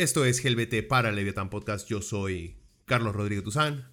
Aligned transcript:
Esto 0.00 0.24
es 0.24 0.42
GLBT 0.42 0.88
para 0.88 1.12
Leviathan 1.12 1.50
Podcast. 1.50 1.86
Yo 1.86 2.00
soy 2.00 2.56
Carlos 2.86 3.14
Rodríguez 3.14 3.44
Tuzán. 3.44 3.86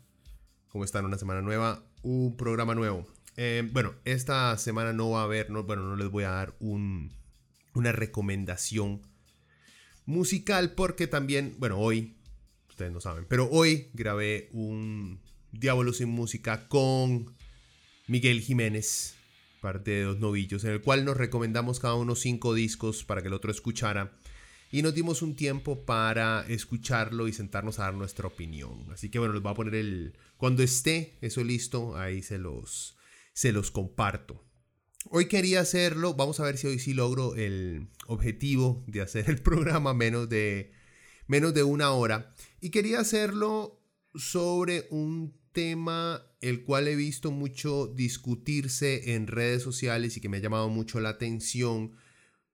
¿Cómo 0.70 0.86
están? 0.86 1.04
Una 1.04 1.18
semana 1.18 1.42
nueva, 1.42 1.84
un 2.02 2.38
programa 2.38 2.76
nuevo. 2.76 3.06
Eh, 3.36 3.68
bueno, 3.74 3.94
esta 4.06 4.58
semana 4.58 4.94
no 4.94 5.10
va 5.10 5.20
a 5.20 5.24
haber, 5.26 5.50
no, 5.50 5.66
bueno, 5.66 5.84
no 5.84 5.98
les 5.98 6.10
voy 6.10 6.24
a 6.24 6.30
dar 6.30 6.56
un, 6.62 7.12
una 7.74 7.92
recomendación 7.92 9.02
musical 10.06 10.76
porque 10.76 11.08
también, 11.08 11.58
bueno, 11.60 11.78
hoy, 11.78 12.16
ustedes 12.70 12.94
no 12.94 13.02
saben, 13.02 13.26
pero 13.28 13.50
hoy 13.52 13.90
grabé 13.94 14.48
un 14.54 15.20
Diablo 15.52 15.92
sin 15.92 16.08
música 16.08 16.70
con 16.70 17.36
Miguel 18.08 18.40
Jiménez, 18.40 19.18
parte 19.60 19.92
de 19.92 20.04
Dos 20.04 20.20
Novillos, 20.20 20.64
en 20.64 20.72
el 20.72 20.82
cual 20.82 21.04
nos 21.04 21.18
recomendamos 21.18 21.82
cada 21.82 21.96
uno 21.96 22.16
cinco 22.16 22.54
discos 22.54 23.04
para 23.04 23.22
que 23.22 23.28
el 23.28 23.34
otro 23.34 23.52
escuchara 23.52 24.18
y 24.72 24.82
nos 24.82 24.94
dimos 24.94 25.22
un 25.22 25.36
tiempo 25.36 25.86
para 25.86 26.46
escucharlo 26.48 27.28
y 27.28 27.34
sentarnos 27.34 27.80
a 27.80 27.84
dar 27.84 27.94
nuestra 27.94 28.28
opinión. 28.28 28.86
Así 28.92 29.10
que 29.10 29.20
bueno, 29.20 29.34
les 29.34 29.44
voy 29.44 29.52
a 29.52 29.56
poner 29.56 29.76
el... 29.76 30.18
Cuando 30.38 30.64
esté 30.64 31.18
eso 31.22 31.44
listo, 31.44 31.98
ahí 31.98 32.22
se 32.22 32.38
los, 32.38 32.98
se 33.34 33.52
los 33.52 33.72
comparto. 33.72 34.44
Hoy 35.10 35.28
quería 35.28 35.62
hacerlo, 35.62 36.16
vamos 36.16 36.40
a 36.40 36.44
ver 36.44 36.58
si 36.58 36.68
hoy 36.68 36.80
sí 36.80 36.94
logro 36.94 37.36
el 37.36 37.88
objetivo 38.08 38.84
de 38.88 39.02
hacer 39.02 39.30
el 39.30 39.42
programa 39.42 39.94
menos 39.94 40.28
de, 40.28 40.72
menos 41.28 41.54
de 41.54 41.64
una 41.64 41.92
hora. 41.92 42.34
Y 42.60 42.72
quería 42.72 43.00
hacerlo 43.00 43.82
sobre 44.16 44.88
un 44.90 45.38
tema 45.54 46.24
el 46.42 46.64
cual 46.66 46.88
he 46.88 46.96
visto 46.96 47.32
mucho 47.32 47.88
discutirse 47.88 49.16
en 49.16 49.28
redes 49.28 49.64
sociales 49.64 50.18
y 50.18 50.22
que 50.22 50.30
me 50.30 50.38
ha 50.38 50.42
llamado 50.42 50.70
mucho 50.70 51.00
la 51.00 51.10
atención 51.10 51.94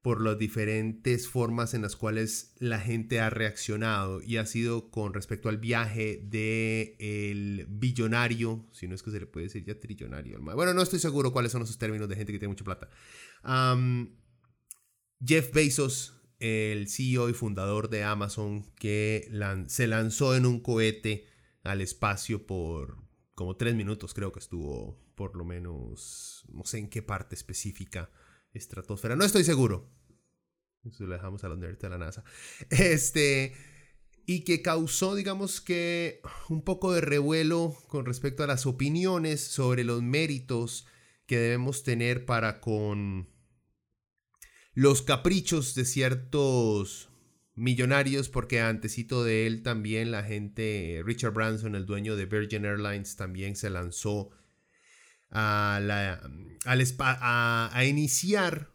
por 0.04 0.22
las 0.22 0.38
diferentes 0.38 1.30
formas 1.30 1.74
en 1.74 1.82
las 1.82 1.96
cuales 1.96 2.54
la 2.60 2.78
gente 2.78 3.22
ha 3.22 3.30
reaccionado 3.30 4.22
y 4.22 4.36
ha 4.36 4.46
sido 4.46 4.92
con 4.92 5.14
respecto 5.14 5.48
al 5.48 5.58
viaje 5.58 6.22
de 6.22 6.98
el 7.00 7.66
billonario, 7.70 8.68
si 8.74 8.90
no 8.90 8.96
es 8.96 9.02
que 9.02 9.12
se 9.12 9.22
le 9.22 9.28
puede 9.28 9.46
decir 9.46 9.64
ya 9.64 9.80
trillonario. 9.80 10.42
Bueno, 10.42 10.74
no 10.74 10.82
estoy 10.82 11.00
seguro 11.00 11.32
cuáles 11.32 11.54
son 11.54 11.62
esos 11.62 11.78
términos 11.78 12.10
de 12.10 12.18
gente 12.18 12.34
que 12.34 12.38
tiene 12.38 12.52
mucha 12.52 12.66
plata. 12.66 12.90
Jeff 15.26 15.54
Bezos, 15.54 16.22
el 16.40 16.90
CEO 16.90 17.30
y 17.30 17.34
fundador 17.34 17.90
de 17.90 18.04
Amazon, 18.04 18.74
que 18.76 19.32
se 19.68 19.88
lanzó 19.88 20.36
en 20.36 20.46
un 20.46 20.60
cohete 20.60 21.28
al 21.64 21.80
espacio 21.80 22.46
por 22.46 22.98
como 23.36 23.56
tres 23.56 23.74
minutos, 23.74 24.14
creo 24.14 24.34
que 24.34 24.40
estuvo 24.40 25.02
por 25.16 25.38
lo 25.38 25.46
menos, 25.46 26.44
no 26.52 26.66
sé 26.66 26.80
en 26.80 26.90
qué 26.90 27.02
parte 27.02 27.36
específica 27.36 28.12
estratosfera. 28.54 29.16
No 29.16 29.26
estoy 29.26 29.44
seguro. 29.44 29.90
Eso 30.84 31.06
lo 31.06 31.14
dejamos 31.14 31.44
a 31.44 31.50
los 31.50 31.58
nerds 31.58 31.80
de 31.80 31.90
la 31.90 31.98
NASA. 31.98 32.24
Este. 32.70 33.54
Y 34.26 34.46
que 34.46 34.62
causó, 34.62 35.16
digamos 35.16 35.60
que, 35.60 36.22
un 36.48 36.64
poco 36.64 36.94
de 36.94 37.02
revuelo 37.02 37.76
con 37.88 38.06
respecto 38.06 38.44
a 38.44 38.48
las 38.48 38.66
opiniones 38.66 39.42
sobre 39.42 39.84
los 39.84 40.02
méritos 40.02 40.88
que 41.26 41.38
debemos 41.38 41.84
tener 41.84 42.26
para 42.26 42.62
con 42.62 43.30
los 44.74 45.02
caprichos 45.02 45.76
de 45.76 45.84
ciertos 45.84 47.10
millonarios, 47.56 48.30
porque 48.30 48.62
antesito 48.62 49.24
de 49.24 49.46
él 49.46 49.62
también 49.62 50.12
la 50.12 50.24
gente, 50.24 51.02
Richard 51.06 51.34
Branson, 51.34 51.76
el 51.76 51.86
dueño 51.86 52.16
de 52.16 52.26
Virgin 52.26 52.66
Airlines, 52.66 53.16
también 53.16 53.56
se 53.56 53.70
lanzó 53.70 54.32
a, 55.34 55.80
la, 55.82 56.22
a, 56.66 57.70
a 57.74 57.86
iniciar 57.86 58.72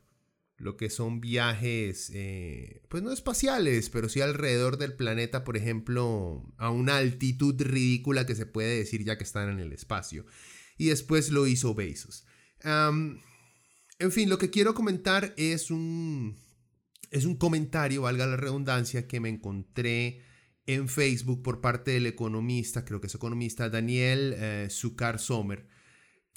lo 0.57 0.77
que 0.77 0.91
son 0.91 1.21
viajes, 1.21 2.11
eh, 2.13 2.83
pues 2.89 3.03
no 3.03 3.13
espaciales, 3.13 3.91
pero 3.91 4.09
sí 4.09 4.21
alrededor 4.21 4.77
del 4.77 4.95
planeta, 4.95 5.45
por 5.45 5.57
ejemplo, 5.57 6.45
a 6.59 6.71
una 6.71 6.97
altitud 6.97 7.55
ridícula 7.63 8.27
que 8.27 8.35
se 8.35 8.45
puede 8.45 8.79
decir 8.79 9.05
ya 9.05 9.17
que 9.17 9.25
están 9.25 9.49
en 9.49 9.61
el 9.61 9.73
espacio. 9.73 10.27
Y 10.77 10.87
después 10.87 11.31
lo 11.31 11.47
hizo 11.47 11.75
Bezos. 11.75 12.27
en 12.65 14.13
fin, 14.13 14.29
lo 14.29 14.39
que 14.39 14.51
quiero 14.51 14.75
comentar 14.75 15.33
es 15.37 15.71
un, 15.71 16.37
es 17.13 17.25
un 17.25 17.37
comentario, 17.37 18.03
valga 18.03 18.27
la 18.27 18.37
redundancia, 18.37 19.07
que 19.07 19.21
me 19.21 19.29
encontré 19.29 20.23
en 20.67 20.89
Facebook 20.89 21.43
por 21.43 21.61
parte 21.61 21.93
del 21.93 22.07
economista, 22.07 22.85
creo 22.85 23.01
que 23.01 23.07
es 23.07 23.15
economista, 23.15 23.71
Daniel 23.71 24.35
eh, 24.37 24.69
Sommer 24.71 25.78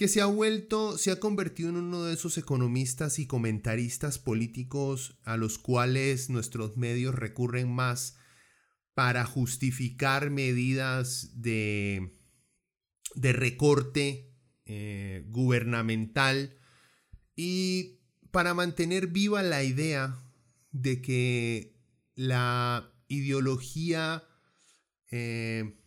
que 0.01 0.07
se 0.07 0.19
ha 0.19 0.25
vuelto, 0.25 0.97
se 0.97 1.11
ha 1.11 1.19
convertido 1.19 1.69
en 1.69 1.75
uno 1.75 2.05
de 2.05 2.15
esos 2.15 2.39
economistas 2.39 3.19
y 3.19 3.27
comentaristas 3.27 4.17
políticos 4.17 5.15
a 5.21 5.37
los 5.37 5.59
cuales 5.59 6.31
nuestros 6.31 6.75
medios 6.75 7.13
recurren 7.13 7.71
más 7.71 8.17
para 8.95 9.25
justificar 9.25 10.31
medidas 10.31 11.39
de, 11.39 12.17
de 13.13 13.31
recorte 13.31 14.33
eh, 14.65 15.23
gubernamental 15.27 16.57
y 17.35 17.99
para 18.31 18.55
mantener 18.55 19.05
viva 19.05 19.43
la 19.43 19.61
idea 19.63 20.17
de 20.71 20.99
que 21.03 21.79
la 22.15 22.91
ideología 23.07 24.23
eh, 25.11 25.79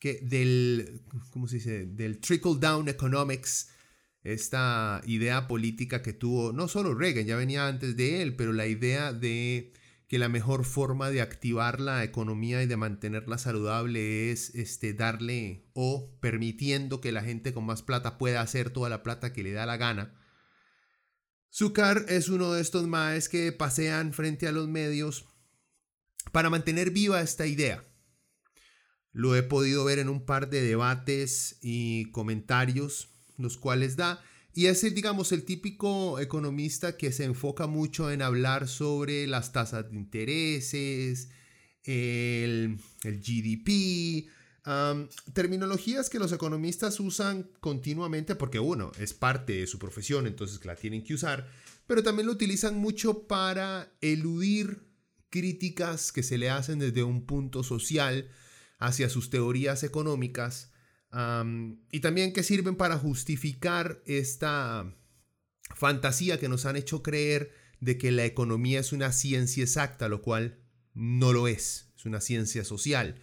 que 0.00 0.18
del, 0.22 1.02
¿cómo 1.30 1.46
se 1.46 1.56
dice? 1.56 1.86
Del 1.86 2.18
trickle 2.18 2.56
down 2.58 2.88
economics, 2.88 3.68
esta 4.22 5.00
idea 5.06 5.46
política 5.46 6.02
que 6.02 6.12
tuvo 6.12 6.52
no 6.52 6.66
solo 6.68 6.94
Reagan, 6.94 7.26
ya 7.26 7.36
venía 7.36 7.68
antes 7.68 7.96
de 7.96 8.22
él, 8.22 8.34
pero 8.34 8.52
la 8.52 8.66
idea 8.66 9.12
de 9.12 9.72
que 10.08 10.18
la 10.18 10.28
mejor 10.28 10.64
forma 10.64 11.10
de 11.10 11.20
activar 11.20 11.80
la 11.80 12.02
economía 12.02 12.62
y 12.62 12.66
de 12.66 12.76
mantenerla 12.76 13.38
saludable 13.38 14.32
es 14.32 14.52
este, 14.56 14.92
darle 14.92 15.68
o 15.72 16.18
permitiendo 16.20 17.00
que 17.00 17.12
la 17.12 17.22
gente 17.22 17.54
con 17.54 17.64
más 17.64 17.82
plata 17.82 18.18
pueda 18.18 18.40
hacer 18.40 18.70
toda 18.70 18.88
la 18.88 19.04
plata 19.04 19.32
que 19.32 19.44
le 19.44 19.52
da 19.52 19.66
la 19.66 19.76
gana. 19.76 20.18
Zucker 21.52 22.06
es 22.08 22.28
uno 22.28 22.52
de 22.52 22.60
estos 22.60 22.88
maes 22.88 23.28
que 23.28 23.52
pasean 23.52 24.12
frente 24.12 24.48
a 24.48 24.52
los 24.52 24.66
medios 24.66 25.26
para 26.32 26.50
mantener 26.50 26.90
viva 26.90 27.20
esta 27.20 27.46
idea. 27.46 27.84
Lo 29.12 29.34
he 29.36 29.42
podido 29.42 29.84
ver 29.84 29.98
en 29.98 30.08
un 30.08 30.24
par 30.24 30.50
de 30.50 30.62
debates 30.62 31.58
y 31.62 32.10
comentarios, 32.12 33.08
los 33.36 33.56
cuales 33.56 33.96
da. 33.96 34.22
Y 34.54 34.66
es, 34.66 34.82
digamos, 34.94 35.32
el 35.32 35.44
típico 35.44 36.18
economista 36.18 36.96
que 36.96 37.12
se 37.12 37.24
enfoca 37.24 37.66
mucho 37.66 38.10
en 38.10 38.22
hablar 38.22 38.68
sobre 38.68 39.26
las 39.26 39.52
tasas 39.52 39.90
de 39.90 39.96
intereses, 39.96 41.30
el, 41.84 42.78
GDP, 43.02 44.28
terminologías 45.32 46.10
que 46.10 46.18
los 46.18 46.32
economistas 46.32 47.00
usan 47.00 47.50
continuamente 47.60 48.34
porque 48.34 48.60
uno 48.60 48.92
es 48.98 49.14
parte 49.14 49.54
de 49.54 49.66
su 49.66 49.78
profesión, 49.78 50.26
entonces 50.26 50.64
la 50.64 50.76
tienen 50.76 51.02
que 51.02 51.14
usar, 51.14 51.48
pero 51.86 52.02
también 52.02 52.26
lo 52.26 52.32
utilizan 52.32 52.76
mucho 52.78 53.26
para 53.26 53.92
eludir 54.00 54.82
críticas 55.30 56.12
que 56.12 56.22
se 56.22 56.38
le 56.38 56.50
hacen 56.50 56.78
desde 56.78 57.02
un 57.02 57.24
punto 57.24 57.62
social 57.62 58.28
hacia 58.80 59.08
sus 59.08 59.30
teorías 59.30 59.84
económicas 59.84 60.72
y 61.90 62.00
también 62.00 62.32
que 62.32 62.42
sirven 62.42 62.76
para 62.76 62.96
justificar 62.96 64.02
esta 64.06 64.96
fantasía 65.74 66.38
que 66.38 66.48
nos 66.48 66.66
han 66.66 66.76
hecho 66.76 67.02
creer 67.02 67.52
de 67.80 67.98
que 67.98 68.12
la 68.12 68.24
economía 68.24 68.80
es 68.80 68.92
una 68.92 69.12
ciencia 69.12 69.62
exacta, 69.64 70.08
lo 70.08 70.22
cual 70.22 70.58
no 70.94 71.32
lo 71.32 71.48
es, 71.48 71.92
es 71.96 72.04
una 72.04 72.20
ciencia 72.20 72.64
social. 72.64 73.20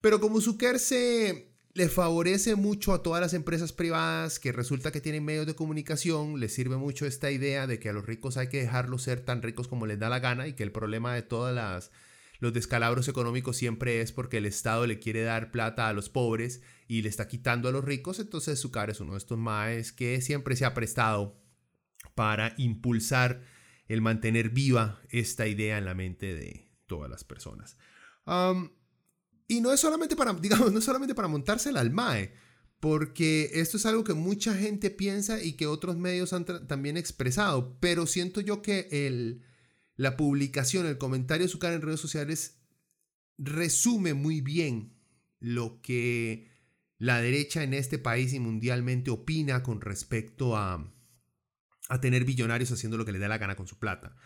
Pero 0.00 0.20
como 0.20 0.40
Zucker 0.40 0.78
se 0.78 1.52
le 1.74 1.88
favorece 1.88 2.56
mucho 2.56 2.92
a 2.92 3.02
todas 3.02 3.20
las 3.20 3.34
empresas 3.34 3.72
privadas 3.72 4.40
que 4.40 4.50
resulta 4.50 4.90
que 4.90 5.00
tienen 5.00 5.24
medios 5.24 5.46
de 5.46 5.54
comunicación, 5.54 6.40
les 6.40 6.52
sirve 6.54 6.76
mucho 6.76 7.06
esta 7.06 7.30
idea 7.30 7.66
de 7.66 7.78
que 7.78 7.90
a 7.90 7.92
los 7.92 8.06
ricos 8.06 8.36
hay 8.36 8.48
que 8.48 8.60
dejarlos 8.60 9.02
ser 9.02 9.20
tan 9.20 9.42
ricos 9.42 9.68
como 9.68 9.86
les 9.86 9.98
da 9.98 10.08
la 10.08 10.18
gana 10.18 10.48
y 10.48 10.54
que 10.54 10.64
el 10.64 10.72
problema 10.72 11.14
de 11.14 11.22
todas 11.22 11.54
las 11.54 11.92
los 12.40 12.52
descalabros 12.54 13.06
económicos 13.08 13.56
siempre 13.56 14.00
es 14.00 14.12
porque 14.12 14.38
el 14.38 14.46
Estado 14.46 14.86
le 14.86 14.98
quiere 14.98 15.22
dar 15.22 15.50
plata 15.50 15.88
a 15.88 15.92
los 15.92 16.08
pobres 16.08 16.62
y 16.88 17.02
le 17.02 17.08
está 17.08 17.28
quitando 17.28 17.68
a 17.68 17.72
los 17.72 17.84
ricos, 17.84 18.18
entonces 18.18 18.58
Zucar 18.58 18.90
es 18.90 19.00
uno 19.00 19.12
de 19.12 19.18
estos 19.18 19.38
maes 19.38 19.92
que 19.92 20.20
siempre 20.22 20.56
se 20.56 20.64
ha 20.64 20.74
prestado 20.74 21.38
para 22.14 22.54
impulsar 22.56 23.42
el 23.86 24.00
mantener 24.00 24.50
viva 24.50 25.00
esta 25.10 25.46
idea 25.46 25.76
en 25.76 25.84
la 25.84 25.94
mente 25.94 26.34
de 26.34 26.70
todas 26.86 27.10
las 27.10 27.24
personas. 27.24 27.76
y 29.46 29.60
no 29.60 29.72
es 29.72 29.80
solamente 29.80 30.16
para, 30.16 30.32
digamos, 30.40 30.72
no 30.72 30.78
es 30.78 30.84
solamente 30.84 31.14
para 31.14 31.28
montársela 31.28 31.80
al 31.80 31.90
MAE, 31.90 32.32
porque 32.80 33.50
esto 33.52 33.76
es 33.76 33.84
algo 33.84 34.02
que 34.02 34.14
mucha 34.14 34.54
gente 34.54 34.90
piensa 34.90 35.42
y 35.42 35.52
que 35.52 35.66
otros 35.66 35.98
medios 35.98 36.32
han 36.32 36.46
también 36.46 36.96
expresado, 36.96 37.76
pero 37.80 38.06
siento 38.06 38.40
yo 38.40 38.62
que 38.62 38.88
el, 38.90 39.42
la 40.00 40.16
publicación, 40.16 40.86
el 40.86 40.96
comentario 40.96 41.46
de 41.46 41.58
cara 41.58 41.74
en 41.74 41.82
redes 41.82 42.00
sociales 42.00 42.58
resume 43.36 44.14
muy 44.14 44.40
bien 44.40 44.98
lo 45.40 45.82
que 45.82 46.48
la 46.96 47.20
derecha 47.20 47.64
en 47.64 47.74
este 47.74 47.98
país 47.98 48.32
y 48.32 48.40
mundialmente 48.40 49.10
opina 49.10 49.62
con 49.62 49.82
respecto 49.82 50.56
a, 50.56 50.90
a 51.90 52.00
tener 52.00 52.24
billonarios 52.24 52.72
haciendo 52.72 52.96
lo 52.96 53.04
que 53.04 53.12
le 53.12 53.18
dé 53.18 53.28
la 53.28 53.36
gana 53.36 53.56
con 53.56 53.66
su 53.66 53.78
plata. 53.78 54.16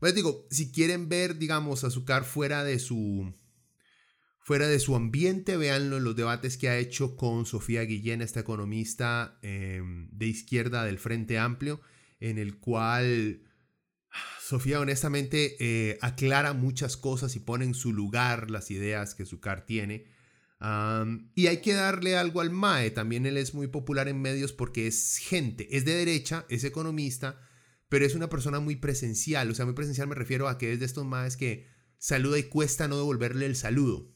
Pues 0.00 0.16
digo, 0.16 0.48
si 0.50 0.72
quieren 0.72 1.08
ver, 1.08 1.38
digamos, 1.38 1.84
Azúcar 1.84 2.24
fuera 2.24 2.64
de 2.64 2.80
su 2.80 3.32
fuera 4.40 4.66
de 4.66 4.80
su 4.80 4.96
ambiente, 4.96 5.56
véanlo 5.56 5.98
en 5.98 6.02
los 6.02 6.16
debates 6.16 6.56
que 6.56 6.70
ha 6.70 6.78
hecho 6.78 7.14
con 7.14 7.46
Sofía 7.46 7.82
Guillén, 7.82 8.20
esta 8.20 8.40
economista 8.40 9.38
em, 9.42 10.10
de 10.10 10.26
izquierda 10.26 10.82
del 10.82 10.98
Frente 10.98 11.38
Amplio, 11.38 11.80
en 12.18 12.36
el 12.36 12.58
cual 12.58 13.42
Sofía 14.40 14.80
honestamente 14.80 15.56
eh, 15.60 15.98
aclara 16.00 16.52
muchas 16.54 16.96
cosas 16.96 17.36
y 17.36 17.40
pone 17.40 17.64
en 17.64 17.74
su 17.74 17.92
lugar 17.92 18.50
las 18.50 18.70
ideas 18.70 19.14
que 19.14 19.24
Zucar 19.24 19.64
tiene. 19.64 20.06
y 21.34 21.46
hay 21.46 21.60
que 21.62 21.72
darle 21.72 22.16
algo 22.16 22.40
al 22.40 22.50
MAE, 22.50 22.90
también 22.90 23.26
él 23.26 23.36
es 23.36 23.54
muy 23.54 23.68
popular 23.68 24.08
en 24.08 24.20
medios 24.20 24.52
porque 24.52 24.86
es 24.86 25.16
gente, 25.16 25.68
es 25.76 25.84
de 25.84 25.94
derecha, 25.94 26.44
es 26.48 26.64
economista, 26.64 27.40
pero 27.88 28.04
es 28.04 28.14
una 28.14 28.28
persona 28.28 28.60
muy 28.60 28.76
presencial, 28.76 29.50
o 29.50 29.54
sea, 29.54 29.64
muy 29.64 29.74
presencial 29.74 30.08
me 30.08 30.14
refiero 30.14 30.48
a 30.48 30.58
que 30.58 30.72
es 30.72 30.80
de 30.80 30.86
estos 30.86 31.06
MAEs 31.06 31.36
que 31.36 31.68
saluda 31.98 32.38
y 32.38 32.44
cuesta 32.44 32.88
no 32.88 32.96
devolverle 32.96 33.46
el 33.46 33.56
saludo. 33.56 34.12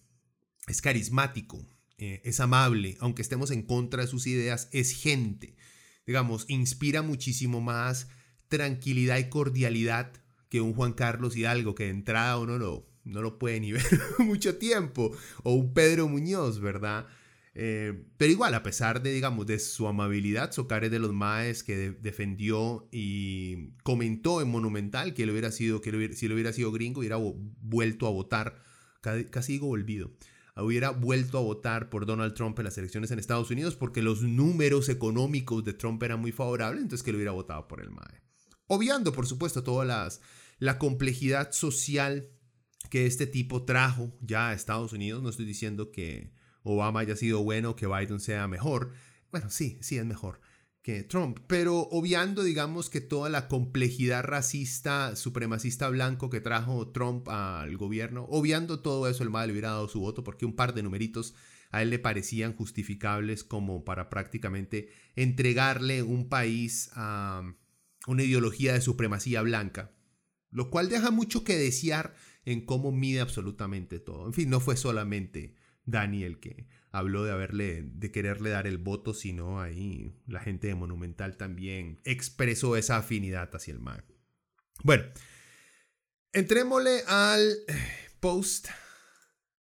Es 0.66 0.82
carismático, 0.82 1.64
eh, 1.98 2.22
es 2.24 2.40
amable, 2.40 2.96
aunque 3.00 3.22
estemos 3.22 3.50
en 3.50 3.62
contra 3.62 4.02
de 4.02 4.08
sus 4.08 4.26
ideas, 4.26 4.68
es 4.72 4.92
gente. 4.92 5.56
Digamos, 6.06 6.44
inspira 6.48 7.02
muchísimo 7.02 7.60
más 7.60 8.08
tranquilidad 8.56 9.18
y 9.18 9.28
cordialidad 9.28 10.12
que 10.48 10.60
un 10.60 10.74
Juan 10.74 10.92
Carlos 10.92 11.36
Hidalgo, 11.36 11.74
que 11.74 11.84
de 11.84 11.90
entrada 11.90 12.38
uno 12.38 12.58
no, 12.58 12.84
no 13.04 13.22
lo 13.22 13.38
puede 13.38 13.60
ni 13.60 13.72
ver 13.72 13.84
mucho 14.18 14.56
tiempo, 14.56 15.12
o 15.42 15.54
un 15.54 15.74
Pedro 15.74 16.08
Muñoz, 16.08 16.60
¿verdad? 16.60 17.06
Eh, 17.56 18.04
pero 18.16 18.32
igual, 18.32 18.54
a 18.54 18.64
pesar 18.64 19.02
de, 19.02 19.12
digamos, 19.12 19.46
de 19.46 19.58
su 19.60 19.86
amabilidad, 19.86 20.50
Socar 20.52 20.84
es 20.84 20.90
de 20.90 20.98
los 20.98 21.12
maes 21.12 21.62
que 21.62 21.92
defendió 21.92 22.88
y 22.90 23.70
comentó 23.84 24.40
en 24.40 24.48
Monumental 24.48 25.14
que, 25.14 25.22
él 25.22 25.30
hubiera 25.30 25.52
sido, 25.52 25.80
que 25.80 26.14
si 26.14 26.26
lo 26.26 26.34
hubiera 26.34 26.52
sido 26.52 26.72
gringo, 26.72 27.00
hubiera 27.00 27.16
vuelto 27.16 28.08
a 28.08 28.10
votar, 28.10 28.56
casi 29.00 29.52
digo 29.52 29.68
olvido, 29.68 30.10
hubiera 30.56 30.90
vuelto 30.90 31.38
a 31.38 31.42
votar 31.42 31.90
por 31.90 32.06
Donald 32.06 32.34
Trump 32.34 32.58
en 32.58 32.64
las 32.64 32.78
elecciones 32.78 33.10
en 33.10 33.18
Estados 33.18 33.50
Unidos 33.50 33.76
porque 33.76 34.02
los 34.02 34.22
números 34.22 34.88
económicos 34.88 35.64
de 35.64 35.74
Trump 35.74 36.02
eran 36.02 36.20
muy 36.20 36.32
favorables, 36.32 36.82
entonces 36.82 37.04
que 37.04 37.10
él 37.10 37.16
hubiera 37.16 37.32
votado 37.32 37.68
por 37.68 37.80
el 37.80 37.90
MAE. 37.90 38.23
Obviando, 38.66 39.12
por 39.12 39.26
supuesto, 39.26 39.62
todas 39.62 39.86
las 39.86 40.20
la 40.58 40.78
complejidad 40.78 41.52
social 41.52 42.30
que 42.90 43.06
este 43.06 43.26
tipo 43.26 43.64
trajo 43.64 44.16
ya 44.20 44.50
a 44.50 44.54
Estados 44.54 44.92
Unidos. 44.92 45.22
No 45.22 45.30
estoy 45.30 45.46
diciendo 45.46 45.90
que 45.90 46.32
Obama 46.62 47.00
haya 47.00 47.16
sido 47.16 47.42
bueno 47.42 47.76
que 47.76 47.86
Biden 47.86 48.20
sea 48.20 48.48
mejor. 48.48 48.92
Bueno, 49.30 49.50
sí, 49.50 49.78
sí 49.82 49.98
es 49.98 50.04
mejor 50.04 50.40
que 50.82 51.02
Trump, 51.02 51.38
pero 51.46 51.88
obviando, 51.92 52.42
digamos, 52.42 52.90
que 52.90 53.00
toda 53.00 53.30
la 53.30 53.48
complejidad 53.48 54.22
racista, 54.22 55.16
supremacista 55.16 55.88
blanco 55.88 56.28
que 56.28 56.42
trajo 56.42 56.88
Trump 56.88 57.26
al 57.30 57.74
gobierno, 57.78 58.26
obviando 58.28 58.80
todo 58.80 59.08
eso, 59.08 59.22
el 59.22 59.30
mal 59.30 59.46
le 59.46 59.52
hubiera 59.52 59.70
dado 59.70 59.88
su 59.88 60.00
voto 60.00 60.22
porque 60.22 60.44
un 60.44 60.54
par 60.54 60.74
de 60.74 60.82
numeritos 60.82 61.34
a 61.70 61.80
él 61.80 61.88
le 61.88 61.98
parecían 61.98 62.54
justificables 62.54 63.44
como 63.44 63.82
para 63.82 64.10
prácticamente 64.10 64.90
entregarle 65.16 66.02
un 66.02 66.28
país 66.28 66.90
a 66.92 67.54
una 68.06 68.22
ideología 68.22 68.72
de 68.74 68.80
supremacía 68.80 69.42
blanca 69.42 69.94
lo 70.54 70.70
cual 70.70 70.88
deja 70.88 71.10
mucho 71.10 71.42
que 71.42 71.58
desear 71.58 72.14
en 72.44 72.64
cómo 72.64 72.92
mide 72.92 73.20
absolutamente 73.20 73.98
todo. 73.98 74.26
En 74.26 74.32
fin, 74.32 74.48
no 74.48 74.60
fue 74.60 74.76
solamente 74.76 75.56
Dani 75.84 76.22
el 76.22 76.38
que 76.38 76.68
habló 76.92 77.24
de 77.24 77.32
haberle, 77.32 77.82
de 77.82 78.12
quererle 78.12 78.50
dar 78.50 78.68
el 78.68 78.78
voto, 78.78 79.14
sino 79.14 79.60
ahí 79.60 80.14
la 80.28 80.38
gente 80.38 80.68
de 80.68 80.76
Monumental 80.76 81.36
también 81.36 82.00
expresó 82.04 82.76
esa 82.76 82.98
afinidad 82.98 83.50
hacia 83.52 83.74
el 83.74 83.80
mar. 83.80 84.06
Bueno, 84.84 85.02
entrémosle 86.32 87.02
al 87.08 87.56
post 88.20 88.68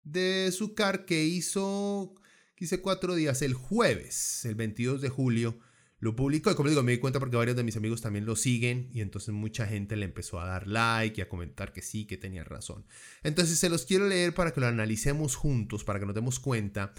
de 0.04 0.52
Zucar 0.54 1.06
que 1.06 1.24
hizo, 1.24 2.14
quise 2.54 2.82
cuatro 2.82 3.16
días, 3.16 3.42
el 3.42 3.56
jueves, 3.56 4.46
el 4.46 4.54
22 4.54 5.02
de 5.02 5.10
julio, 5.10 5.60
lo 6.04 6.18
publicó 6.18 6.52
y 6.52 6.56
como 6.56 6.68
digo, 6.68 6.84
me 6.84 6.92
di 6.92 6.98
cuenta 6.98 7.18
porque 7.18 7.38
varios 7.38 7.56
de 7.56 7.64
mis 7.64 7.78
amigos 7.78 8.02
también 8.02 8.26
lo 8.26 8.36
siguen 8.36 8.90
y 8.92 9.00
entonces 9.00 9.34
mucha 9.34 9.66
gente 9.66 9.96
le 9.96 10.04
empezó 10.04 10.38
a 10.38 10.46
dar 10.46 10.68
like 10.68 11.18
y 11.18 11.24
a 11.24 11.30
comentar 11.30 11.72
que 11.72 11.82
sí, 11.82 12.06
que 12.06 12.18
tenía 12.18 12.44
razón. 12.44 12.86
Entonces 13.24 13.58
se 13.58 13.70
los 13.70 13.86
quiero 13.86 14.06
leer 14.06 14.34
para 14.34 14.52
que 14.52 14.60
lo 14.60 14.68
analicemos 14.68 15.38
juntos, 15.38 15.86
para 15.86 16.02
que 16.02 16.06
nos 16.06 16.14
demos 16.14 16.42
cuenta 16.42 16.94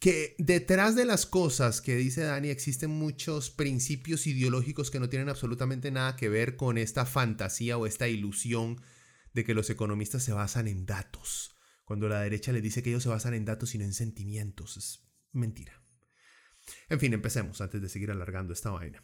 que 0.00 0.34
detrás 0.38 0.96
de 0.96 1.04
las 1.04 1.26
cosas 1.26 1.82
que 1.82 1.96
dice 1.96 2.22
Dani 2.22 2.48
existen 2.48 2.90
muchos 2.90 3.50
principios 3.50 4.26
ideológicos 4.26 4.90
que 4.90 4.98
no 4.98 5.10
tienen 5.10 5.28
absolutamente 5.28 5.90
nada 5.90 6.16
que 6.16 6.30
ver 6.30 6.56
con 6.56 6.78
esta 6.78 7.04
fantasía 7.04 7.76
o 7.76 7.84
esta 7.84 8.08
ilusión 8.08 8.80
de 9.34 9.44
que 9.44 9.52
los 9.52 9.68
economistas 9.68 10.22
se 10.22 10.32
basan 10.32 10.66
en 10.66 10.86
datos. 10.86 11.56
Cuando 11.84 12.08
la 12.08 12.22
derecha 12.22 12.52
le 12.52 12.62
dice 12.62 12.82
que 12.82 12.88
ellos 12.88 13.02
se 13.02 13.10
basan 13.10 13.34
en 13.34 13.44
datos 13.44 13.74
y 13.74 13.78
no 13.78 13.84
en 13.84 13.92
sentimientos, 13.92 14.78
es 14.78 15.04
mentira. 15.32 15.83
En 16.88 17.00
fin, 17.00 17.12
empecemos 17.12 17.60
antes 17.60 17.80
de 17.80 17.88
seguir 17.88 18.10
alargando 18.10 18.52
esta 18.52 18.70
vaina. 18.70 19.02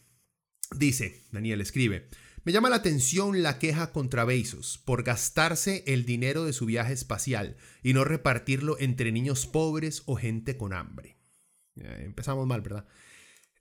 Dice, 0.76 1.24
Daniel 1.32 1.60
escribe, 1.60 2.08
me 2.44 2.52
llama 2.52 2.70
la 2.70 2.76
atención 2.76 3.42
la 3.42 3.58
queja 3.58 3.92
contra 3.92 4.24
Bezos 4.24 4.78
por 4.78 5.02
gastarse 5.02 5.84
el 5.86 6.06
dinero 6.06 6.44
de 6.44 6.52
su 6.52 6.64
viaje 6.64 6.92
espacial 6.92 7.56
y 7.82 7.92
no 7.92 8.04
repartirlo 8.04 8.78
entre 8.78 9.12
niños 9.12 9.46
pobres 9.46 10.02
o 10.06 10.16
gente 10.16 10.56
con 10.56 10.72
hambre. 10.72 11.18
empezamos 11.74 12.46
mal, 12.46 12.62
¿verdad? 12.62 12.86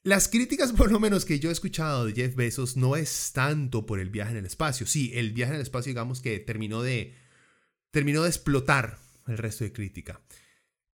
Las 0.03 0.29
críticas, 0.29 0.71
por 0.77 0.91
lo 0.91 0.99
menos 0.99 1.25
que 1.25 1.39
yo 1.39 1.49
he 1.49 1.53
escuchado 1.53 2.05
de 2.05 2.13
Jeff 2.13 2.35
Bezos, 2.35 2.77
no 2.77 2.95
es 2.95 3.31
tanto 3.33 3.85
por 3.85 3.99
el 3.99 4.09
viaje 4.09 4.31
en 4.31 4.37
el 4.37 4.45
espacio. 4.45 4.87
Sí, 4.87 5.11
el 5.13 5.33
viaje 5.33 5.51
en 5.51 5.57
el 5.57 5.63
espacio, 5.63 5.89
digamos 5.89 6.21
que 6.21 6.39
terminó 6.39 6.81
de, 6.81 7.15
terminó 7.91 8.23
de 8.23 8.29
explotar 8.29 8.99
el 9.27 9.37
resto 9.37 9.65
de 9.65 9.73
crítica. 9.73 10.21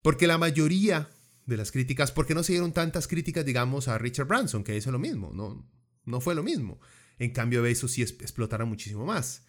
Porque 0.01 0.27
la 0.27 0.37
mayoría 0.37 1.09
de 1.45 1.57
las 1.57 1.71
críticas, 1.71 2.11
¿por 2.11 2.25
qué 2.25 2.33
no 2.33 2.43
se 2.43 2.53
dieron 2.53 2.73
tantas 2.73 3.07
críticas, 3.07 3.45
digamos, 3.45 3.87
a 3.87 3.97
Richard 3.97 4.27
Branson, 4.27 4.63
que 4.63 4.75
hizo 4.75 4.91
lo 4.91 4.99
mismo? 4.99 5.31
No, 5.33 5.69
no 6.05 6.21
fue 6.21 6.35
lo 6.35 6.43
mismo. 6.43 6.79
En 7.17 7.31
cambio, 7.31 7.61
Bezos 7.61 7.91
sí 7.91 8.01
explotará 8.01 8.65
muchísimo 8.65 9.05
más. 9.05 9.45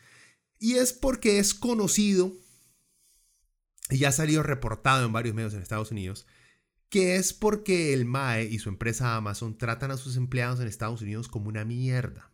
Y 0.58 0.74
es 0.74 0.92
porque 0.92 1.38
es 1.38 1.54
conocido, 1.54 2.32
y 3.90 3.98
ya 3.98 4.08
ha 4.08 4.12
salido 4.12 4.42
reportado 4.42 5.06
en 5.06 5.12
varios 5.12 5.34
medios 5.34 5.54
en 5.54 5.62
Estados 5.62 5.90
Unidos, 5.90 6.26
que 6.88 7.16
es 7.16 7.32
porque 7.32 7.92
el 7.92 8.04
MAE 8.04 8.44
y 8.44 8.58
su 8.58 8.68
empresa 8.68 9.16
Amazon 9.16 9.58
tratan 9.58 9.90
a 9.90 9.96
sus 9.96 10.16
empleados 10.16 10.60
en 10.60 10.68
Estados 10.68 11.02
Unidos 11.02 11.28
como 11.28 11.48
una 11.48 11.64
mierda. 11.64 12.30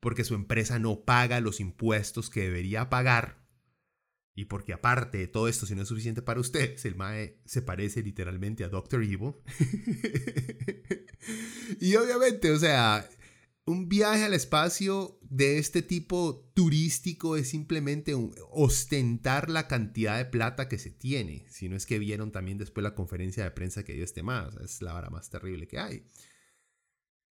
Porque 0.00 0.24
su 0.24 0.34
empresa 0.34 0.78
no 0.78 1.04
paga 1.04 1.40
los 1.40 1.60
impuestos 1.60 2.28
que 2.28 2.42
debería 2.42 2.90
pagar 2.90 3.45
y 4.36 4.44
porque 4.44 4.74
aparte 4.74 5.16
de 5.16 5.28
todo 5.28 5.48
esto, 5.48 5.64
si 5.64 5.74
no 5.74 5.82
es 5.82 5.88
suficiente 5.88 6.20
para 6.20 6.38
usted, 6.38 6.76
el 6.84 6.94
Mae 6.94 7.40
se 7.46 7.62
parece 7.62 8.02
literalmente 8.02 8.62
a 8.62 8.68
Doctor 8.68 9.02
Evil. 9.02 9.32
y 11.80 11.96
obviamente, 11.96 12.52
o 12.52 12.58
sea, 12.58 13.08
un 13.64 13.88
viaje 13.88 14.24
al 14.24 14.34
espacio 14.34 15.18
de 15.22 15.58
este 15.58 15.80
tipo 15.80 16.50
turístico 16.54 17.36
es 17.36 17.48
simplemente 17.48 18.14
ostentar 18.50 19.48
la 19.48 19.66
cantidad 19.68 20.18
de 20.18 20.26
plata 20.26 20.68
que 20.68 20.78
se 20.78 20.90
tiene. 20.90 21.46
Si 21.48 21.70
no 21.70 21.74
es 21.74 21.86
que 21.86 21.98
vieron 21.98 22.30
también 22.30 22.58
después 22.58 22.84
la 22.84 22.94
conferencia 22.94 23.42
de 23.42 23.50
prensa 23.52 23.84
que 23.84 23.94
dio 23.94 24.04
este 24.04 24.22
más. 24.22 24.54
Es 24.58 24.82
la 24.82 24.92
vara 24.92 25.08
más 25.08 25.30
terrible 25.30 25.66
que 25.66 25.78
hay. 25.78 26.04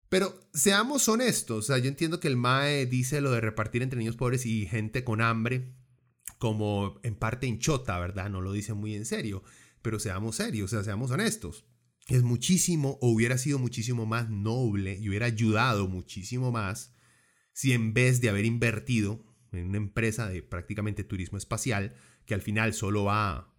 Pero 0.09 0.41
seamos 0.55 1.09
honestos, 1.09 1.59
o 1.59 1.67
sea, 1.67 1.79
yo 1.79 1.89
entiendo 1.89 2.21
que 2.21 2.29
el 2.29 2.37
MAE 2.37 2.87
dice 2.87 3.21
lo 3.21 3.33
de 3.33 3.41
repartir 3.41 3.83
entre 3.83 3.99
niños 3.99 4.17
pobres 4.17 4.47
y 4.47 4.67
gente 4.67 5.03
con 5.03 5.21
hambre, 5.21 5.75
como 6.45 7.01
en 7.03 7.15
parte 7.15 7.47
hinchota, 7.47 7.99
¿verdad? 7.99 8.29
No 8.29 8.43
lo 8.43 8.53
dice 8.53 8.75
muy 8.75 8.95
en 8.95 9.07
serio. 9.07 9.43
pero 9.81 9.99
seamos 9.99 10.37
serios, 10.37 10.71
o 10.71 10.77
sea, 10.77 10.85
seamos 10.85 11.11
honestos. 11.11 11.65
Es 12.07 12.23
muchísimo 12.23 12.99
o 13.01 13.09
hubiera 13.09 13.39
sido 13.39 13.59
muchísimo 13.59 14.05
más 14.05 14.29
noble 14.29 14.99
y 15.01 15.09
hubiera 15.09 15.25
ayudado 15.25 15.89
muchísimo 15.89 16.53
más 16.53 16.95
si 17.55 17.73
en 17.73 17.95
vez 17.95 18.21
de 18.21 18.29
haber 18.29 18.45
invertido 18.45 19.25
en 19.53 19.69
una 19.69 19.79
empresa 19.79 20.29
de 20.29 20.43
prácticamente 20.43 21.03
turismo 21.03 21.39
espacial, 21.39 21.95
que 22.27 22.35
al 22.35 22.43
final 22.43 22.75
solo 22.75 23.05
va 23.05 23.55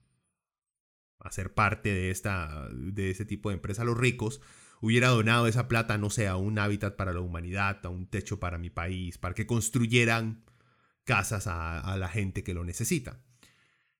a 1.19 1.31
ser 1.31 1.55
parte 1.55 1.89
de, 1.89 2.11
esta, 2.11 2.69
de 2.71 3.09
este 3.09 3.25
tipo 3.25 3.49
de 3.49 3.55
empresa 3.55 3.83
los 3.83 3.97
ricos, 3.97 4.41
hubiera 4.79 5.07
donado 5.07 5.47
esa 5.47 5.67
plata, 5.67 5.97
no 5.97 6.11
sé, 6.11 6.27
a 6.27 6.35
un 6.35 6.59
hábitat 6.59 6.95
para 6.95 7.13
la 7.13 7.21
humanidad, 7.21 7.83
a 7.83 7.89
un 7.89 8.05
techo 8.05 8.39
para 8.39 8.59
mi 8.59 8.69
país, 8.69 9.17
para 9.17 9.33
que 9.33 9.47
construyeran 9.47 10.45
casas 11.05 11.47
a, 11.47 11.95
la 11.97 12.09
gente 12.09 12.43
que 12.43 12.53
lo 12.53 12.65
necesita. 12.65 13.21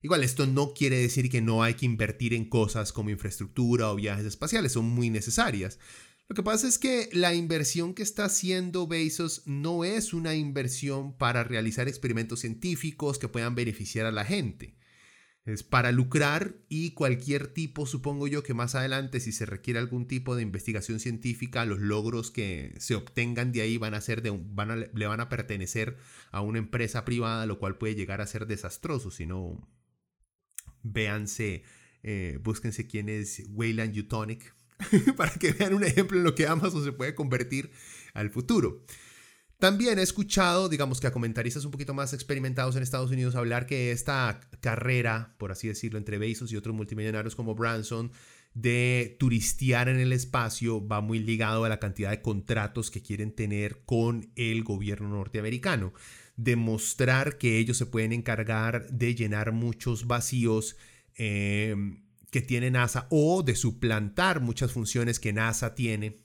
Igual, 0.01 0.23
esto 0.23 0.45
no 0.45 0.73
quiere 0.73 0.97
decir 0.97 1.29
que 1.29 1.41
no 1.41 1.63
hay 1.63 1.75
que 1.75 1.85
invertir 1.85 2.33
en 2.33 2.45
cosas 2.45 2.91
como 2.91 3.09
infraestructura 3.09 3.91
o 3.91 3.95
viajes 3.95 4.25
espaciales, 4.25 4.73
son 4.73 4.85
muy 4.85 5.09
necesarias. 5.09 5.79
Lo 6.27 6.35
que 6.35 6.43
pasa 6.43 6.67
es 6.67 6.77
que 6.77 7.09
la 7.13 7.33
inversión 7.33 7.93
que 7.93 8.03
está 8.03 8.25
haciendo 8.25 8.87
Bezos 8.87 9.43
no 9.45 9.83
es 9.85 10.13
una 10.13 10.35
inversión 10.35 11.15
para 11.15 11.43
realizar 11.43 11.87
experimentos 11.87 12.39
científicos 12.39 13.19
que 13.19 13.29
puedan 13.29 13.55
beneficiar 13.55 14.05
a 14.05 14.11
la 14.11 14.25
gente. 14.25 14.75
Es 15.45 15.61
para 15.61 15.91
lucrar 15.91 16.55
y 16.69 16.91
cualquier 16.91 17.47
tipo, 17.47 17.85
supongo 17.85 18.27
yo, 18.27 18.41
que 18.41 18.55
más 18.55 18.73
adelante, 18.73 19.19
si 19.19 19.31
se 19.31 19.45
requiere 19.45 19.79
algún 19.79 20.07
tipo 20.07 20.35
de 20.35 20.41
investigación 20.41 20.99
científica, 20.99 21.65
los 21.65 21.79
logros 21.79 22.31
que 22.31 22.73
se 22.79 22.95
obtengan 22.95 23.51
de 23.51 23.61
ahí 23.61 23.77
van 23.77 23.93
a 23.93 24.01
ser 24.01 24.23
de 24.23 24.31
van 24.31 24.89
le 24.91 25.07
van 25.07 25.19
a 25.19 25.29
pertenecer 25.29 25.97
a 26.31 26.41
una 26.41 26.57
empresa 26.57 27.05
privada, 27.05 27.45
lo 27.45 27.59
cual 27.59 27.77
puede 27.77 27.93
llegar 27.93 28.21
a 28.21 28.27
ser 28.27 28.47
desastroso. 28.47 29.11
Si 29.11 29.27
no, 29.27 29.69
véanse, 30.81 31.63
eh, 32.01 32.39
búsquense 32.41 32.87
quién 32.87 33.07
es 33.07 33.43
Wayland 33.49 33.95
Utonic 33.95 34.55
para 35.15 35.31
que 35.31 35.51
vean 35.51 35.75
un 35.75 35.83
ejemplo 35.83 36.17
en 36.17 36.23
lo 36.23 36.33
que 36.33 36.47
Amazon 36.47 36.83
se 36.83 36.91
puede 36.91 37.13
convertir 37.13 37.69
al 38.15 38.31
futuro. 38.31 38.83
También 39.59 39.99
he 39.99 40.01
escuchado, 40.01 40.67
digamos 40.67 40.99
que 40.99 41.07
a 41.07 41.11
comentaristas 41.11 41.63
un 41.63 41.71
poquito 41.71 41.93
más 41.93 42.13
experimentados 42.13 42.75
en 42.75 42.83
Estados 42.83 43.11
Unidos 43.11 43.35
hablar 43.35 43.65
que 43.65 43.91
esta 43.91 44.41
carrera, 44.59 45.33
por 45.37 45.51
así 45.51 45.67
decirlo, 45.67 45.97
entre 45.97 46.17
Bezos 46.17 46.51
y 46.51 46.57
otros 46.57 46.75
multimillonarios 46.75 47.35
como 47.35 47.55
Branson, 47.55 48.11
de 48.53 49.17
turistear 49.19 49.89
en 49.89 49.99
el 49.99 50.13
espacio 50.13 50.85
va 50.85 51.01
muy 51.01 51.19
ligado 51.19 51.65
a 51.65 51.69
la 51.69 51.79
cantidad 51.79 52.09
de 52.09 52.21
contratos 52.21 52.89
que 52.89 53.01
quieren 53.01 53.33
tener 53.33 53.81
con 53.85 54.31
el 54.35 54.63
gobierno 54.63 55.09
norteamericano. 55.09 55.93
Demostrar 56.37 57.37
que 57.37 57.57
ellos 57.57 57.77
se 57.77 57.85
pueden 57.85 58.13
encargar 58.13 58.87
de 58.89 59.15
llenar 59.15 59.51
muchos 59.51 60.07
vacíos 60.07 60.75
em, 61.15 62.03
que 62.31 62.41
tiene 62.41 62.71
NASA 62.71 63.07
o 63.09 63.43
de 63.43 63.55
suplantar 63.55 64.41
muchas 64.41 64.71
funciones 64.71 65.19
que 65.19 65.33
NASA 65.33 65.75
tiene 65.75 66.24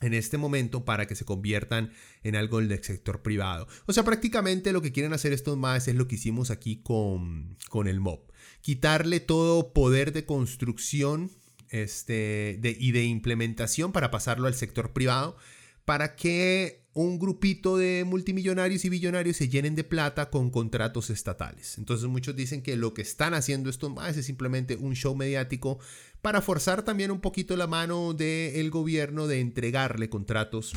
en 0.00 0.14
este 0.14 0.38
momento 0.38 0.84
para 0.84 1.06
que 1.06 1.14
se 1.14 1.24
conviertan 1.24 1.92
en 2.22 2.36
algo 2.36 2.60
del 2.60 2.82
sector 2.82 3.22
privado. 3.22 3.68
O 3.86 3.92
sea, 3.92 4.04
prácticamente 4.04 4.72
lo 4.72 4.82
que 4.82 4.92
quieren 4.92 5.12
hacer 5.12 5.32
estos 5.32 5.56
más 5.56 5.88
es 5.88 5.94
lo 5.94 6.08
que 6.08 6.14
hicimos 6.16 6.50
aquí 6.50 6.76
con, 6.82 7.56
con 7.68 7.86
el 7.86 8.00
MOB. 8.00 8.20
Quitarle 8.62 9.20
todo 9.20 9.72
poder 9.72 10.12
de 10.12 10.24
construcción 10.24 11.30
este, 11.68 12.58
de, 12.60 12.76
y 12.78 12.92
de 12.92 13.04
implementación 13.04 13.92
para 13.92 14.10
pasarlo 14.10 14.46
al 14.46 14.54
sector 14.54 14.92
privado 14.92 15.36
para 15.84 16.16
que 16.16 16.80
un 16.92 17.18
grupito 17.18 17.76
de 17.76 18.04
multimillonarios 18.04 18.84
y 18.84 18.88
billonarios 18.88 19.36
se 19.36 19.48
llenen 19.48 19.76
de 19.76 19.84
plata 19.84 20.28
con 20.28 20.50
contratos 20.50 21.10
estatales. 21.10 21.78
Entonces 21.78 22.08
muchos 22.08 22.34
dicen 22.34 22.62
que 22.62 22.76
lo 22.76 22.94
que 22.94 23.02
están 23.02 23.34
haciendo 23.34 23.70
estos 23.70 23.92
más 23.92 24.16
es 24.16 24.26
simplemente 24.26 24.76
un 24.76 24.94
show 24.94 25.14
mediático 25.14 25.78
para 26.20 26.42
forzar 26.42 26.82
también 26.82 27.10
un 27.10 27.20
poquito 27.20 27.56
la 27.56 27.66
mano 27.66 28.12
del 28.12 28.70
gobierno 28.70 29.26
de 29.26 29.40
entregarle 29.40 30.08
contratos 30.08 30.72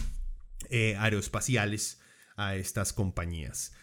eh, 0.69 0.95
aeroespaciales 0.97 1.99
a 2.35 2.55
estas 2.55 2.93
compañías. 2.93 3.73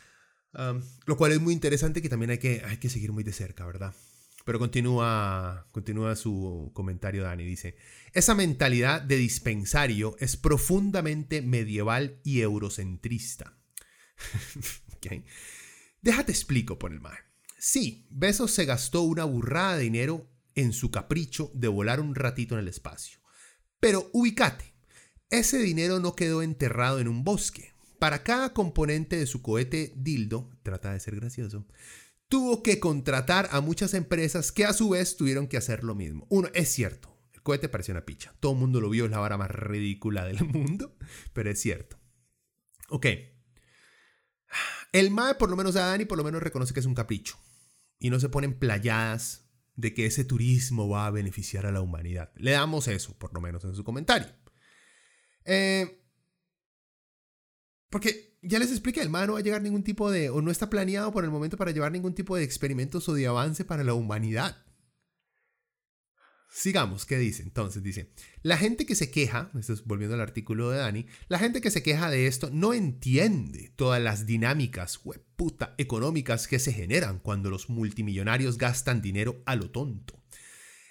lo 1.07 1.17
cual 1.17 1.33
es 1.33 1.41
muy 1.41 1.53
interesante 1.53 2.03
que 2.03 2.09
también 2.09 2.31
hay 2.31 2.39
que, 2.39 2.63
hay 2.65 2.79
que 2.79 2.89
seguir 2.89 3.13
muy 3.13 3.25
de 3.25 3.33
cerca, 3.33 3.67
¿verdad? 3.67 3.95
Pero 4.45 4.59
continúa, 4.59 5.67
continúa 5.71 6.17
su 6.17 6.71
comentario 6.73 7.25
Dani, 7.25 7.45
dice, 7.45 7.77
esa 8.13 8.35
mentalidad 8.35 9.03
de 9.03 9.17
dispensario 9.17 10.17
es 10.19 10.37
profundamente 10.37 11.43
medieval 11.43 12.21
y 12.25 12.41
eurocentrista. 12.41 13.59
Déjate 16.03 16.33
explico, 16.33 16.79
por 16.79 16.93
el 16.93 17.01
mar. 17.01 17.19
Sí, 17.59 18.07
Besos 18.11 18.53
se 18.53 18.65
gastó 18.65 19.03
una 19.03 19.25
burrada 19.25 19.77
de 19.77 19.85
dinero 19.85 20.31
en 20.55 20.73
su 20.73 20.91
capricho 20.91 21.51
de 21.55 21.69
volar 21.69 22.01
un 22.01 22.15
ratito 22.15 22.55
en 22.55 22.61
el 22.61 22.69
espacio. 22.69 23.21
Pero 23.81 24.11
ubicate, 24.13 24.75
ese 25.31 25.59
dinero 25.59 26.01
no 26.01 26.17
quedó 26.17 26.43
enterrado 26.43 27.01
en 27.01 27.09
un 27.09 27.23
bosque. 27.23 27.73
Para 27.99 28.23
cada 28.23 28.55
componente 28.55 29.17
de 29.17 29.27
su 29.27 29.43
cohete 29.43 29.93
dildo, 29.95 30.51
trata 30.63 30.93
de 30.93 31.01
ser 31.01 31.17
gracioso, 31.17 31.67
tuvo 32.31 32.63
que 32.63 32.79
contratar 32.79 33.49
a 33.51 33.61
muchas 33.61 33.93
empresas 33.93 34.53
que 34.53 34.65
a 34.65 34.73
su 34.73 34.89
vez 34.89 35.17
tuvieron 35.17 35.49
que 35.49 35.59
hacer 35.59 35.85
lo 35.85 35.95
mismo. 35.95 36.27
Uno, 36.31 36.49
es 36.55 36.71
cierto, 36.71 37.15
el 37.35 37.43
cohete 37.43 37.69
parecía 37.69 37.93
una 37.93 38.07
picha. 38.07 38.33
Todo 38.41 38.53
el 38.53 38.59
mundo 38.59 38.81
lo 38.81 38.89
vio, 38.89 39.05
es 39.05 39.11
la 39.11 39.19
vara 39.19 39.37
más 39.37 39.51
ridícula 39.51 40.25
del 40.25 40.43
mundo, 40.47 40.97
pero 41.35 41.51
es 41.51 41.61
cierto. 41.61 41.99
Ok. 42.89 43.07
El 44.93 45.11
MAE, 45.11 45.35
por 45.35 45.51
lo 45.51 45.57
menos 45.57 45.77
a 45.77 45.87
Dani, 45.87 46.05
por 46.05 46.17
lo 46.17 46.25
menos 46.25 46.43
reconoce 46.43 46.73
que 46.73 46.81
es 46.81 46.87
un 46.87 46.95
capricho. 46.95 47.37
Y 47.99 48.11
no 48.11 48.21
se 48.21 48.29
ponen 48.29 48.59
playadas 48.59 49.51
de 49.75 49.93
que 49.93 50.07
ese 50.07 50.25
turismo 50.25 50.89
va 50.89 51.07
a 51.07 51.11
beneficiar 51.11 51.67
a 51.67 51.73
la 51.73 51.81
humanidad. 51.81 52.33
Le 52.37 52.53
damos 52.53 52.87
eso, 52.87 53.19
por 53.19 53.35
lo 53.35 53.41
menos 53.41 53.65
en 53.65 53.75
su 53.75 53.83
comentario. 53.83 54.33
Eh, 55.45 56.01
porque 57.89 58.30
ya 58.43 58.59
les 58.59 58.71
expliqué, 58.71 59.03
el 59.03 59.11
MA 59.11 59.27
no 59.27 59.35
va 59.35 59.41
a 59.41 59.43
llegar 59.43 59.63
ningún 59.63 59.83
tipo 59.83 60.11
de, 60.11 60.31
o 60.31 60.41
no 60.41 60.51
está 60.51 60.71
planeado 60.71 61.13
por 61.13 61.25
el 61.25 61.31
momento 61.31 61.57
para 61.57 61.73
llevar 61.73 61.93
ningún 61.93 62.15
tipo 62.15 62.37
de 62.37 62.45
experimentos 62.45 63.09
o 63.09 63.15
de 63.15 63.27
avance 63.27 63.65
para 63.65 63.85
la 63.85 63.95
humanidad. 63.95 64.65
Sigamos, 66.53 67.07
¿qué 67.07 67.17
dice? 67.17 67.45
Entonces 67.45 67.83
dice, 67.83 68.13
la 68.43 68.57
gente 68.57 68.85
que 68.85 68.97
se 68.97 69.11
queja, 69.11 69.53
esto 69.57 69.73
es 69.73 69.85
volviendo 69.85 70.17
al 70.17 70.21
artículo 70.21 70.71
de 70.71 70.79
Dani, 70.79 71.07
la 71.29 71.39
gente 71.39 71.61
que 71.61 71.71
se 71.71 71.85
queja 71.85 72.11
de 72.11 72.27
esto 72.27 72.51
no 72.53 72.73
entiende 72.73 73.73
todas 73.77 74.03
las 74.03 74.27
dinámicas 74.27 75.01
puta, 75.37 75.75
económicas 75.79 76.49
que 76.49 76.59
se 76.59 76.73
generan 76.73 77.21
cuando 77.21 77.51
los 77.51 77.71
multimillonarios 77.71 78.59
gastan 78.59 79.01
dinero 79.01 79.43
a 79.47 79.55
lo 79.55 79.71
tonto. 79.71 80.25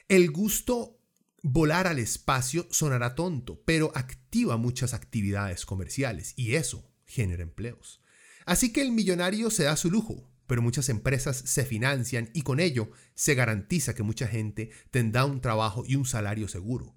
El 0.08 0.32
gusto 0.32 1.01
volar 1.44 1.88
al 1.88 2.00
espacio 2.00 2.68
sonará 2.72 3.15
tonto, 3.15 3.62
pero 3.65 3.91
activa 3.96 4.56
muchas 4.56 4.94
actividades 4.94 5.65
comerciales 5.65 6.34
y 6.38 6.56
eso 6.56 6.88
genera 7.10 7.44
empleos. 7.44 8.01
Así 8.46 8.72
que 8.72 8.82
el 8.82 8.92
millonario 8.92 9.50
se 9.50 9.63
da 9.63 9.75
su 9.75 9.92
lujo, 9.92 10.32
pero 10.48 10.62
muchas 10.62 10.89
empresas 10.89 11.38
se 11.38 11.66
financian 11.66 12.30
y 12.34 12.44
con 12.44 12.60
ello 12.60 12.89
se 13.13 13.36
garantiza 13.36 13.94
que 13.94 14.04
mucha 14.04 14.28
gente 14.28 14.72
tendrá 14.92 15.25
un 15.25 15.42
trabajo 15.42 15.84
y 15.86 15.96
un 15.96 16.06
salario 16.06 16.48
seguro. 16.48 16.96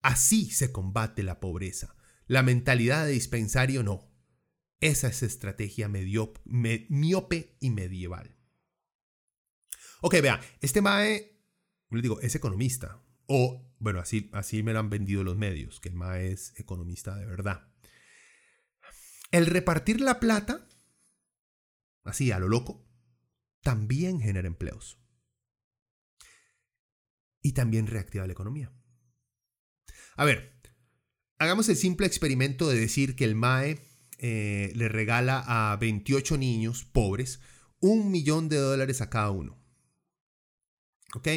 Así 0.00 0.50
se 0.50 0.72
combate 0.72 1.22
la 1.22 1.40
pobreza. 1.40 1.96
La 2.26 2.42
mentalidad 2.42 3.04
de 3.04 3.12
dispensario 3.12 3.82
no. 3.82 4.10
Esa 4.80 5.08
es 5.08 5.22
estrategia 5.22 5.88
miope 5.88 7.56
y 7.60 7.70
medieval. 7.70 8.36
Ok, 10.00 10.20
vea, 10.22 10.40
este 10.60 10.80
Mae, 10.80 11.40
le 11.90 12.02
digo, 12.02 12.20
es 12.20 12.34
economista. 12.34 13.02
O, 13.26 13.74
bueno, 13.78 13.98
así, 14.00 14.30
así 14.32 14.62
me 14.62 14.72
lo 14.72 14.78
han 14.78 14.90
vendido 14.90 15.24
los 15.24 15.36
medios, 15.36 15.80
que 15.80 15.88
el 15.88 15.96
Mae 15.96 16.32
es 16.32 16.52
economista 16.56 17.16
de 17.16 17.26
verdad. 17.26 17.67
El 19.30 19.46
repartir 19.46 20.00
la 20.00 20.20
plata, 20.20 20.66
así 22.04 22.32
a 22.32 22.38
lo 22.38 22.48
loco, 22.48 22.86
también 23.62 24.20
genera 24.20 24.46
empleos. 24.46 24.98
Y 27.42 27.52
también 27.52 27.86
reactiva 27.86 28.26
la 28.26 28.32
economía. 28.32 28.72
A 30.16 30.24
ver, 30.24 30.60
hagamos 31.38 31.68
el 31.68 31.76
simple 31.76 32.06
experimento 32.06 32.68
de 32.68 32.80
decir 32.80 33.14
que 33.14 33.24
el 33.24 33.34
MAE 33.34 33.78
eh, 34.18 34.72
le 34.74 34.88
regala 34.88 35.44
a 35.46 35.76
28 35.76 36.36
niños 36.38 36.84
pobres 36.84 37.40
un 37.80 38.10
millón 38.10 38.48
de 38.48 38.56
dólares 38.56 39.00
a 39.00 39.10
cada 39.10 39.30
uno. 39.30 39.56
¿Ok? 41.14 41.28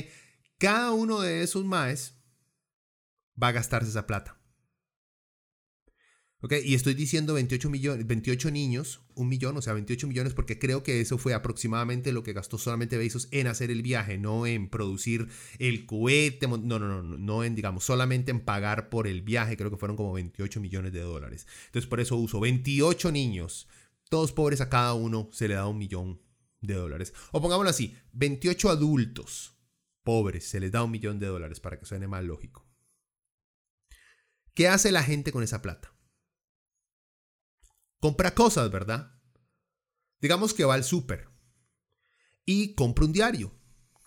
Cada 0.57 0.91
uno 0.91 1.21
de 1.21 1.43
esos 1.43 1.63
MAES 1.65 2.15
va 3.41 3.49
a 3.49 3.51
gastarse 3.51 3.89
esa 3.89 4.07
plata. 4.07 4.40
Y 6.49 6.73
estoy 6.73 6.95
diciendo 6.95 7.35
28, 7.35 7.69
millones, 7.69 8.07
28 8.07 8.49
niños, 8.49 9.01
un 9.13 9.29
millón, 9.29 9.57
o 9.57 9.61
sea, 9.61 9.73
28 9.73 10.07
millones, 10.07 10.33
porque 10.33 10.57
creo 10.57 10.81
que 10.81 10.99
eso 10.99 11.19
fue 11.19 11.35
aproximadamente 11.35 12.11
lo 12.11 12.23
que 12.23 12.33
gastó 12.33 12.57
solamente 12.57 12.97
Bezos 12.97 13.27
en 13.29 13.45
hacer 13.45 13.69
el 13.69 13.83
viaje, 13.83 14.17
no 14.17 14.47
en 14.47 14.67
producir 14.67 15.27
el 15.59 15.85
cohete, 15.85 16.47
no, 16.47 16.57
no, 16.57 16.79
no, 16.79 17.03
no 17.03 17.43
en, 17.43 17.53
digamos, 17.53 17.83
solamente 17.83 18.31
en 18.31 18.39
pagar 18.39 18.89
por 18.89 19.05
el 19.05 19.21
viaje, 19.21 19.55
creo 19.55 19.69
que 19.69 19.77
fueron 19.77 19.95
como 19.95 20.13
28 20.13 20.59
millones 20.59 20.93
de 20.93 21.01
dólares. 21.01 21.45
Entonces, 21.67 21.87
por 21.87 21.99
eso 21.99 22.15
uso 22.15 22.39
28 22.39 23.11
niños, 23.11 23.67
todos 24.09 24.31
pobres 24.31 24.61
a 24.61 24.69
cada 24.69 24.95
uno 24.95 25.29
se 25.31 25.47
le 25.47 25.53
da 25.53 25.67
un 25.67 25.77
millón 25.77 26.21
de 26.59 26.73
dólares. 26.73 27.13
O 27.31 27.39
pongámoslo 27.39 27.69
así, 27.69 27.95
28 28.13 28.71
adultos, 28.71 29.55
pobres 30.03 30.47
se 30.47 30.59
les 30.59 30.71
da 30.71 30.83
un 30.83 30.89
millón 30.89 31.19
de 31.19 31.27
dólares 31.27 31.59
para 31.59 31.77
que 31.77 31.85
suene 31.85 32.07
más 32.07 32.23
lógico. 32.23 32.67
¿Qué 34.55 34.67
hace 34.67 34.91
la 34.91 35.03
gente 35.03 35.31
con 35.31 35.43
esa 35.43 35.61
plata? 35.61 35.93
Compra 38.01 38.33
cosas, 38.33 38.71
¿verdad? 38.71 39.13
Digamos 40.19 40.53
que 40.53 40.65
va 40.65 40.73
al 40.73 40.83
súper 40.83 41.29
y 42.45 42.73
compra 42.73 43.05
un 43.05 43.13
diario. 43.13 43.53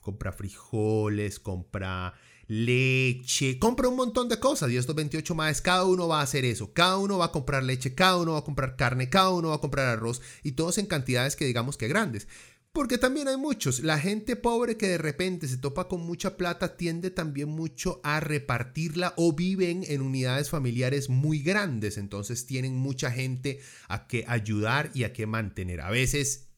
Compra 0.02 0.32
frijoles, 0.32 1.40
compra 1.40 2.12
leche, 2.46 3.58
compra 3.58 3.88
un 3.88 3.96
montón 3.96 4.28
de 4.28 4.38
cosas 4.40 4.70
y 4.70 4.76
estos 4.76 4.94
28 4.94 5.34
más, 5.34 5.62
cada 5.62 5.84
uno 5.84 6.08
va 6.08 6.20
a 6.20 6.24
hacer 6.24 6.44
eso, 6.44 6.74
cada 6.74 6.98
uno 6.98 7.18
va 7.18 7.26
a 7.26 7.32
comprar 7.32 7.62
leche, 7.62 7.94
cada 7.94 8.18
uno 8.18 8.32
va 8.32 8.40
a 8.40 8.44
comprar 8.44 8.76
carne, 8.76 9.08
cada 9.08 9.30
uno 9.30 9.48
va 9.50 9.54
a 9.54 9.60
comprar 9.60 9.86
arroz 9.86 10.20
y 10.42 10.52
todos 10.52 10.76
en 10.78 10.86
cantidades 10.86 11.36
que 11.36 11.46
digamos 11.46 11.76
que 11.76 11.88
grandes. 11.88 12.28
Porque 12.74 12.98
también 12.98 13.28
hay 13.28 13.36
muchos. 13.36 13.84
La 13.84 14.00
gente 14.00 14.34
pobre 14.34 14.76
que 14.76 14.88
de 14.88 14.98
repente 14.98 15.46
se 15.46 15.58
topa 15.58 15.86
con 15.86 16.00
mucha 16.00 16.36
plata 16.36 16.76
tiende 16.76 17.12
también 17.12 17.48
mucho 17.48 18.00
a 18.02 18.18
repartirla 18.18 19.14
o 19.16 19.32
viven 19.32 19.84
en 19.86 20.02
unidades 20.02 20.50
familiares 20.50 21.08
muy 21.08 21.38
grandes. 21.38 21.98
Entonces 21.98 22.46
tienen 22.46 22.74
mucha 22.74 23.12
gente 23.12 23.60
a 23.86 24.08
que 24.08 24.24
ayudar 24.26 24.90
y 24.92 25.04
a 25.04 25.12
que 25.12 25.24
mantener. 25.24 25.82
A 25.82 25.90
veces 25.90 26.48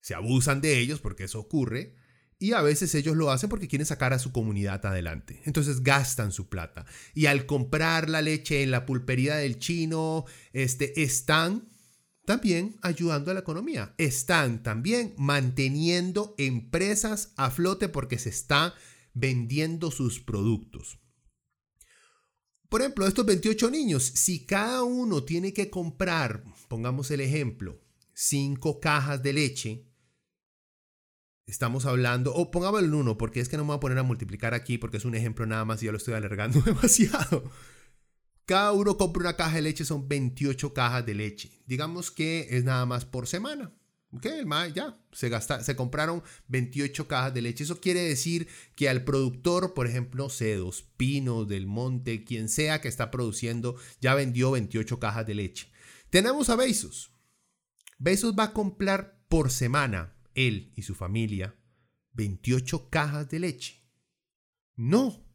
se 0.00 0.14
abusan 0.14 0.60
de 0.60 0.78
ellos 0.78 1.00
porque 1.00 1.24
eso 1.24 1.40
ocurre. 1.40 1.96
Y 2.38 2.52
a 2.52 2.62
veces 2.62 2.94
ellos 2.94 3.16
lo 3.16 3.32
hacen 3.32 3.50
porque 3.50 3.66
quieren 3.66 3.86
sacar 3.86 4.12
a 4.12 4.20
su 4.20 4.30
comunidad 4.30 4.86
adelante. 4.86 5.42
Entonces 5.46 5.82
gastan 5.82 6.30
su 6.30 6.48
plata. 6.48 6.86
Y 7.12 7.26
al 7.26 7.44
comprar 7.44 8.08
la 8.08 8.22
leche 8.22 8.62
en 8.62 8.70
la 8.70 8.86
pulpería 8.86 9.34
del 9.34 9.58
chino, 9.58 10.26
este, 10.52 11.02
están 11.02 11.76
también 12.28 12.76
ayudando 12.82 13.30
a 13.30 13.34
la 13.34 13.40
economía. 13.40 13.94
Están 13.96 14.62
también 14.62 15.14
manteniendo 15.16 16.34
empresas 16.36 17.32
a 17.38 17.50
flote 17.50 17.88
porque 17.88 18.18
se 18.18 18.28
están 18.28 18.74
vendiendo 19.14 19.90
sus 19.90 20.20
productos. 20.20 20.98
Por 22.68 22.82
ejemplo, 22.82 23.06
estos 23.06 23.24
28 23.24 23.70
niños, 23.70 24.02
si 24.04 24.44
cada 24.44 24.82
uno 24.82 25.24
tiene 25.24 25.54
que 25.54 25.70
comprar, 25.70 26.44
pongamos 26.68 27.10
el 27.12 27.22
ejemplo, 27.22 27.80
5 28.12 28.78
cajas 28.78 29.22
de 29.22 29.32
leche, 29.32 29.88
estamos 31.46 31.86
hablando, 31.86 32.34
o 32.34 32.50
pongámoslo 32.50 32.86
en 32.86 32.94
uno, 32.94 33.16
porque 33.16 33.40
es 33.40 33.48
que 33.48 33.56
no 33.56 33.62
me 33.62 33.68
voy 33.68 33.76
a 33.78 33.80
poner 33.80 33.96
a 33.96 34.02
multiplicar 34.02 34.52
aquí 34.52 34.76
porque 34.76 34.98
es 34.98 35.06
un 35.06 35.14
ejemplo 35.14 35.46
nada 35.46 35.64
más 35.64 35.82
y 35.82 35.86
ya 35.86 35.92
lo 35.92 35.96
estoy 35.96 36.12
alargando 36.12 36.60
demasiado. 36.66 37.50
Cada 38.48 38.72
uno 38.72 38.96
compra 38.96 39.20
una 39.20 39.36
caja 39.36 39.56
de 39.56 39.60
leche, 39.60 39.84
son 39.84 40.08
28 40.08 40.72
cajas 40.72 41.04
de 41.04 41.14
leche. 41.14 41.50
Digamos 41.66 42.10
que 42.10 42.46
es 42.48 42.64
nada 42.64 42.86
más 42.86 43.04
por 43.04 43.26
semana. 43.26 43.74
Ok, 44.10 44.24
el 44.24 44.48
ya 44.72 44.98
se, 45.12 45.30
se 45.62 45.76
compraron 45.76 46.22
28 46.46 47.06
cajas 47.06 47.34
de 47.34 47.42
leche. 47.42 47.64
Eso 47.64 47.78
quiere 47.78 48.00
decir 48.00 48.48
que 48.74 48.88
al 48.88 49.04
productor, 49.04 49.74
por 49.74 49.86
ejemplo, 49.86 50.30
Cedos, 50.30 50.88
Pino, 50.96 51.44
Del 51.44 51.66
Monte, 51.66 52.24
quien 52.24 52.48
sea 52.48 52.80
que 52.80 52.88
está 52.88 53.10
produciendo, 53.10 53.76
ya 54.00 54.14
vendió 54.14 54.52
28 54.52 54.98
cajas 54.98 55.26
de 55.26 55.34
leche. 55.34 55.70
Tenemos 56.08 56.48
a 56.48 56.56
Bezos. 56.56 57.12
Bezos 57.98 58.34
va 58.34 58.44
a 58.44 58.52
comprar 58.54 59.26
por 59.28 59.50
semana, 59.50 60.16
él 60.34 60.72
y 60.74 60.84
su 60.84 60.94
familia, 60.94 61.54
28 62.14 62.88
cajas 62.88 63.28
de 63.28 63.40
leche. 63.40 63.84
No, 64.74 65.27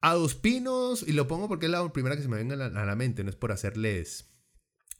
a 0.00 0.14
Dos 0.14 0.34
Pinos, 0.34 1.04
y 1.06 1.12
lo 1.12 1.26
pongo 1.26 1.48
porque 1.48 1.66
es 1.66 1.72
la 1.72 1.92
primera 1.92 2.16
que 2.16 2.22
se 2.22 2.28
me 2.28 2.36
venga 2.36 2.54
a 2.54 2.84
la, 2.84 2.96
mente, 2.96 3.22
no 3.22 3.30
es 3.30 3.36
por 3.36 3.52
hacerles 3.52 4.26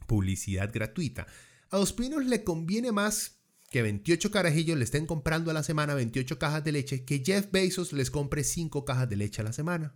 publicidad 0.06 0.70
gratuita. 0.72 1.26
A 1.70 1.78
Dos 1.78 1.92
Pinos 1.92 2.24
le 2.24 2.44
conviene 2.44 2.92
más 2.92 3.40
que 3.70 3.82
28 3.82 4.32
carajillos 4.32 4.76
le 4.76 4.84
estén 4.84 5.06
comprando 5.06 5.50
a 5.50 5.54
la 5.54 5.62
semana 5.62 5.94
28 5.94 6.38
cajas 6.40 6.64
de 6.64 6.72
leche 6.72 7.04
que 7.04 7.22
Jeff 7.24 7.52
Bezos 7.52 7.92
les 7.92 8.10
compre 8.10 8.42
5 8.42 8.84
cajas 8.84 9.08
de 9.08 9.16
leche 9.16 9.42
a 9.42 9.44
la 9.44 9.52
semana. 9.52 9.94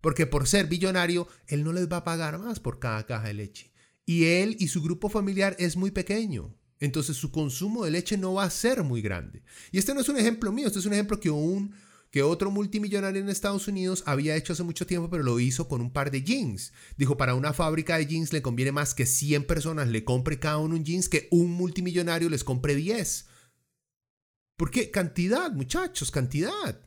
Porque 0.00 0.26
por 0.26 0.46
ser 0.46 0.66
billonario, 0.66 1.26
él 1.48 1.64
no 1.64 1.72
les 1.72 1.90
va 1.90 1.98
a 1.98 2.04
pagar 2.04 2.38
más 2.38 2.60
por 2.60 2.78
cada 2.78 3.04
caja 3.06 3.26
de 3.26 3.34
leche. 3.34 3.72
Y 4.06 4.26
él 4.26 4.56
y 4.60 4.68
su 4.68 4.82
grupo 4.82 5.08
familiar 5.08 5.56
es 5.58 5.76
muy 5.76 5.90
pequeño. 5.90 6.56
Entonces 6.78 7.16
su 7.16 7.30
consumo 7.30 7.84
de 7.84 7.90
leche 7.90 8.16
no 8.16 8.34
va 8.34 8.44
a 8.44 8.50
ser 8.50 8.82
muy 8.82 9.02
grande. 9.02 9.42
Y 9.72 9.78
este 9.78 9.92
no 9.92 10.00
es 10.00 10.08
un 10.08 10.16
ejemplo 10.16 10.52
mío, 10.52 10.68
este 10.68 10.78
es 10.78 10.86
un 10.86 10.94
ejemplo 10.94 11.20
que 11.20 11.30
un 11.30 11.74
que 12.10 12.22
otro 12.22 12.50
multimillonario 12.50 13.20
en 13.22 13.28
Estados 13.28 13.68
Unidos 13.68 14.02
había 14.06 14.36
hecho 14.36 14.52
hace 14.52 14.64
mucho 14.64 14.86
tiempo, 14.86 15.08
pero 15.08 15.22
lo 15.22 15.38
hizo 15.38 15.68
con 15.68 15.80
un 15.80 15.92
par 15.92 16.10
de 16.10 16.22
jeans. 16.22 16.72
Dijo, 16.96 17.16
para 17.16 17.34
una 17.34 17.52
fábrica 17.52 17.96
de 17.96 18.06
jeans 18.06 18.32
le 18.32 18.42
conviene 18.42 18.72
más 18.72 18.94
que 18.94 19.06
100 19.06 19.46
personas 19.46 19.88
le 19.88 20.04
compre 20.04 20.38
cada 20.40 20.58
uno 20.58 20.74
un 20.74 20.84
jeans 20.84 21.08
que 21.08 21.28
un 21.30 21.52
multimillonario 21.52 22.28
les 22.28 22.42
compre 22.42 22.74
10. 22.74 23.26
¿Por 24.56 24.70
qué? 24.70 24.90
Cantidad, 24.90 25.52
muchachos, 25.52 26.10
cantidad. 26.10 26.80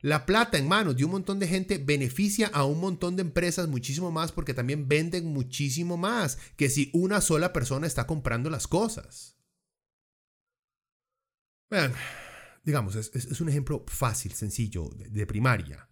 La 0.00 0.26
plata 0.26 0.58
en 0.58 0.68
manos 0.68 0.96
de 0.96 1.04
un 1.04 1.10
montón 1.10 1.40
de 1.40 1.48
gente 1.48 1.78
beneficia 1.78 2.46
a 2.46 2.64
un 2.64 2.78
montón 2.78 3.16
de 3.16 3.22
empresas 3.22 3.66
muchísimo 3.66 4.12
más 4.12 4.30
porque 4.30 4.54
también 4.54 4.86
venden 4.86 5.26
muchísimo 5.26 5.96
más 5.96 6.38
que 6.56 6.70
si 6.70 6.90
una 6.94 7.20
sola 7.20 7.52
persona 7.52 7.86
está 7.88 8.06
comprando 8.06 8.48
las 8.48 8.68
cosas. 8.68 9.36
Vean, 11.68 11.92
digamos, 12.68 12.96
es, 12.96 13.40
un 13.40 13.48
ejemplo 13.48 13.82
fácil, 13.88 14.34
sencillo, 14.34 14.90
de, 14.94 15.26
primaria. 15.26 15.88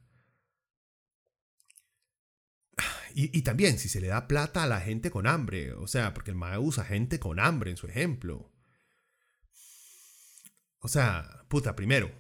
Y, 3.15 3.41
también, 3.41 3.79
si 3.79 3.89
se 3.89 3.99
le 3.99 4.09
da 4.09 4.29
plata 4.29 4.63
a 4.63 4.67
la 4.67 4.83
gente 4.83 5.11
con 5.11 5.27
hambre, 5.27 5.73
o 5.73 5.87
sea, 5.87 6.13
porque 6.13 6.33
el 6.33 6.37
MAE 6.37 6.59
usa 6.59 6.85
gente 6.85 7.19
con 7.19 7.41
hambre 7.41 7.71
en 7.71 7.79
su 7.79 7.87
ejemplo. 7.87 8.53
O 10.81 10.89
sea, 10.89 11.47
puta, 11.49 11.75
primero, 11.75 12.13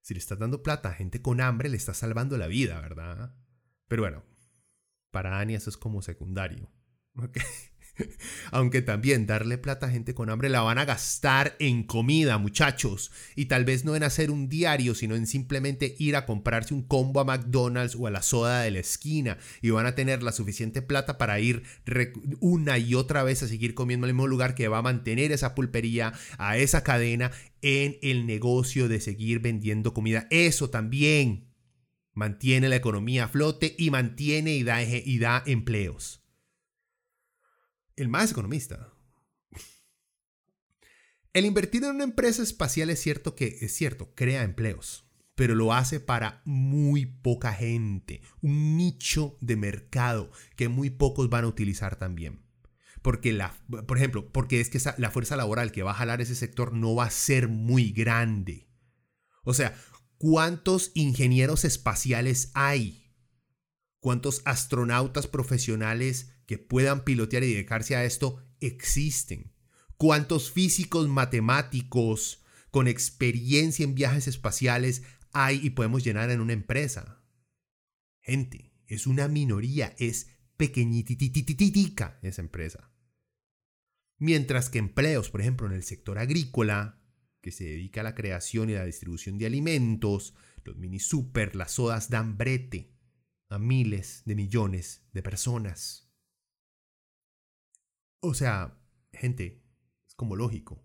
si 0.00 0.14
le 0.14 0.18
estás 0.18 0.40
dando 0.40 0.64
plata 0.64 0.88
a 0.88 0.94
gente 0.94 1.22
con 1.22 1.40
hambre, 1.40 1.68
le 1.68 1.76
estás 1.76 1.98
salvando 1.98 2.36
la 2.38 2.48
vida, 2.48 2.80
¿verdad? 2.80 3.36
Pero 3.86 4.02
bueno, 4.02 4.24
para 5.12 5.38
Ania 5.38 5.58
eso 5.58 5.70
es 5.70 5.76
como 5.76 6.02
secundario. 6.02 6.72
¿ok? 7.22 7.38
Aunque 8.50 8.82
también 8.82 9.26
darle 9.26 9.58
plata 9.58 9.86
a 9.86 9.90
gente 9.90 10.14
con 10.14 10.30
hambre 10.30 10.48
la 10.48 10.62
van 10.62 10.78
a 10.78 10.84
gastar 10.84 11.56
en 11.58 11.84
comida, 11.84 12.38
muchachos. 12.38 13.10
Y 13.34 13.46
tal 13.46 13.64
vez 13.64 13.84
no 13.84 13.96
en 13.96 14.02
hacer 14.02 14.30
un 14.30 14.48
diario, 14.48 14.94
sino 14.94 15.14
en 15.16 15.26
simplemente 15.26 15.94
ir 15.98 16.16
a 16.16 16.26
comprarse 16.26 16.74
un 16.74 16.82
combo 16.82 17.20
a 17.20 17.24
McDonald's 17.24 17.96
o 17.96 18.06
a 18.06 18.10
la 18.10 18.22
soda 18.22 18.62
de 18.62 18.70
la 18.70 18.80
esquina. 18.80 19.38
Y 19.62 19.70
van 19.70 19.86
a 19.86 19.94
tener 19.94 20.22
la 20.22 20.32
suficiente 20.32 20.82
plata 20.82 21.18
para 21.18 21.40
ir 21.40 21.62
una 22.40 22.78
y 22.78 22.94
otra 22.94 23.22
vez 23.22 23.42
a 23.42 23.48
seguir 23.48 23.74
comiendo 23.74 24.06
en 24.06 24.10
el 24.10 24.14
mismo 24.14 24.26
lugar 24.26 24.54
que 24.54 24.68
va 24.68 24.78
a 24.78 24.82
mantener 24.82 25.32
esa 25.32 25.54
pulpería, 25.54 26.12
a 26.38 26.56
esa 26.58 26.82
cadena, 26.82 27.30
en 27.62 27.98
el 28.02 28.26
negocio 28.26 28.88
de 28.88 29.00
seguir 29.00 29.40
vendiendo 29.40 29.94
comida. 29.94 30.26
Eso 30.30 30.70
también 30.70 31.48
mantiene 32.14 32.68
la 32.68 32.76
economía 32.76 33.24
a 33.24 33.28
flote 33.28 33.74
y 33.78 33.90
mantiene 33.90 34.54
y 34.54 34.62
da, 34.62 35.42
empleos 35.46 36.25
el 37.96 38.08
más 38.08 38.30
economista. 38.30 38.92
El 41.32 41.44
invertir 41.44 41.84
en 41.84 41.96
una 41.96 42.04
empresa 42.04 42.42
espacial 42.42 42.88
es 42.90 43.00
cierto 43.00 43.34
que 43.34 43.58
es 43.60 43.74
cierto, 43.74 44.14
crea 44.14 44.42
empleos, 44.42 45.06
pero 45.34 45.54
lo 45.54 45.74
hace 45.74 46.00
para 46.00 46.40
muy 46.44 47.04
poca 47.04 47.52
gente, 47.52 48.22
un 48.40 48.76
nicho 48.76 49.36
de 49.40 49.56
mercado 49.56 50.30
que 50.56 50.68
muy 50.68 50.88
pocos 50.90 51.28
van 51.28 51.44
a 51.44 51.48
utilizar 51.48 51.96
también. 51.96 52.42
Porque 53.02 53.32
la, 53.32 53.54
por 53.86 53.98
ejemplo, 53.98 54.32
porque 54.32 54.60
es 54.60 54.70
que 54.70 54.80
la 54.98 55.10
fuerza 55.10 55.36
laboral 55.36 55.72
que 55.72 55.82
va 55.82 55.92
a 55.92 55.94
jalar 55.94 56.20
ese 56.20 56.34
sector 56.34 56.72
no 56.72 56.94
va 56.94 57.04
a 57.04 57.10
ser 57.10 57.48
muy 57.48 57.92
grande. 57.92 58.68
O 59.44 59.54
sea, 59.54 59.78
¿cuántos 60.18 60.90
ingenieros 60.94 61.64
espaciales 61.64 62.50
hay? 62.54 63.05
¿Cuántos 64.06 64.42
astronautas 64.44 65.26
profesionales 65.26 66.30
que 66.46 66.58
puedan 66.58 67.02
pilotear 67.02 67.42
y 67.42 67.54
dedicarse 67.54 67.96
a 67.96 68.04
esto 68.04 68.40
existen. 68.60 69.52
¿Cuántos 69.96 70.52
físicos 70.52 71.08
matemáticos 71.08 72.44
con 72.70 72.86
experiencia 72.86 73.82
en 73.82 73.96
viajes 73.96 74.28
espaciales 74.28 75.02
hay 75.32 75.58
y 75.60 75.70
podemos 75.70 76.04
llenar 76.04 76.30
en 76.30 76.40
una 76.40 76.52
empresa? 76.52 77.20
Gente, 78.20 78.72
es 78.86 79.08
una 79.08 79.26
minoría, 79.26 79.96
es 79.98 80.30
pequeñititititica 80.56 82.20
esa 82.22 82.42
empresa. 82.42 82.92
Mientras 84.18 84.70
que 84.70 84.78
empleos, 84.78 85.30
por 85.30 85.40
ejemplo, 85.40 85.66
en 85.66 85.72
el 85.72 85.82
sector 85.82 86.20
agrícola, 86.20 87.02
que 87.40 87.50
se 87.50 87.64
dedica 87.64 88.02
a 88.02 88.04
la 88.04 88.14
creación 88.14 88.70
y 88.70 88.74
la 88.74 88.84
distribución 88.84 89.36
de 89.36 89.46
alimentos, 89.46 90.36
los 90.62 90.76
mini 90.76 91.00
super, 91.00 91.56
las 91.56 91.72
sodas 91.72 92.08
dan 92.08 92.38
brete 92.38 92.95
a 93.48 93.58
miles 93.58 94.22
de 94.24 94.34
millones 94.34 95.06
de 95.12 95.22
personas. 95.22 96.10
O 98.20 98.34
sea, 98.34 98.78
gente, 99.12 99.62
es 100.06 100.14
como 100.14 100.36
lógico. 100.36 100.82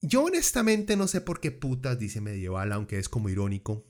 Yo 0.00 0.24
honestamente 0.24 0.96
no 0.96 1.06
sé 1.06 1.20
por 1.20 1.40
qué 1.40 1.52
putas 1.52 1.98
dice 1.98 2.20
medieval, 2.20 2.72
aunque 2.72 2.98
es 2.98 3.08
como 3.08 3.28
irónico 3.28 3.86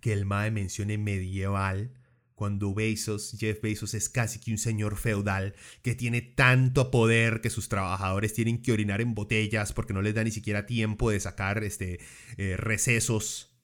que 0.00 0.12
el 0.12 0.24
Mae 0.24 0.52
mencione 0.52 0.98
medieval 0.98 1.94
cuando 2.36 2.74
Bezos, 2.74 3.34
Jeff 3.38 3.60
Bezos 3.62 3.94
es 3.94 4.08
casi 4.08 4.38
que 4.38 4.52
un 4.52 4.58
señor 4.58 4.96
feudal 4.96 5.54
que 5.82 5.94
tiene 5.94 6.20
tanto 6.20 6.90
poder 6.90 7.40
que 7.40 7.50
sus 7.50 7.68
trabajadores 7.68 8.34
tienen 8.34 8.62
que 8.62 8.72
orinar 8.72 9.00
en 9.00 9.14
botellas 9.14 9.72
porque 9.72 9.94
no 9.94 10.02
les 10.02 10.14
da 10.14 10.22
ni 10.22 10.30
siquiera 10.30 10.66
tiempo 10.66 11.10
de 11.10 11.18
sacar 11.18 11.64
este, 11.64 11.98
eh, 12.36 12.56
recesos 12.58 13.58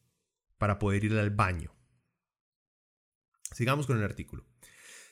para 0.56 0.78
poder 0.78 1.04
ir 1.04 1.12
al 1.12 1.30
baño. 1.30 1.70
Sigamos 3.54 3.86
con 3.86 3.98
el 3.98 4.04
artículo. 4.04 4.46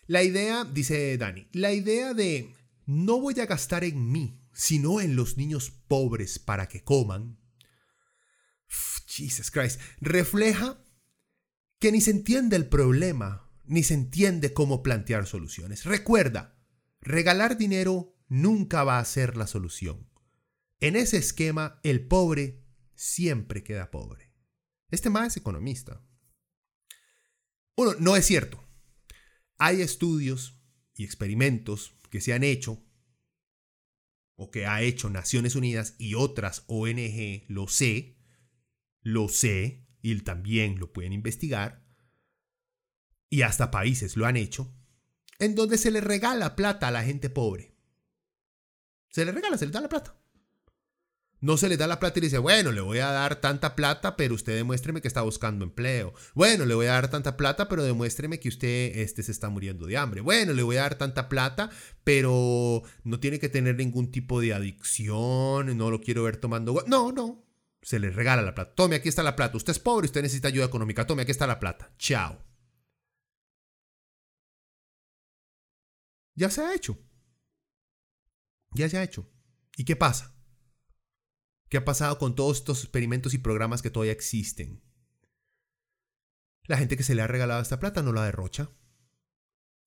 La 0.07 0.23
idea, 0.23 0.65
dice 0.65 1.17
Dani, 1.19 1.49
la 1.53 1.73
idea 1.73 2.15
de 2.15 2.55
no 2.87 3.21
voy 3.21 3.39
a 3.41 3.47
gastar 3.47 3.85
en 3.85 4.11
mí, 4.11 4.41
sino 4.53 5.01
en 5.01 5.17
los 5.17 5.37
niños 5.37 5.71
pobres 5.71 6.39
para 6.39 6.69
que 6.69 6.83
coman. 6.83 7.39
Jesus 9.07 9.51
Christ, 9.51 9.81
refleja 10.01 10.83
que 11.79 11.93
ni 11.93 12.01
se 12.01 12.11
entiende 12.11 12.57
el 12.57 12.69
problema 12.69 13.51
ni 13.71 13.85
se 13.85 13.95
entiende 13.95 14.53
cómo 14.53 14.83
plantear 14.83 15.27
soluciones. 15.27 15.85
Recuerda, 15.85 16.59
regalar 17.01 17.57
dinero 17.57 18.17
nunca 18.29 18.83
va 18.83 18.99
a 18.99 19.05
ser 19.05 19.37
la 19.37 19.47
solución. 19.47 20.11
En 20.81 20.97
ese 20.97 21.19
esquema, 21.19 21.79
el 21.85 22.09
pobre 22.09 22.65
siempre 22.97 23.63
queda 23.63 23.93
pobre. 23.93 24.33
Este 24.91 25.09
más 25.09 25.29
es 25.29 25.37
economista. 25.37 26.03
Bueno, 27.77 27.95
no 27.99 28.17
es 28.17 28.27
cierto. 28.27 28.63
Hay 29.59 29.83
estudios 29.83 30.59
y 30.95 31.05
experimentos 31.05 31.95
que 32.11 32.21
se 32.21 32.33
han 32.33 32.45
hecho 32.45 32.83
o 34.37 34.51
que 34.51 34.67
ha 34.67 34.81
hecho 34.83 35.11
Naciones 35.11 35.55
Unidas 35.55 35.95
y 35.99 36.15
otras 36.15 36.65
ONG, 36.67 37.45
lo 37.49 37.69
sé, 37.69 38.17
lo 39.03 39.29
sé, 39.29 39.87
y 40.03 40.19
también 40.21 40.79
lo 40.79 40.93
pueden 40.93 41.13
investigar, 41.13 41.87
y 43.29 43.43
hasta 43.43 43.71
países 43.71 44.17
lo 44.17 44.27
han 44.27 44.37
hecho, 44.37 44.75
en 45.39 45.55
donde 45.55 45.79
se 45.79 45.91
le 45.91 46.01
regala 46.01 46.57
plata 46.57 46.89
a 46.89 46.91
la 46.91 47.05
gente 47.05 47.31
pobre. 47.31 47.77
Se 49.11 49.25
le 49.25 49.33
regala, 49.33 49.59
se 49.59 49.67
le 49.67 49.73
da 49.73 49.81
la 49.81 49.89
plata. 49.89 50.20
No 51.41 51.57
se 51.57 51.71
le 51.71 51.79
da 51.79 51.87
la 51.87 51.99
plata 51.99 52.19
y 52.19 52.21
le 52.21 52.27
dice, 52.27 52.39
bueno, 52.39 52.71
le 52.71 52.83
voy 52.83 52.99
a 52.99 53.11
dar 53.11 53.37
tanta 53.41 53.75
plata, 53.75 54.17
pero 54.17 54.35
usted 54.35 54.55
demuéstreme 54.57 55.01
que 55.01 55.09
está 55.09 55.23
buscando 55.23 55.65
empleo. 55.65 56.13
Bueno, 56.35 56.67
le 56.67 56.75
voy 56.75 56.87
a 56.87 56.93
dar 56.93 57.09
tanta 57.09 57.37
plata, 57.39 57.67
pero 57.69 57.83
demuéstreme 57.83 58.39
que 58.39 58.49
usted 58.49 58.93
este, 58.97 59.23
se 59.23 59.33
está 59.33 59.49
muriendo 59.49 59.87
de 59.87 59.97
hambre. 59.97 60.21
Bueno, 60.21 60.53
le 60.53 60.63
voy 60.63 60.77
a 60.77 60.83
dar 60.83 60.97
tanta 60.97 61.31
plata, 61.31 61.71
pero 62.05 62.83
no 63.05 63.21
tiene 63.21 63.39
que 63.39 63.49
tener 63.49 63.77
ningún 63.77 64.11
tipo 64.11 64.41
de 64.41 64.53
adicción, 64.53 65.77
no 65.79 65.91
lo 65.91 66.01
quiero 66.01 66.25
ver 66.25 66.37
tomando... 66.37 66.85
No, 66.87 67.11
no. 67.13 67.47
Se 67.83 67.99
le 67.99 68.11
regala 68.11 68.43
la 68.43 68.55
plata. 68.55 68.75
Tome, 68.75 68.97
aquí 68.97 69.09
está 69.09 69.23
la 69.23 69.37
plata. 69.37 69.57
Usted 69.57 69.71
es 69.71 69.79
pobre, 69.79 70.05
usted 70.05 70.21
necesita 70.21 70.49
ayuda 70.49 70.67
económica. 70.67 71.07
Tome, 71.07 71.23
aquí 71.23 71.31
está 71.31 71.47
la 71.47 71.59
plata. 71.59 71.91
Chao. 71.99 72.45
Ya 76.35 76.51
se 76.51 76.61
ha 76.61 76.75
hecho. 76.75 76.99
Ya 78.73 78.89
se 78.89 78.99
ha 78.99 79.03
hecho. 79.03 79.27
¿Y 79.77 79.85
qué 79.85 79.97
pasa? 79.97 80.35
¿Qué 81.71 81.79
ha 81.79 81.85
pasado 81.87 82.19
con 82.19 82.35
todos 82.35 82.59
estos 82.59 82.83
experimentos 82.83 83.33
y 83.33 83.39
programas 83.39 83.81
que 83.81 83.91
todavía 83.91 84.13
existen? 84.13 84.83
La 86.65 86.77
gente 86.77 86.99
que 86.99 87.03
se 87.03 87.15
le 87.15 87.23
ha 87.23 87.27
regalado 87.27 87.63
esta 87.63 87.79
plata 87.79 88.03
no 88.03 88.13
la 88.13 88.25
derrocha. 88.25 88.71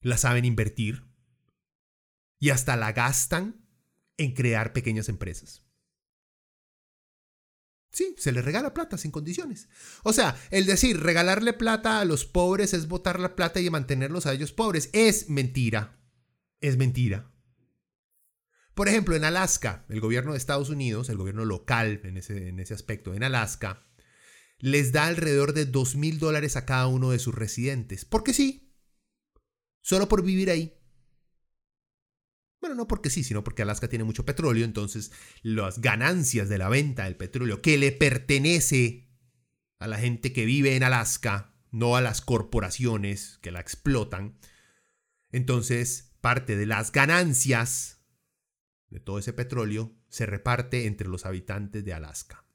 La 0.02 0.18
saben 0.18 0.46
invertir. 0.46 1.06
Y 2.40 2.50
hasta 2.50 2.76
la 2.76 2.92
gastan 2.92 3.68
en 4.18 4.34
crear 4.34 4.74
pequeñas 4.74 5.08
empresas. 5.08 5.64
Sí, 7.92 8.16
se 8.18 8.32
le 8.32 8.42
regala 8.42 8.74
plata 8.74 8.98
sin 8.98 9.12
condiciones. 9.12 9.70
O 10.02 10.14
sea, 10.14 10.36
el 10.50 10.66
decir 10.66 11.00
regalarle 11.00 11.54
plata 11.54 12.00
a 12.00 12.06
los 12.06 12.26
pobres 12.26 12.74
es 12.74 12.88
botar 12.88 13.20
la 13.20 13.36
plata 13.36 13.60
y 13.60 13.70
mantenerlos 13.70 14.26
a 14.26 14.34
ellos 14.34 14.52
pobres 14.52 14.90
es 14.94 15.30
mentira 15.30 16.00
es 16.64 16.78
mentira. 16.78 17.30
Por 18.74 18.88
ejemplo, 18.88 19.16
en 19.16 19.24
Alaska, 19.24 19.86
el 19.90 20.00
gobierno 20.00 20.32
de 20.32 20.38
Estados 20.38 20.70
Unidos, 20.70 21.10
el 21.10 21.18
gobierno 21.18 21.46
local 21.46 22.02
en 22.04 22.18
ese, 22.18 22.50
en 22.50 22.60
ese 22.60 22.74
aspecto, 22.74 23.14
en 23.14 23.24
Alaska, 23.24 23.86
les 24.58 24.92
da 24.92 25.06
alrededor 25.06 25.54
de 25.54 25.66
2 25.66 25.96
mil 25.96 26.20
dólares 26.20 26.56
a 26.56 26.66
cada 26.66 26.88
uno 26.88 27.12
de 27.12 27.20
sus 27.20 27.36
residentes. 27.36 28.06
Porque 28.06 28.34
sí. 28.34 28.74
Solo 29.82 30.08
por 30.08 30.24
vivir 30.24 30.50
ahí. 30.50 30.80
Bueno, 32.62 32.76
no 32.76 32.88
porque 32.88 33.10
sí, 33.10 33.26
sino 33.26 33.44
porque 33.44 33.62
Alaska 33.62 33.90
tiene 33.90 34.06
mucho 34.06 34.26
petróleo, 34.26 34.64
entonces 34.64 35.12
las 35.42 35.82
ganancias 35.82 36.48
de 36.48 36.58
la 36.58 36.70
venta 36.70 37.04
del 37.04 37.18
petróleo 37.18 37.62
que 37.62 37.78
le 37.78 37.92
pertenece 37.92 39.10
a 39.80 39.88
la 39.88 39.98
gente 39.98 40.32
que 40.32 40.46
vive 40.46 40.78
en 40.78 40.84
Alaska, 40.84 41.54
no 41.72 41.98
a 41.98 42.02
las 42.02 42.22
corporaciones 42.22 43.38
que 43.42 43.52
la 43.52 43.60
explotan, 43.60 44.40
entonces 45.34 46.16
parte 46.22 46.56
de 46.56 46.66
las 46.66 46.94
ganancias 46.94 48.03
de 48.94 49.00
todo 49.00 49.18
ese 49.18 49.34
petróleo 49.34 49.92
se 50.08 50.26
reparte 50.28 50.86
entre 50.86 51.08
los 51.08 51.26
habitantes 51.26 51.84
de 51.84 51.94
Alaska. 51.94 52.46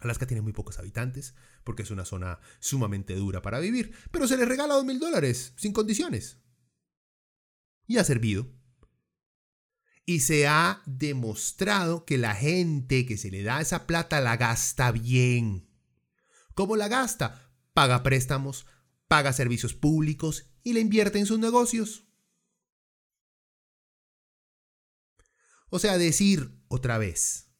Alaska 0.00 0.26
tiene 0.26 0.40
muy 0.40 0.52
pocos 0.52 0.78
habitantes 0.78 1.34
porque 1.64 1.82
es 1.82 1.90
una 1.90 2.04
zona 2.04 2.38
sumamente 2.60 3.14
dura 3.14 3.42
para 3.42 3.58
vivir, 3.58 3.92
pero 4.10 4.28
se 4.28 4.36
les 4.36 4.48
regala 4.48 4.74
dos 4.74 4.84
mil 4.84 5.00
dólares 5.00 5.52
sin 5.56 5.72
condiciones. 5.72 6.38
Y 7.86 7.98
ha 7.98 8.04
servido. 8.04 8.52
Y 10.06 10.20
se 10.20 10.46
ha 10.46 10.82
demostrado 10.86 12.04
que 12.04 12.18
la 12.18 12.34
gente 12.34 13.04
que 13.06 13.16
se 13.16 13.30
le 13.30 13.42
da 13.42 13.60
esa 13.60 13.86
plata 13.86 14.20
la 14.20 14.36
gasta 14.36 14.92
bien. 14.92 15.68
¿Cómo 16.54 16.76
la 16.76 16.88
gasta? 16.88 17.50
Paga 17.72 18.02
préstamos, 18.02 18.66
paga 19.08 19.32
servicios 19.32 19.74
públicos 19.74 20.46
y 20.62 20.74
la 20.74 20.80
invierte 20.80 21.18
en 21.18 21.26
sus 21.26 21.38
negocios. 21.38 22.03
O 25.74 25.80
sea, 25.80 25.98
decir 25.98 26.56
otra 26.68 26.98
vez 26.98 27.52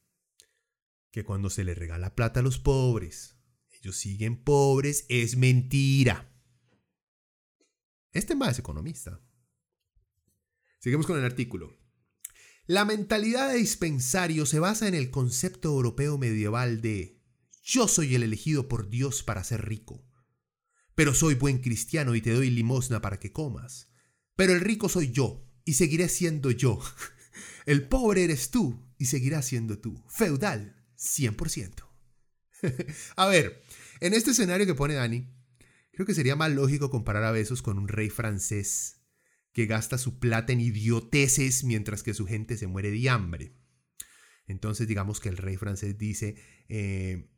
que 1.10 1.24
cuando 1.24 1.50
se 1.50 1.64
le 1.64 1.74
regala 1.74 2.14
plata 2.14 2.38
a 2.38 2.42
los 2.44 2.60
pobres, 2.60 3.34
ellos 3.72 3.96
siguen 3.96 4.44
pobres, 4.44 5.04
es 5.08 5.36
mentira. 5.36 6.32
Este 8.12 8.36
más 8.36 8.50
es 8.50 8.58
economista. 8.60 9.20
Seguimos 10.78 11.08
con 11.08 11.18
el 11.18 11.24
artículo. 11.24 11.76
La 12.66 12.84
mentalidad 12.84 13.50
de 13.50 13.56
dispensario 13.56 14.46
se 14.46 14.60
basa 14.60 14.86
en 14.86 14.94
el 14.94 15.10
concepto 15.10 15.70
europeo 15.70 16.16
medieval 16.16 16.82
de 16.82 17.20
yo 17.64 17.88
soy 17.88 18.14
el 18.14 18.22
elegido 18.22 18.68
por 18.68 18.90
Dios 18.90 19.24
para 19.24 19.42
ser 19.42 19.66
rico, 19.66 20.06
pero 20.94 21.14
soy 21.14 21.34
buen 21.34 21.58
cristiano 21.58 22.14
y 22.14 22.20
te 22.20 22.32
doy 22.32 22.50
limosna 22.50 23.00
para 23.00 23.18
que 23.18 23.32
comas. 23.32 23.90
Pero 24.36 24.52
el 24.52 24.60
rico 24.60 24.88
soy 24.88 25.10
yo 25.10 25.50
y 25.64 25.72
seguiré 25.72 26.08
siendo 26.08 26.52
yo. 26.52 26.80
El 27.66 27.88
pobre 27.88 28.24
eres 28.24 28.50
tú 28.50 28.84
y 28.98 29.06
seguirás 29.06 29.46
siendo 29.46 29.78
tú. 29.78 30.02
Feudal, 30.08 30.76
100%. 30.98 31.84
a 33.16 33.26
ver, 33.26 33.62
en 34.00 34.14
este 34.14 34.32
escenario 34.32 34.66
que 34.66 34.74
pone 34.74 34.94
Dani, 34.94 35.28
creo 35.92 36.06
que 36.06 36.14
sería 36.14 36.36
más 36.36 36.52
lógico 36.52 36.90
comparar 36.90 37.24
a 37.24 37.32
Besos 37.32 37.62
con 37.62 37.78
un 37.78 37.88
rey 37.88 38.10
francés 38.10 39.00
que 39.52 39.66
gasta 39.66 39.98
su 39.98 40.18
plata 40.18 40.52
en 40.52 40.60
idioteces 40.60 41.64
mientras 41.64 42.02
que 42.02 42.14
su 42.14 42.26
gente 42.26 42.56
se 42.56 42.66
muere 42.66 42.90
de 42.90 43.08
hambre. 43.08 43.56
Entonces 44.46 44.86
digamos 44.86 45.20
que 45.20 45.28
el 45.28 45.36
rey 45.36 45.56
francés 45.56 45.96
dice 45.96 46.36
eh, 46.68 47.30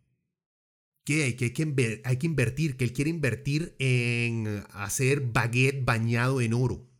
que, 1.04 1.22
hay 1.22 1.34
que, 1.34 2.00
hay 2.04 2.16
que 2.16 2.26
invertir, 2.26 2.76
que 2.76 2.84
él 2.84 2.92
quiere 2.92 3.10
invertir 3.10 3.76
en 3.78 4.64
hacer 4.70 5.20
baguette 5.20 5.84
bañado 5.84 6.40
en 6.40 6.54
oro. 6.54 6.90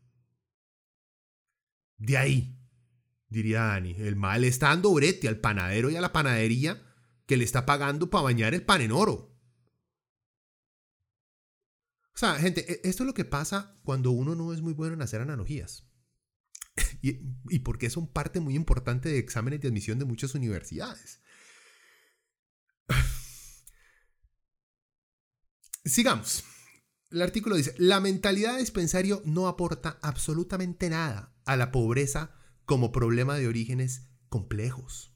De 1.99 2.19
ahí, 2.19 2.56
diría 3.37 3.63
Dani. 3.63 3.95
El 3.99 4.17
mal 4.17 4.45
está 4.45 4.69
dando 4.69 4.93
brete 4.95 5.29
al 5.29 5.39
panadero 5.39 5.91
y 5.91 5.97
a 5.97 6.01
la 6.01 6.13
panadería 6.13 6.83
que 7.27 7.37
le 7.37 7.45
está 7.45 7.67
pagando 7.67 8.09
para 8.09 8.25
bañar 8.25 8.55
el 8.55 8.63
pan 8.63 8.81
en 8.81 8.93
oro. 8.93 9.37
O 12.15 12.19
sea, 12.19 12.37
gente, 12.37 12.73
e, 12.73 12.81
esto 12.89 13.03
es 13.03 13.07
lo 13.07 13.15
que 13.15 13.27
pasa 13.27 13.79
cuando 13.85 14.11
uno 14.11 14.35
no 14.35 14.55
es 14.55 14.63
muy 14.63 14.73
bueno 14.73 14.95
en 14.95 15.03
hacer 15.03 15.21
analogías. 15.21 15.87
y, 17.03 17.21
y 17.51 17.59
porque 17.61 17.91
son 17.91 18.11
parte 18.11 18.41
muy 18.41 18.55
importante 18.55 19.11
de 19.11 19.19
exámenes 19.19 19.61
de 19.61 19.69
admisión 19.69 19.99
de 19.99 20.07
muchas 20.07 20.35
universidades. 20.35 21.21
Sigamos. 25.85 26.43
El 27.11 27.23
artículo 27.23 27.57
dice, 27.57 27.75
la 27.79 28.01
mentalidad 28.01 28.55
de 28.55 28.61
dispensario 28.61 29.23
no 29.27 29.47
aporta 29.47 29.99
absolutamente 30.03 30.91
nada 30.91 31.37
a 31.45 31.57
la 31.57 31.71
pobreza 31.71 32.36
como 32.67 32.93
problema 32.93 33.39
de 33.39 33.49
orígenes 33.49 34.09
complejos. 34.29 35.13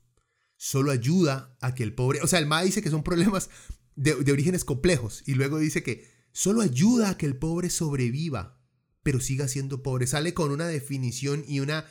Solo 0.57 0.91
ayuda 0.91 1.57
a 1.61 1.75
que 1.75 1.83
el 1.83 1.95
pobre, 1.95 2.21
o 2.23 2.27
sea, 2.27 2.39
el 2.39 2.47
MA 2.47 2.63
dice 2.63 2.83
que 2.83 2.91
son 2.91 3.03
problemas 3.03 3.51
de, 3.97 4.13
orígenes 4.13 4.65
complejos 4.65 5.23
y 5.27 5.35
luego 5.35 5.59
dice 5.59 5.83
que 5.83 6.09
solo 6.33 6.63
ayuda 6.63 7.11
a 7.11 7.19
que 7.19 7.27
el 7.27 7.37
pobre 7.37 7.71
sobreviva, 7.71 8.59
pero 9.03 9.21
siga 9.21 9.49
siendo 9.49 9.83
pobre. 9.83 10.07
Sale 10.07 10.33
con 10.33 10.51
una 10.51 10.67
definición 10.67 11.45
y 11.47 11.61
una, 11.61 11.87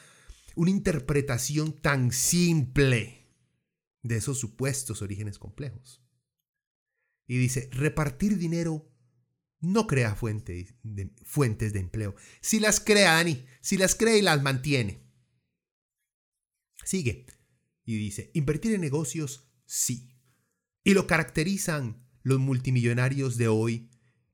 una 0.56 0.72
interpretación 0.72 1.74
tan 1.74 2.12
simple 2.12 3.28
de 4.02 4.18
esos 4.18 4.40
supuestos 4.40 5.02
orígenes 5.02 5.38
complejos. 5.38 6.02
Y 7.28 7.38
dice, 7.38 7.70
repartir 7.72 8.38
dinero 8.38 8.90
no 9.62 9.88
crea 9.88 10.16
fuentes 10.16 10.74
de, 10.84 11.12
fuentes 11.24 11.74
de 11.74 11.80
empleo. 11.80 12.16
Si 12.42 12.60
las 12.60 12.80
crea, 12.80 13.14
Dani, 13.14 13.46
si 13.62 13.78
las 13.78 13.96
crea 13.96 14.18
y 14.18 14.22
las 14.22 14.42
mantiene. 14.42 15.09
Sigue 16.90 17.28
y 17.86 17.98
dice, 17.98 18.32
invertir 18.34 18.74
en 18.74 18.82
negocios, 18.82 19.52
sí. 19.68 20.10
Y 20.84 20.96
lo 20.96 21.06
caracterizan 21.06 22.04
los 22.24 22.40
multimillonarios 22.40 23.38
de 23.38 23.48
hoy 23.48 23.92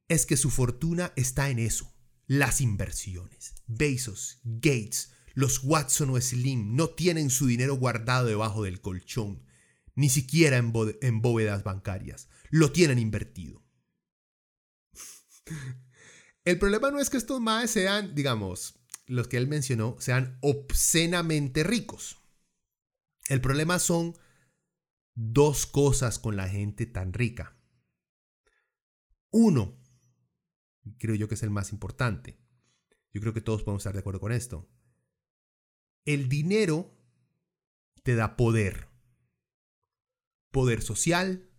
es 0.08 0.26
que 0.26 0.38
su 0.38 0.50
fortuna 0.50 1.12
está 1.18 1.50
en 1.50 1.60
eso, 1.60 1.94
las 2.28 2.62
inversiones. 2.62 3.56
Bezos, 3.68 4.40
Gates, 4.46 5.12
los 5.34 5.66
Watson 5.66 6.12
o 6.12 6.22
Slim 6.22 6.78
no 6.78 6.92
tienen 6.92 7.30
su 7.30 7.46
dinero 7.46 7.76
guardado 7.76 8.28
debajo 8.28 8.64
del 8.64 8.80
colchón, 8.80 9.44
ni 9.94 10.08
siquiera 10.08 10.56
en, 10.56 10.72
bóvedas 11.22 11.66
bancarias. 11.66 12.30
Lo 12.52 12.72
tienen 12.72 13.00
invertido. 13.00 13.66
El 16.46 16.58
problema 16.58 16.90
no 16.90 17.02
es 17.02 17.10
que 17.10 17.18
estos 17.18 17.42
maes 17.42 17.72
sean, 17.72 18.16
digamos, 18.16 18.80
los 19.08 19.28
que 19.28 19.36
él 19.36 19.50
mencionó, 19.50 19.98
sean 20.00 20.38
obscenamente 20.40 21.66
ricos. 21.66 22.22
El 23.28 23.42
problema 23.42 23.80
son 23.80 24.16
dos 25.16 25.66
cosas 25.66 26.20
con 26.20 26.36
la 26.36 26.48
gente 26.48 26.86
tan 26.86 27.14
rica. 27.14 27.58
Uno, 29.32 29.82
creo 31.00 31.16
yo 31.16 31.28
que 31.28 31.36
es 31.36 31.44
el 31.44 31.50
más 31.50 31.72
importante. 31.72 32.40
Yo 33.12 33.22
creo 33.22 33.34
que 33.34 33.42
todos 33.42 33.64
podemos 33.64 33.82
estar 33.82 33.94
de 33.94 34.00
acuerdo 34.00 34.20
con 34.20 34.32
esto. 34.32 34.70
El 36.06 36.30
dinero 36.30 36.96
te 38.04 38.16
da 38.16 38.36
poder. 38.36 38.90
Poder 40.52 40.82
social, 40.82 41.50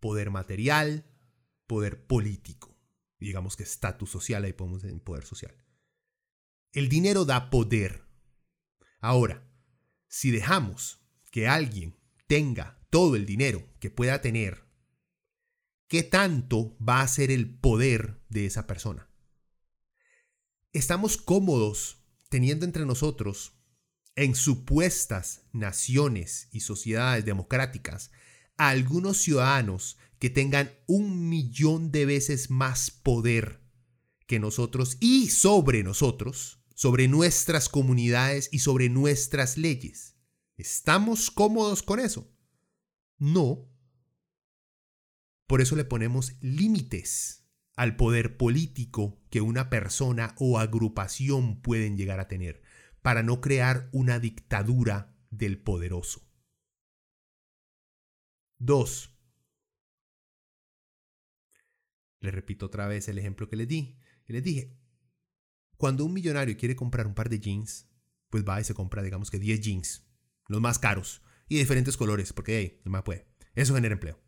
poder 0.00 0.30
material, 0.30 1.06
poder 1.66 2.06
político. 2.06 2.76
Digamos 3.18 3.56
que 3.56 3.62
estatus 3.62 4.10
social, 4.10 4.44
ahí 4.44 4.52
podemos 4.52 4.84
en 4.84 5.00
poder 5.00 5.24
social. 5.24 5.56
El 6.72 6.88
dinero 6.88 7.24
da 7.24 7.50
poder. 7.50 8.04
Ahora, 9.00 9.47
si 10.08 10.30
dejamos 10.30 11.00
que 11.30 11.46
alguien 11.46 11.96
tenga 12.26 12.80
todo 12.90 13.16
el 13.16 13.26
dinero 13.26 13.64
que 13.80 13.90
pueda 13.90 14.20
tener, 14.20 14.64
¿qué 15.86 16.02
tanto 16.02 16.76
va 16.78 17.02
a 17.02 17.08
ser 17.08 17.30
el 17.30 17.48
poder 17.58 18.20
de 18.28 18.46
esa 18.46 18.66
persona? 18.66 19.08
Estamos 20.72 21.16
cómodos 21.16 21.98
teniendo 22.28 22.64
entre 22.64 22.84
nosotros, 22.84 23.54
en 24.16 24.34
supuestas 24.34 25.42
naciones 25.52 26.48
y 26.52 26.60
sociedades 26.60 27.24
democráticas, 27.24 28.10
a 28.56 28.70
algunos 28.70 29.18
ciudadanos 29.18 29.96
que 30.18 30.30
tengan 30.30 30.72
un 30.86 31.28
millón 31.28 31.92
de 31.92 32.04
veces 32.04 32.50
más 32.50 32.90
poder 32.90 33.60
que 34.26 34.40
nosotros 34.40 34.96
y 35.00 35.28
sobre 35.28 35.82
nosotros, 35.82 36.57
sobre 36.78 37.08
nuestras 37.08 37.68
comunidades 37.68 38.48
y 38.52 38.60
sobre 38.60 38.88
nuestras 38.88 39.58
leyes. 39.58 40.16
¿Estamos 40.56 41.32
cómodos 41.32 41.82
con 41.82 41.98
eso? 41.98 42.32
No. 43.18 43.68
Por 45.48 45.60
eso 45.60 45.74
le 45.74 45.84
ponemos 45.84 46.36
límites 46.40 47.50
al 47.74 47.96
poder 47.96 48.36
político 48.36 49.20
que 49.28 49.40
una 49.40 49.70
persona 49.70 50.36
o 50.38 50.60
agrupación 50.60 51.62
pueden 51.62 51.96
llegar 51.96 52.20
a 52.20 52.28
tener, 52.28 52.62
para 53.02 53.24
no 53.24 53.40
crear 53.40 53.88
una 53.90 54.20
dictadura 54.20 55.18
del 55.30 55.60
poderoso. 55.60 56.30
2. 58.58 59.18
Le 62.20 62.30
repito 62.30 62.66
otra 62.66 62.86
vez 62.86 63.08
el 63.08 63.18
ejemplo 63.18 63.48
que 63.48 63.56
les 63.56 63.66
di. 63.66 63.98
Y 64.28 64.32
les 64.32 64.44
dije, 64.44 64.78
cuando 65.78 66.04
un 66.04 66.12
millonario 66.12 66.56
quiere 66.56 66.76
comprar 66.76 67.06
un 67.06 67.14
par 67.14 67.30
de 67.30 67.40
jeans, 67.40 67.88
pues 68.28 68.44
va 68.46 68.60
y 68.60 68.64
se 68.64 68.74
compra, 68.74 69.02
digamos 69.02 69.30
que 69.30 69.38
10 69.38 69.60
jeans 69.60 70.04
los 70.48 70.60
más 70.60 70.78
caros 70.78 71.22
y 71.48 71.54
de 71.54 71.60
diferentes 71.60 71.96
colores, 71.96 72.32
porque 72.32 72.58
hey, 72.58 72.80
no 72.84 72.90
más 72.90 73.02
puede. 73.02 73.26
Eso 73.54 73.74
genera 73.74 73.94
empleo. 73.94 74.20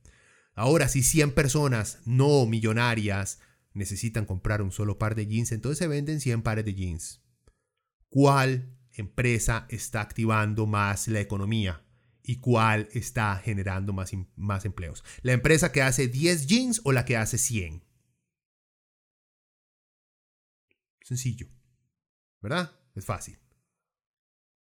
Ahora, 0.54 0.88
si 0.88 1.02
100 1.02 1.32
personas 1.32 1.98
no 2.04 2.46
millonarias 2.46 3.40
necesitan 3.72 4.26
comprar 4.26 4.62
un 4.62 4.72
solo 4.72 4.98
par 4.98 5.14
de 5.14 5.26
jeans, 5.26 5.52
entonces 5.52 5.78
se 5.78 5.86
venden 5.86 6.20
100 6.20 6.42
pares 6.42 6.64
de 6.64 6.74
jeans. 6.74 7.22
¿Cuál 8.08 8.76
empresa 8.92 9.66
está 9.68 10.00
activando 10.00 10.66
más 10.66 11.08
la 11.08 11.20
economía? 11.20 11.84
¿Y 12.22 12.36
cuál 12.36 12.88
está 12.92 13.36
generando 13.36 13.92
más, 13.92 14.12
más 14.36 14.64
empleos? 14.64 15.04
¿La 15.22 15.32
empresa 15.32 15.72
que 15.72 15.82
hace 15.82 16.08
10 16.08 16.46
jeans 16.46 16.80
o 16.84 16.92
la 16.92 17.04
que 17.04 17.16
hace 17.16 17.38
100? 17.38 17.82
Sencillo. 21.11 21.49
¿Verdad? 22.40 22.70
Es 22.94 23.05
fácil. 23.05 23.37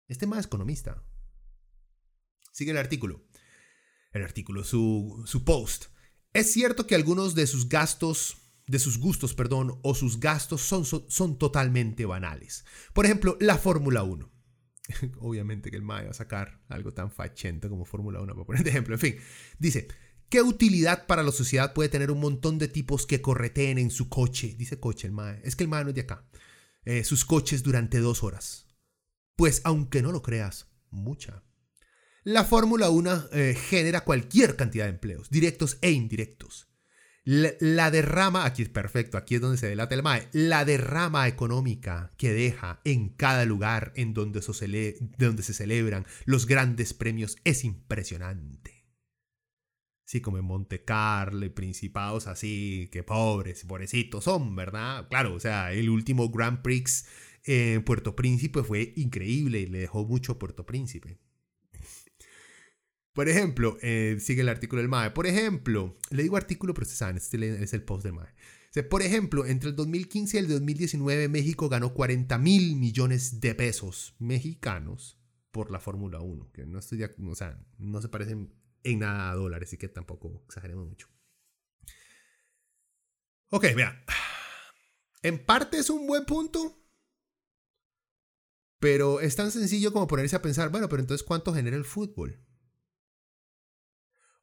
Este 0.07 0.25
más 0.25 0.47
economista. 0.47 1.03
Sigue 2.51 2.71
el 2.71 2.77
artículo. 2.77 3.23
El 4.11 4.23
artículo, 4.23 4.63
su, 4.63 5.23
su 5.27 5.45
post. 5.45 5.85
Es 6.33 6.51
cierto 6.51 6.87
que 6.87 6.95
algunos 6.95 7.35
de 7.35 7.45
sus 7.45 7.69
gastos, 7.69 8.37
de 8.65 8.79
sus 8.79 8.97
gustos, 8.97 9.35
perdón, 9.35 9.79
o 9.83 9.93
sus 9.93 10.19
gastos 10.19 10.61
son, 10.61 10.85
son, 10.85 11.37
totalmente 11.37 12.07
banales. 12.07 12.65
Por 12.93 13.05
ejemplo, 13.05 13.37
la 13.39 13.59
Fórmula 13.59 14.01
1. 14.01 14.31
Obviamente 15.19 15.69
que 15.69 15.77
el 15.77 15.83
MAE 15.83 16.05
va 16.05 16.09
a 16.09 16.15
sacar 16.15 16.63
algo 16.67 16.95
tan 16.95 17.11
fachento 17.11 17.69
como 17.69 17.85
Fórmula 17.85 18.21
1, 18.21 18.33
para 18.33 18.45
poner 18.47 18.63
de 18.63 18.71
ejemplo. 18.71 18.95
En 18.95 18.99
fin, 18.99 19.17
dice, 19.59 19.87
¿qué 20.29 20.41
utilidad 20.41 21.07
para 21.07 21.23
la 21.23 21.31
sociedad 21.31 21.73
puede 21.73 21.89
tener 21.89 22.11
un 22.11 22.19
montón 22.19 22.57
de 22.57 22.67
tipos 22.67 23.05
que 23.05 23.21
correteen 23.21 23.77
en 23.77 23.91
su 23.91 24.09
coche? 24.09 24.55
Dice 24.57 24.79
coche 24.79 25.07
el 25.07 25.13
MAE. 25.13 25.41
Es 25.43 25.55
que 25.55 25.63
el 25.63 25.69
MAE 25.69 25.83
no 25.83 25.89
es 25.89 25.95
de 25.95 26.01
acá. 26.01 26.25
Eh, 26.85 27.03
sus 27.03 27.25
coches 27.25 27.63
durante 27.63 27.99
dos 27.99 28.23
horas. 28.23 28.67
Pues 29.35 29.61
aunque 29.63 30.01
no 30.01 30.11
lo 30.11 30.21
creas, 30.21 30.67
mucha. 30.89 31.43
La 32.23 32.43
Fórmula 32.43 32.89
1 32.89 33.29
eh, 33.31 33.55
genera 33.55 34.01
cualquier 34.01 34.55
cantidad 34.55 34.85
de 34.85 34.91
empleos, 34.91 35.29
directos 35.29 35.77
e 35.81 35.91
indirectos. 35.91 36.67
La, 37.23 37.91
derrama, 37.91 38.45
aquí 38.45 38.63
es 38.63 38.69
perfecto, 38.69 39.17
aquí 39.17 39.35
es 39.35 39.41
donde 39.41 39.57
se 39.57 39.67
delata 39.67 39.93
el 39.93 40.03
MAE, 40.03 40.29
la 40.31 40.65
derrama 40.65 41.27
económica 41.27 42.11
que 42.17 42.33
deja 42.33 42.81
en 42.85 43.09
cada 43.09 43.45
lugar 43.45 43.93
en 43.95 44.13
donde, 44.13 44.41
se, 44.41 44.97
donde 45.17 45.43
se 45.43 45.53
celebran 45.53 46.05
los 46.25 46.47
grandes 46.47 46.93
premios 46.93 47.37
es 47.43 47.63
impresionante. 47.63 48.78
Sí, 50.09 50.21
como 50.21 50.39
en 50.39 50.45
Monte 50.45 50.83
Carlo 50.83 51.53
Principados 51.53 52.25
así, 52.25 52.89
que 52.91 53.03
pobres, 53.03 53.63
pobrecitos 53.63 54.23
son, 54.23 54.55
¿verdad? 54.55 55.07
Claro, 55.07 55.35
o 55.35 55.39
sea, 55.39 55.71
el 55.71 55.87
último 55.87 56.29
Grand 56.29 56.63
Prix 56.63 57.05
en 57.43 57.83
Puerto 57.83 58.15
Príncipe 58.15 58.63
fue 58.63 58.91
increíble 58.95 59.59
y 59.59 59.67
le 59.67 59.81
dejó 59.81 60.05
mucho 60.05 60.31
a 60.31 60.39
Puerto 60.39 60.65
Príncipe. 60.65 61.19
Por 63.13 63.29
ejemplo, 63.29 63.77
eh, 63.83 64.17
sigue 64.19 64.41
el 64.41 64.49
artículo 64.49 64.81
del 64.81 64.89
MAE. 64.89 65.11
Por 65.11 65.27
ejemplo, 65.27 65.95
le 66.09 66.23
digo 66.23 66.37
artículo, 66.37 66.73
pero 66.73 66.85
ustedes 66.85 66.97
saben, 66.97 67.17
este 67.17 67.63
es 67.63 67.73
el 67.73 67.83
post 67.83 68.03
del 68.03 68.13
MAE. 68.13 68.33
por 68.89 69.03
ejemplo, 69.03 69.45
entre 69.45 69.69
el 69.69 69.75
2015 69.75 70.37
y 70.37 70.39
el 70.39 70.47
2019, 70.47 71.27
México 71.27 71.69
ganó 71.69 71.93
40 71.93 72.35
mil 72.39 72.75
millones 72.77 73.41
de 73.41 73.53
pesos 73.53 74.15
mexicanos 74.17 75.19
por 75.51 75.69
la 75.69 75.79
Fórmula 75.79 76.19
1, 76.19 76.51
que 76.51 76.65
no, 76.65 76.79
estoy, 76.79 77.03
o 77.03 77.35
sea, 77.35 77.63
no 77.77 78.01
se 78.01 78.09
parecen 78.09 78.49
en 78.83 78.99
nada 78.99 79.33
dólares, 79.33 79.69
así 79.69 79.77
que 79.77 79.87
tampoco 79.89 80.43
exageremos 80.45 80.87
mucho. 80.87 81.07
Ok, 83.49 83.65
vea. 83.75 84.03
En 85.21 85.43
parte 85.45 85.79
es 85.79 85.89
un 85.89 86.07
buen 86.07 86.25
punto, 86.25 86.81
pero 88.79 89.19
es 89.19 89.35
tan 89.35 89.51
sencillo 89.51 89.91
como 89.91 90.07
ponerse 90.07 90.35
a 90.35 90.41
pensar, 90.41 90.69
bueno, 90.69 90.87
pero 90.87 91.01
entonces 91.01 91.25
¿cuánto 91.25 91.53
genera 91.53 91.75
el 91.75 91.85
fútbol? 91.85 92.45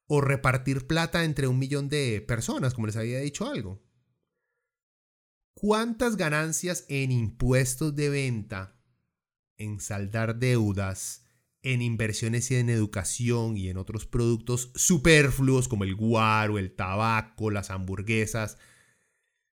o 0.07 0.21
repartir 0.21 0.87
plata 0.87 1.25
entre 1.25 1.49
un 1.49 1.59
millón 1.59 1.89
de 1.89 2.25
personas, 2.27 2.75
como 2.75 2.87
les 2.87 2.97
había 2.97 3.21
dicho 3.21 3.49
algo. 3.49 3.83
¿Cuántas 5.55 6.17
ganancias 6.17 6.85
en 6.89 7.11
impuestos 7.11 7.95
de 7.97 8.11
venta, 8.11 8.81
en 9.57 9.81
saldar 9.81 10.39
deudas, 10.39 11.26
en 11.73 11.83
inversiones 11.83 12.49
y 12.53 12.55
en 12.55 12.71
educación 12.71 13.57
y 13.57 13.69
en 13.69 13.77
otros 13.77 14.07
productos 14.07 14.71
superfluos 14.77 15.67
como 15.67 15.83
el 15.83 15.97
guaro, 15.97 16.59
el 16.59 16.77
tabaco, 16.77 17.51
las 17.51 17.71
hamburguesas, 17.71 18.57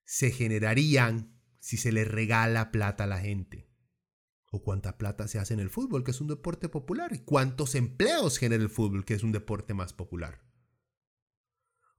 se 0.05 0.31
generarían 0.31 1.35
si 1.59 1.77
se 1.77 1.91
le 1.91 2.05
regala 2.05 2.71
plata 2.71 3.05
a 3.05 3.09
la 3.09 3.19
gente? 3.19 3.69
¿O 4.53 4.63
cuánta 4.63 4.97
plata 4.97 5.27
se 5.27 5.41
hace 5.41 5.55
en 5.55 5.61
el 5.61 5.71
fútbol, 5.71 6.05
que 6.05 6.13
es 6.13 6.21
un 6.21 6.29
deporte 6.29 6.69
popular? 6.69 7.13
¿Y 7.13 7.19
cuántos 7.19 7.75
empleos 7.75 8.39
genera 8.39 8.63
el 8.63 8.71
fútbol, 8.71 9.05
que 9.05 9.15
es 9.15 9.25
un 9.25 9.33
deporte 9.33 9.75
más 9.75 9.93
popular? 9.93 10.44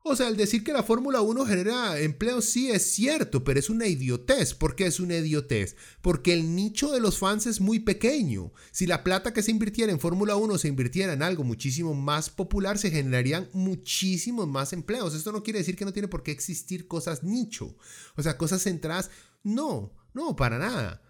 O 0.08 0.15
sea, 0.15 0.28
el 0.28 0.38
decir 0.38 0.63
que 0.63 0.72
la 0.72 0.84
Fórmula 0.84 1.22
1 1.22 1.48
genera 1.48 2.00
empleo 2.00 2.39
sí 2.39 2.70
es 2.70 2.84
cierto, 2.84 3.44
pero 3.44 3.60
es 3.60 3.72
una 3.72 3.88
idiotez. 3.88 4.54
¿Por 4.54 4.76
qué 4.76 4.86
es 4.86 5.00
una 5.00 5.15
idiotez? 5.15 5.76
Porque 6.04 6.32
el 6.32 6.54
nicho 6.54 6.91
de 6.91 7.00
los 7.00 7.18
fans 7.18 7.48
es 7.48 7.60
muy 7.60 7.80
pequeño. 7.80 8.54
Si 8.72 8.86
la 8.86 9.04
plata 9.04 9.34
que 9.34 9.41
se 9.41 9.50
invirtiera 9.50 9.91
en 9.91 10.00
Fórmula 10.00 10.36
1 10.36 10.60
se 10.60 10.68
invirtiera 10.68 11.13
en 11.13 11.24
algo 11.24 11.44
muchísimo 11.44 11.96
más 11.96 12.30
popular, 12.30 12.78
se 12.78 12.91
generarían 12.91 13.50
muchísimos 13.52 14.48
más 14.48 14.74
empleos. 14.74 15.15
Esto 15.15 15.32
no 15.32 15.41
quiere 15.41 15.58
decir 15.58 15.76
que 15.76 15.86
no 15.86 15.91
tiene 15.91 16.08
por 16.08 16.22
qué 16.22 16.30
existir 16.30 16.88
cosas 16.88 17.24
nicho. 17.24 17.76
O 18.15 18.22
sea, 18.22 18.38
cosas 18.38 18.62
centradas. 18.62 19.10
No, 19.41 19.91
no, 20.13 20.36
para 20.36 20.60
nada. 20.60 21.02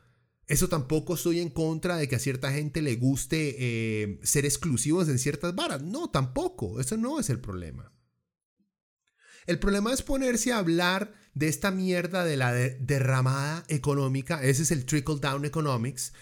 Eso 0.47 0.69
tampoco 0.69 1.15
estoy 1.15 1.41
en 1.41 1.49
contra 1.49 1.97
de 1.97 2.07
que 2.07 2.15
a 2.15 2.19
cierta 2.19 2.49
gente 2.53 2.81
le 2.81 2.95
guste 2.95 3.57
eh, 3.59 4.19
ser 4.23 4.45
exclusivos 4.45 5.09
en 5.09 5.19
ciertas 5.19 5.53
varas. 5.53 5.81
No, 5.81 6.11
tampoco. 6.11 6.79
Eso 6.79 6.95
no 6.95 7.19
es 7.19 7.29
el 7.29 7.41
problema. 7.41 7.91
El 9.45 9.59
problema 9.59 9.93
es 9.93 10.01
ponerse 10.01 10.51
a 10.51 10.57
hablar 10.57 11.13
de 11.35 11.47
esta 11.47 11.69
mierda 11.69 12.23
de 12.23 12.37
la 12.37 12.53
derramada 12.53 13.63
económica, 13.67 14.41
ese 14.41 14.63
es 14.63 14.71
el 14.71 14.85
trickle 14.85 15.19
down 15.19 15.45
economics, 15.45 16.13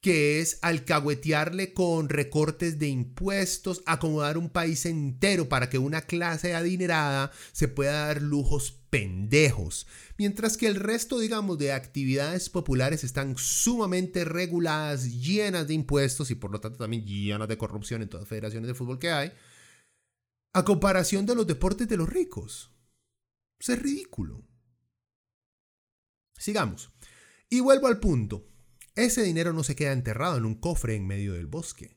que 0.00 0.40
es 0.40 0.58
alcahuetearle 0.62 1.74
con 1.74 2.08
recortes 2.08 2.80
de 2.80 2.88
impuestos, 2.88 3.84
acomodar 3.86 4.36
un 4.36 4.50
país 4.50 4.84
entero 4.84 5.48
para 5.48 5.70
que 5.70 5.78
una 5.78 6.00
clase 6.00 6.56
adinerada 6.56 7.30
se 7.52 7.68
pueda 7.68 8.08
dar 8.08 8.20
lujos 8.20 8.72
pendejos, 8.90 9.86
mientras 10.18 10.56
que 10.56 10.66
el 10.66 10.74
resto, 10.74 11.20
digamos, 11.20 11.56
de 11.58 11.72
actividades 11.72 12.50
populares 12.50 13.04
están 13.04 13.38
sumamente 13.38 14.24
reguladas, 14.24 15.04
llenas 15.04 15.68
de 15.68 15.74
impuestos 15.74 16.32
y 16.32 16.34
por 16.34 16.50
lo 16.50 16.60
tanto 16.60 16.78
también 16.78 17.06
llenas 17.06 17.46
de 17.46 17.56
corrupción 17.56 18.02
en 18.02 18.08
todas 18.08 18.22
las 18.22 18.28
federaciones 18.28 18.66
de 18.66 18.74
fútbol 18.74 18.98
que 18.98 19.12
hay, 19.12 19.32
a 20.52 20.64
comparación 20.64 21.26
de 21.26 21.36
los 21.36 21.46
deportes 21.46 21.86
de 21.86 21.96
los 21.96 22.08
ricos. 22.08 22.71
Es 23.70 23.80
ridículo. 23.80 24.44
Sigamos. 26.36 26.92
Y 27.48 27.60
vuelvo 27.60 27.86
al 27.86 28.00
punto. 28.00 28.48
Ese 28.94 29.22
dinero 29.22 29.52
no 29.52 29.62
se 29.62 29.76
queda 29.76 29.92
enterrado 29.92 30.36
en 30.36 30.44
un 30.44 30.56
cofre 30.56 30.96
en 30.96 31.06
medio 31.06 31.34
del 31.34 31.46
bosque. 31.46 31.96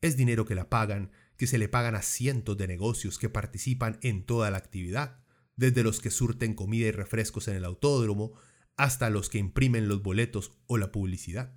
Es 0.00 0.16
dinero 0.16 0.44
que 0.44 0.54
la 0.54 0.68
pagan, 0.68 1.12
que 1.36 1.46
se 1.46 1.58
le 1.58 1.68
pagan 1.68 1.94
a 1.94 2.02
cientos 2.02 2.56
de 2.56 2.66
negocios 2.66 3.18
que 3.18 3.28
participan 3.28 3.98
en 4.02 4.26
toda 4.26 4.50
la 4.50 4.58
actividad, 4.58 5.24
desde 5.54 5.82
los 5.82 6.00
que 6.00 6.10
surten 6.10 6.54
comida 6.54 6.88
y 6.88 6.90
refrescos 6.90 7.48
en 7.48 7.56
el 7.56 7.64
autódromo 7.64 8.34
hasta 8.76 9.08
los 9.08 9.30
que 9.30 9.38
imprimen 9.38 9.88
los 9.88 10.02
boletos 10.02 10.58
o 10.66 10.76
la 10.76 10.92
publicidad. 10.92 11.56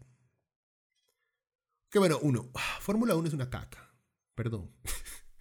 Que 1.90 2.00
bueno, 2.00 2.20
uno, 2.22 2.52
Fórmula 2.80 3.16
1 3.16 3.28
es 3.28 3.34
una 3.34 3.50
caca. 3.50 3.94
Perdón. 4.36 4.72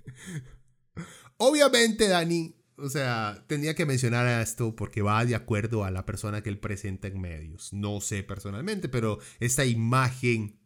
Obviamente, 1.37 2.09
Dani, 2.09 2.58
o 2.79 2.89
sea, 2.89 3.45
tenía 3.49 3.75
que 3.75 3.87
mencionar 3.87 4.41
esto 4.41 4.77
porque 4.77 5.03
va 5.03 5.25
de 5.25 5.35
acuerdo 5.35 5.85
a 5.85 5.91
la 5.91 6.07
persona 6.07 6.43
que 6.43 6.49
él 6.49 6.59
presenta 6.59 7.09
en 7.09 7.21
medios. 7.21 7.73
No 7.73 8.01
sé 8.01 8.23
personalmente, 8.23 8.89
pero 8.89 9.19
esta 9.41 9.65
imagen 9.65 10.61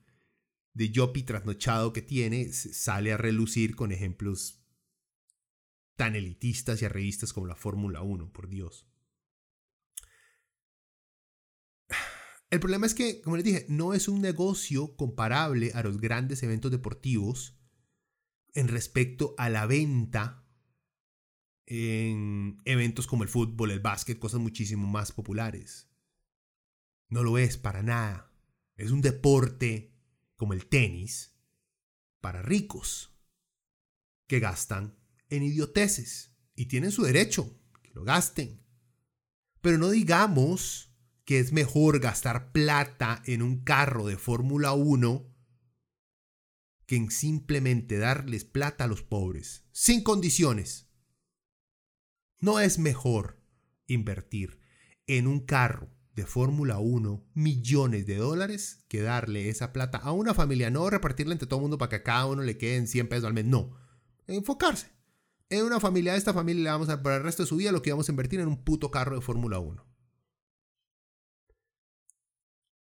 de 0.75 0.91
Yopi 0.91 1.23
trasnochado 1.23 1.93
que 1.93 2.03
tiene 2.03 2.53
sale 2.53 3.13
a 3.13 3.17
relucir 3.17 3.77
con 3.77 3.93
ejemplos 3.93 4.63
tan 5.97 6.15
elitistas 6.15 6.83
y 6.83 6.89
revistas 6.89 7.33
como 7.33 7.47
la 7.47 7.57
Fórmula 7.57 8.03
1, 8.03 8.33
por 8.33 8.49
Dios. 8.49 8.89
El 12.51 12.61
problema 12.61 12.85
es 12.87 12.95
que, 12.95 13.23
como 13.23 13.37
les 13.37 13.45
dije, 13.45 13.65
no 13.69 13.95
es 13.95 14.09
un 14.09 14.21
negocio 14.21 14.95
comparable 14.97 15.73
a 15.75 15.83
los 15.83 15.99
grandes 15.99 16.43
eventos 16.43 16.71
deportivos 16.71 17.57
en 18.55 18.69
respecto 18.69 19.35
a 19.39 19.49
la 19.49 19.65
venta 19.67 20.42
en 21.67 22.61
eventos 22.65 23.07
como 23.07 23.23
el 23.23 23.29
fútbol, 23.29 23.71
el 23.71 23.81
básquet, 23.81 24.19
cosas 24.19 24.41
muchísimo 24.41 24.87
más 24.87 25.13
populares. 25.13 25.89
No 27.09 27.23
lo 27.23 27.39
es 27.39 27.57
para 27.57 27.83
nada. 27.83 28.33
Es 28.77 28.91
un 28.91 29.01
deporte 29.01 29.95
como 30.37 30.55
el 30.55 30.67
tenis 30.67 31.35
para 32.21 32.43
ricos 32.43 33.15
que 34.27 34.41
gastan 34.41 34.97
en 35.29 35.43
idioteces 35.43 36.35
y 36.55 36.67
tienen 36.67 36.93
su 36.93 37.03
derecho, 37.03 37.59
que 37.83 37.91
lo 37.95 38.05
gasten. 38.05 38.65
Pero 39.61 39.79
no 39.79 39.91
digamos 39.91 40.91
que 41.25 41.39
es 41.39 41.53
mejor 41.53 42.01
gastar 42.01 42.53
plata 42.53 43.23
en 43.27 43.43
un 43.43 43.63
carro 43.63 44.07
de 44.07 44.17
Fórmula 44.17 44.73
1 44.73 45.33
que 46.87 46.97
en 46.97 47.11
simplemente 47.11 47.99
darles 47.99 48.45
plata 48.45 48.85
a 48.85 48.89
los 48.89 49.03
pobres, 49.03 49.65
sin 49.73 50.03
condiciones. 50.03 50.92
¿No 52.43 52.59
es 52.59 52.81
mejor 52.81 53.39
invertir 53.87 54.59
en 55.07 55.29
un 55.29 55.39
carro 55.39 55.89
de 56.17 56.27
Fórmula 56.27 56.81
1 56.81 57.25
millones 57.35 58.05
de 58.05 58.17
dólares 58.17 58.85
que 58.89 59.01
darle 59.01 59.49
esa 59.49 59.73
plata 59.73 59.99
a 59.99 60.11
una 60.11 60.35
familia? 60.35 60.69
No 60.69 60.91
repartirla 60.91 61.35
entre 61.35 61.47
todo 61.47 61.61
el 61.61 61.63
mundo 61.63 61.79
para 61.79 61.91
que 61.91 61.97
a 61.97 62.03
cada 62.03 62.27
uno 62.27 62.43
le 62.43 62.59
queden 62.59 62.89
100 62.89 63.09
pesos 63.09 63.27
al 63.27 63.33
mes. 63.33 63.45
No. 63.45 63.79
Enfocarse. 64.27 64.89
En 65.51 65.65
una 65.65 65.79
familia, 65.79 66.15
a 66.15 66.17
esta 66.17 66.35
familia 66.35 66.65
le 66.65 66.71
vamos 66.71 66.89
a 66.89 67.01
para 67.01 67.19
el 67.19 67.23
resto 67.23 67.45
de 67.45 67.49
su 67.49 67.55
vida 67.55 67.71
lo 67.71 67.81
que 67.81 67.93
vamos 67.93 68.09
a 68.09 68.13
invertir 68.13 68.41
en 68.41 68.49
un 68.49 68.65
puto 68.65 68.91
carro 68.91 69.15
de 69.15 69.23
Fórmula 69.23 69.61
1. 69.61 69.87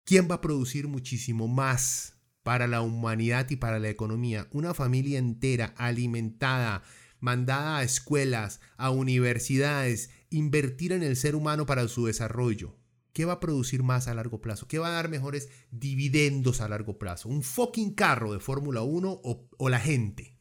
¿Quién 0.03 0.29
va 0.29 0.35
a 0.35 0.41
producir 0.41 0.89
muchísimo 0.89 1.47
más 1.47 2.21
para 2.43 2.67
la 2.67 2.83
humanidad 2.83 3.49
y 3.51 3.55
para 3.55 3.79
la 3.79 3.91
economía? 3.91 4.49
Una 4.51 4.75
familia 4.75 5.21
entera 5.21 5.73
alimentada 5.77 6.83
mandada 7.23 7.79
a 7.79 7.85
escuelas, 7.85 8.61
a 8.77 8.91
universidades, 8.91 10.11
invertir 10.29 10.93
en 10.93 11.05
el 11.05 11.17
ser 11.17 11.37
humano 11.37 11.67
para 11.67 11.87
su 11.87 12.05
desarrollo. 12.05 12.77
¿Qué 13.13 13.25
va 13.25 13.35
a 13.35 13.41
producir 13.41 13.83
más 13.85 14.09
a 14.09 14.15
largo 14.15 14.41
plazo? 14.41 14.67
¿Qué 14.67 14.79
va 14.79 14.89
a 14.89 14.93
dar 14.93 15.09
mejores 15.09 15.49
dividendos 15.71 16.61
a 16.61 16.69
largo 16.69 16.99
plazo? 16.99 17.29
¿Un 17.29 17.43
fucking 17.43 17.95
carro 17.95 18.33
de 18.33 18.41
Fórmula 18.41 18.83
1 18.83 19.21
o, 19.23 19.69
la 19.69 19.79
gente? 19.79 20.37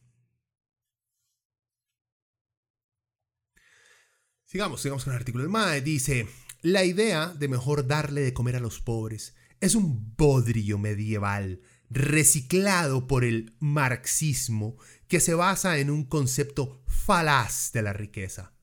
Sigamos, 4.44 4.82
sigamos 4.82 5.04
con 5.04 5.12
el 5.12 5.18
artículo. 5.18 5.44
El 5.44 5.50
MAE 5.50 5.82
dice, 5.82 6.26
la 6.62 6.84
idea 6.84 7.28
de 7.28 7.48
mejor 7.48 7.86
darle 7.86 8.22
de 8.22 8.34
comer 8.34 8.56
a 8.56 8.60
los 8.60 8.80
pobres 8.80 9.36
es 9.60 9.76
un 9.76 10.16
bodrio 10.16 10.78
medieval 10.78 11.62
reciclado 11.92 13.06
por 13.06 13.22
el 13.22 13.54
marxismo 13.60 14.76
que 15.12 15.20
se 15.20 15.34
basa 15.34 15.76
en 15.76 15.90
un 15.90 16.04
concepto 16.04 16.82
falaz 16.86 17.70
de 17.72 17.82
la 17.82 17.92
riqueza. 17.92 18.54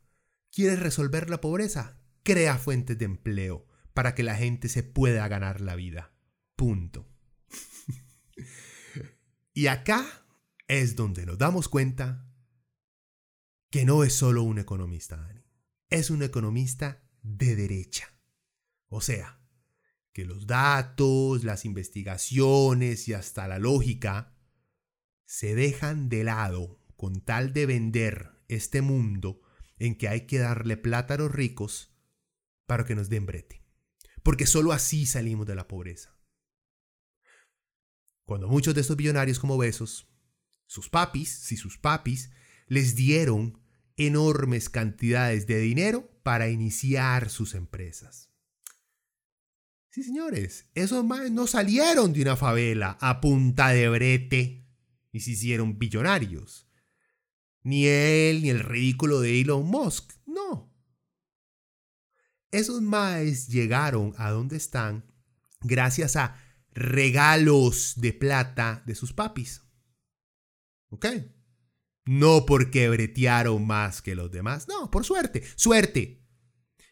¿Quieres 0.49 0.79
resolver 0.79 1.29
la 1.29 1.41
pobreza? 1.41 2.01
Crea 2.23 2.57
fuentes 2.57 2.97
de 2.97 3.05
empleo 3.05 3.67
para 3.93 4.15
que 4.15 4.23
la 4.23 4.33
gente 4.33 4.67
se 4.67 4.81
pueda 4.81 5.27
ganar 5.27 5.61
la 5.61 5.75
vida. 5.75 6.11
Punto. 6.55 7.07
y 9.53 9.67
acá 9.67 10.25
es 10.67 10.95
donde 10.95 11.27
nos 11.27 11.37
damos 11.37 11.69
cuenta 11.69 12.33
que 13.69 13.85
no 13.85 14.03
es 14.03 14.15
solo 14.15 14.41
un 14.41 14.57
economista, 14.57 15.17
Dani. 15.17 15.43
Es 15.91 16.09
un 16.09 16.23
economista 16.23 17.03
de 17.21 17.55
derecha. 17.55 18.11
O 18.87 19.01
sea, 19.01 19.39
que 20.13 20.25
los 20.25 20.47
datos, 20.47 21.43
las 21.43 21.63
investigaciones 21.63 23.07
y 23.07 23.13
hasta 23.13 23.47
la 23.47 23.59
lógica 23.59 24.33
se 25.29 25.53
dejan 25.53 26.09
de 26.09 26.23
lado 26.23 26.81
con 26.97 27.21
tal 27.21 27.53
de 27.53 27.67
vender 27.67 28.31
este 28.47 28.81
mundo 28.81 29.39
en 29.77 29.95
que 29.95 30.07
hay 30.07 30.21
que 30.21 30.39
darle 30.39 30.75
plata 30.75 31.13
a 31.13 31.17
los 31.17 31.31
ricos 31.31 31.95
para 32.65 32.83
que 32.83 32.95
nos 32.95 33.09
den 33.09 33.27
brete. 33.27 33.63
Porque 34.23 34.47
sólo 34.47 34.71
así 34.71 35.05
salimos 35.05 35.45
de 35.45 35.53
la 35.53 35.67
pobreza. 35.67 36.17
Cuando 38.25 38.47
muchos 38.47 38.73
de 38.73 38.81
estos 38.81 38.97
billonarios 38.97 39.37
como 39.37 39.59
Besos, 39.59 40.07
sus 40.65 40.89
papis, 40.89 41.29
si 41.29 41.57
sus 41.57 41.77
papis, 41.77 42.31
les 42.65 42.95
dieron 42.95 43.61
enormes 43.97 44.67
cantidades 44.67 45.45
de 45.45 45.59
dinero 45.59 46.09
para 46.23 46.49
iniciar 46.49 47.29
sus 47.29 47.53
empresas. 47.53 48.31
Sí, 49.91 50.01
señores, 50.01 50.71
esos 50.73 51.05
más 51.05 51.29
no 51.29 51.45
salieron 51.45 52.13
de 52.13 52.23
una 52.23 52.35
favela 52.35 52.97
a 52.99 53.21
punta 53.21 53.69
de 53.69 53.89
brete 53.89 54.58
y 55.11 55.21
se 55.21 55.31
hicieron 55.31 55.79
billonarios. 55.79 56.67
Ni 57.63 57.87
él, 57.87 58.41
ni 58.41 58.49
el 58.49 58.59
ridículo 58.59 59.19
de 59.19 59.41
Elon 59.41 59.65
Musk, 59.65 60.13
no. 60.25 60.73
Esos 62.51 62.81
maes 62.81 63.47
llegaron 63.47 64.13
a 64.17 64.31
donde 64.31 64.57
están 64.57 65.05
gracias 65.61 66.15
a 66.15 66.41
regalos 66.71 67.93
de 67.97 68.13
plata 68.13 68.83
de 68.85 68.95
sus 68.95 69.13
papis. 69.13 69.61
¿Ok? 70.89 71.05
No 72.05 72.45
porque 72.45 72.89
bretearon 72.89 73.67
más 73.67 74.01
que 74.01 74.15
los 74.15 74.31
demás, 74.31 74.67
no, 74.67 74.89
por 74.89 75.05
suerte, 75.05 75.43
suerte. 75.55 76.25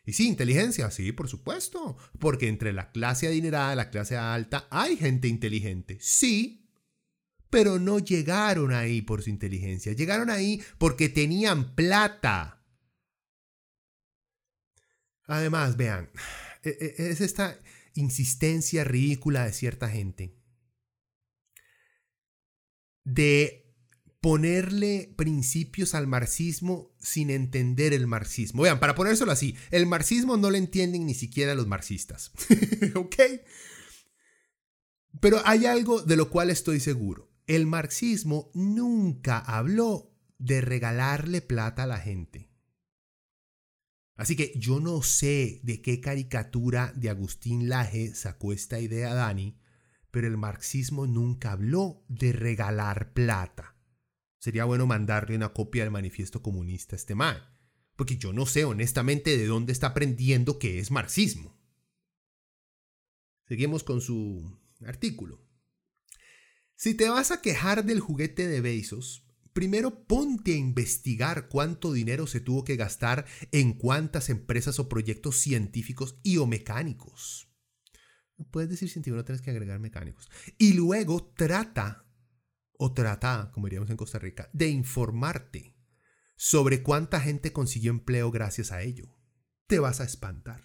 Y 0.05 0.13
sí, 0.13 0.27
inteligencia, 0.27 0.91
sí, 0.91 1.11
por 1.11 1.27
supuesto, 1.27 1.97
porque 2.19 2.47
entre 2.47 2.71
la 2.71 2.91
clase 2.91 3.27
adinerada 3.27 3.73
y 3.73 3.75
la 3.77 3.89
clase 3.89 4.15
alta 4.15 4.67
hay 4.69 4.95
gente 4.95 5.27
inteligente, 5.27 5.97
sí, 5.99 6.66
pero 7.49 7.79
no 7.79 7.99
llegaron 7.99 8.73
ahí 8.73 9.01
por 9.01 9.21
su 9.21 9.29
inteligencia, 9.29 9.93
llegaron 9.93 10.29
ahí 10.29 10.61
porque 10.77 11.09
tenían 11.09 11.75
plata. 11.75 12.65
Además, 15.25 15.75
vean, 15.77 16.09
e, 16.63 16.69
e, 16.69 17.09
es 17.09 17.21
esta 17.21 17.59
insistencia 17.93 18.83
ridícula 18.83 19.45
de 19.45 19.53
cierta 19.53 19.89
gente 19.89 20.37
de 23.03 23.67
ponerle 24.19 25.13
principios 25.15 25.95
al 25.95 26.07
marxismo 26.07 26.93
sin 26.99 27.29
entender 27.29 27.93
el 27.93 28.07
marxismo. 28.07 28.63
Vean, 28.63 28.79
para 28.79 28.95
ponérselo 28.95 29.31
así, 29.31 29.55
el 29.71 29.85
marxismo 29.85 30.35
no 30.35 30.49
lo 30.49 30.57
entienden 30.57 31.05
ni 31.05 31.13
siquiera 31.13 31.55
los 31.55 31.67
marxistas. 31.67 32.31
¿Ok? 32.95 33.15
Pero 35.21 35.41
hay 35.45 35.65
algo 35.65 36.01
de 36.01 36.17
lo 36.17 36.29
cual 36.29 36.49
estoy 36.49 36.79
seguro. 36.81 37.31
El 37.47 37.65
marxismo 37.65 38.51
nunca 38.53 39.39
habló 39.39 40.13
de 40.37 40.59
regalarle 40.59 41.41
plata 41.41 41.83
a 41.83 41.87
la 41.87 41.97
gente. 41.97 42.51
Así 44.17 44.35
que 44.35 44.51
yo 44.57 44.81
no 44.81 45.01
sé 45.01 45.61
de 45.63 45.81
qué 45.81 46.01
caricatura 46.01 46.91
de 46.93 47.09
Agustín 47.09 47.69
Laje 47.69 48.13
sacó 48.15 48.51
esta 48.51 48.81
idea 48.81 49.13
Dani, 49.13 49.57
pero 50.11 50.27
el 50.27 50.35
marxismo 50.35 51.07
nunca 51.07 51.53
habló 51.53 52.03
de 52.09 52.33
regalar 52.33 53.13
plata. 53.13 53.77
Sería 54.39 54.65
bueno 54.65 54.85
mandarle 54.85 55.37
una 55.37 55.53
copia 55.53 55.83
del 55.83 55.91
manifiesto 55.91 56.41
comunista 56.41 56.95
a 56.95 56.97
este 56.97 57.15
man, 57.15 57.37
porque 57.95 58.17
yo 58.17 58.33
no 58.33 58.45
sé 58.45 58.65
honestamente 58.65 59.37
de 59.37 59.45
dónde 59.45 59.71
está 59.71 59.87
aprendiendo 59.87 60.59
que 60.59 60.79
es 60.79 60.91
marxismo. 60.91 61.57
Seguimos 63.45 63.83
con 63.85 64.01
su 64.01 64.59
artículo. 64.85 65.46
Si 66.77 66.93
te 66.93 67.09
vas 67.09 67.31
a 67.31 67.41
quejar 67.41 67.85
del 67.85 67.99
juguete 67.99 68.47
de 68.47 68.61
Bezos, 68.61 69.27
primero 69.51 70.05
ponte 70.05 70.53
a 70.53 70.57
investigar 70.57 71.47
cuánto 71.47 71.91
dinero 71.91 72.27
se 72.27 72.39
tuvo 72.39 72.63
que 72.63 72.75
gastar 72.75 73.25
en 73.51 73.73
cuántas 73.73 74.29
empresas 74.29 74.77
o 74.77 74.87
proyectos 74.87 75.37
científicos 75.37 76.19
y 76.21 76.37
o 76.37 76.45
mecánicos. 76.45 77.51
No 78.37 78.45
puedes 78.51 78.69
decir 78.69 78.91
científico, 78.91 79.17
no 79.17 79.25
tienes 79.25 79.41
que 79.41 79.49
agregar 79.49 79.79
mecánicos. 79.79 80.29
Y 80.59 80.73
luego 80.73 81.33
trata, 81.35 82.05
o 82.73 82.93
trata, 82.93 83.49
como 83.51 83.65
diríamos 83.65 83.89
en 83.89 83.97
Costa 83.97 84.19
Rica, 84.19 84.47
de 84.53 84.67
informarte 84.69 85.75
sobre 86.35 86.83
cuánta 86.83 87.19
gente 87.19 87.51
consiguió 87.53 87.89
empleo 87.89 88.29
gracias 88.29 88.71
a 88.71 88.83
ello. 88.83 89.17
Te 89.65 89.79
vas 89.79 89.99
a 89.99 90.03
espantar. 90.03 90.61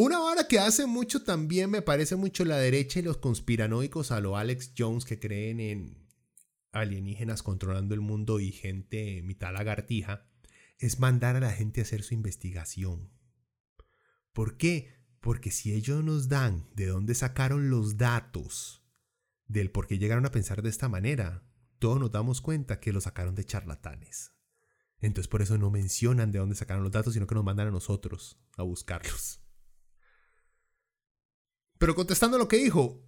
Una 0.00 0.20
hora 0.22 0.46
que 0.46 0.60
hace 0.60 0.86
mucho 0.86 1.24
también 1.24 1.70
me 1.70 1.82
parece 1.82 2.14
mucho 2.14 2.44
la 2.44 2.56
derecha 2.56 3.00
y 3.00 3.02
los 3.02 3.16
conspiranoicos 3.16 4.12
a 4.12 4.20
lo 4.20 4.36
Alex 4.36 4.74
Jones 4.78 5.04
que 5.04 5.18
creen 5.18 5.58
en 5.58 6.06
alienígenas 6.70 7.42
controlando 7.42 7.96
el 7.96 8.00
mundo 8.00 8.38
y 8.38 8.52
gente 8.52 9.22
mitad 9.22 9.52
lagartija, 9.52 10.30
es 10.78 11.00
mandar 11.00 11.34
a 11.34 11.40
la 11.40 11.50
gente 11.50 11.80
a 11.80 11.82
hacer 11.82 12.04
su 12.04 12.14
investigación. 12.14 13.10
¿Por 14.32 14.56
qué? 14.56 14.94
Porque 15.18 15.50
si 15.50 15.72
ellos 15.72 16.04
nos 16.04 16.28
dan 16.28 16.68
de 16.76 16.86
dónde 16.86 17.16
sacaron 17.16 17.68
los 17.68 17.96
datos 17.96 18.84
del 19.48 19.72
por 19.72 19.88
qué 19.88 19.98
llegaron 19.98 20.26
a 20.26 20.30
pensar 20.30 20.62
de 20.62 20.70
esta 20.70 20.88
manera, 20.88 21.42
todos 21.80 21.98
nos 21.98 22.12
damos 22.12 22.40
cuenta 22.40 22.78
que 22.78 22.92
lo 22.92 23.00
sacaron 23.00 23.34
de 23.34 23.44
charlatanes. 23.44 24.30
Entonces 25.00 25.26
por 25.26 25.42
eso 25.42 25.58
no 25.58 25.72
mencionan 25.72 26.30
de 26.30 26.38
dónde 26.38 26.54
sacaron 26.54 26.84
los 26.84 26.92
datos, 26.92 27.14
sino 27.14 27.26
que 27.26 27.34
nos 27.34 27.42
mandan 27.42 27.66
a 27.66 27.72
nosotros 27.72 28.38
a 28.56 28.62
buscarlos. 28.62 29.40
Pero 31.78 31.94
contestando 31.94 32.38
lo 32.38 32.48
que 32.48 32.56
dijo, 32.56 33.04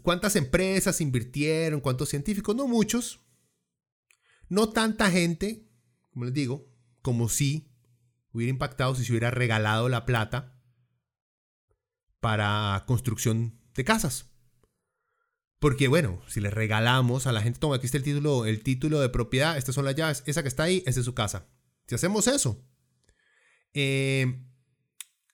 ¿Cuántas 0.00 0.36
empresas 0.36 1.00
invirtieron? 1.00 1.80
¿Cuántos 1.80 2.08
científicos? 2.08 2.56
No 2.56 2.66
muchos. 2.66 3.20
No 4.48 4.70
tanta 4.70 5.10
gente, 5.10 5.68
como 6.10 6.24
les 6.24 6.34
digo, 6.34 6.66
como 7.02 7.28
si 7.28 7.70
hubiera 8.32 8.50
impactado 8.50 8.94
si 8.94 9.04
se 9.04 9.12
hubiera 9.12 9.30
regalado 9.30 9.88
la 9.88 10.06
plata 10.06 10.58
para 12.20 12.84
construcción 12.86 13.60
de 13.74 13.84
casas. 13.84 14.30
Porque 15.58 15.88
bueno, 15.88 16.22
si 16.26 16.40
le 16.40 16.50
regalamos 16.50 17.26
a 17.26 17.32
la 17.32 17.42
gente, 17.42 17.60
toma, 17.60 17.76
aquí 17.76 17.86
está 17.86 17.98
el 17.98 18.04
título, 18.04 18.46
el 18.46 18.62
título 18.62 19.00
de 19.00 19.10
propiedad, 19.10 19.56
estas 19.56 19.74
son 19.74 19.84
las 19.84 19.94
llaves, 19.94 20.22
esa 20.26 20.42
que 20.42 20.48
está 20.48 20.64
ahí, 20.64 20.82
esa 20.86 21.00
es 21.00 21.06
su 21.06 21.14
casa. 21.14 21.46
Si 21.86 21.94
hacemos 21.94 22.26
eso, 22.26 22.64
eh, 23.74 24.44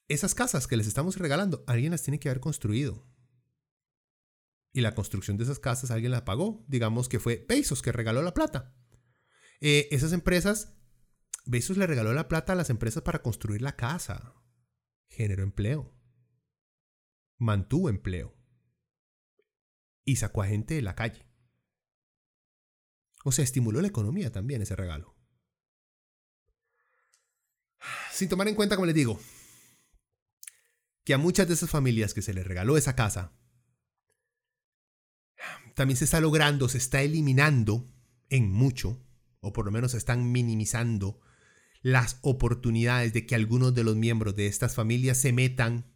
esas 0.09 0.35
casas 0.35 0.67
que 0.67 0.77
les 0.77 0.87
estamos 0.87 1.17
regalando, 1.17 1.65
alguien 1.67 1.93
las 1.93 2.03
tiene 2.03 2.19
que 2.19 2.29
haber 2.29 2.41
construido 2.41 3.07
y 4.73 4.81
la 4.81 4.95
construcción 4.95 5.37
de 5.37 5.45
esas 5.45 5.59
casas 5.59 5.91
alguien 5.91 6.13
la 6.13 6.25
pagó. 6.25 6.65
Digamos 6.69 7.09
que 7.09 7.19
fue 7.19 7.45
Bezos 7.49 7.83
que 7.83 7.93
regaló 7.93 8.23
la 8.23 8.35
plata. 8.35 8.75
Eh, 9.61 9.89
esas 9.91 10.13
empresas, 10.13 10.75
Bezos 11.45 11.77
le 11.77 11.87
regaló 11.87 12.13
la 12.13 12.29
plata 12.29 12.53
a 12.53 12.57
las 12.57 12.71
empresas 12.71 13.03
para 13.03 13.23
construir 13.23 13.63
la 13.63 13.77
casa. 13.77 14.35
Generó 15.09 15.43
empleo. 15.43 15.95
Mantuvo 17.39 17.89
empleo. 17.89 18.37
Y 20.05 20.17
sacó 20.17 20.43
a 20.43 20.47
gente 20.47 20.75
de 20.75 20.83
la 20.83 20.95
calle. 20.95 21.27
O 23.25 23.33
sea, 23.33 23.45
estimuló 23.45 23.81
la 23.81 23.89
economía 23.89 24.31
también 24.31 24.63
ese 24.63 24.77
regalo. 24.77 25.17
Sin 28.13 28.29
tomar 28.29 28.49
en 28.49 28.55
cuenta, 28.55 28.77
como 28.77 28.87
les 28.87 28.95
digo, 28.95 29.21
que 31.09 31.15
a 31.15 31.17
muchas 31.17 31.49
de 31.49 31.55
esas 31.55 31.71
familias 31.71 32.13
que 32.13 32.21
se 32.21 32.35
les 32.35 32.47
regaló 32.47 32.77
esa 32.77 32.95
casa, 32.95 33.33
también 35.75 35.97
se 35.97 36.05
está 36.05 36.21
logrando, 36.21 36.69
se 36.69 36.77
está 36.77 37.01
eliminando 37.01 37.91
en 38.29 38.53
mucho, 38.53 39.03
o 39.41 39.55
por 39.55 39.65
lo 39.65 39.71
menos 39.71 39.93
se 39.93 39.97
están 39.97 40.31
minimizando 40.31 41.19
las 41.81 42.19
oportunidades 42.21 43.15
de 43.15 43.25
que 43.25 43.35
algunos 43.35 43.75
de 43.75 43.85
los 43.85 43.97
miembros 43.97 44.37
de 44.37 44.49
estas 44.49 44.75
familias 44.75 45.17
se 45.17 45.33
metan 45.33 45.91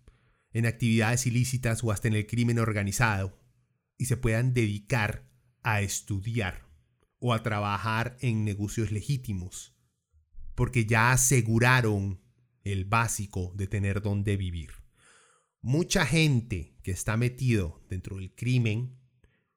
en 0.54 0.64
actividades 0.64 1.26
ilícitas 1.26 1.84
o 1.84 1.92
hasta 1.92 2.08
en 2.08 2.14
el 2.14 2.26
crimen 2.26 2.58
organizado 2.58 3.38
y 3.98 4.06
se 4.06 4.16
puedan 4.16 4.54
dedicar 4.54 5.28
a 5.62 5.82
estudiar 5.82 6.70
o 7.18 7.34
a 7.34 7.42
trabajar 7.42 8.16
en 8.22 8.46
negocios 8.46 8.90
legítimos, 8.90 9.76
porque 10.54 10.86
ya 10.86 11.12
aseguraron 11.12 12.22
el 12.64 12.86
básico 12.86 13.52
de 13.54 13.66
tener 13.66 14.00
donde 14.00 14.38
vivir. 14.38 14.81
Mucha 15.62 16.04
gente 16.04 16.76
que 16.82 16.90
está 16.90 17.16
metido 17.16 17.84
dentro 17.88 18.16
del 18.16 18.34
crimen 18.34 18.98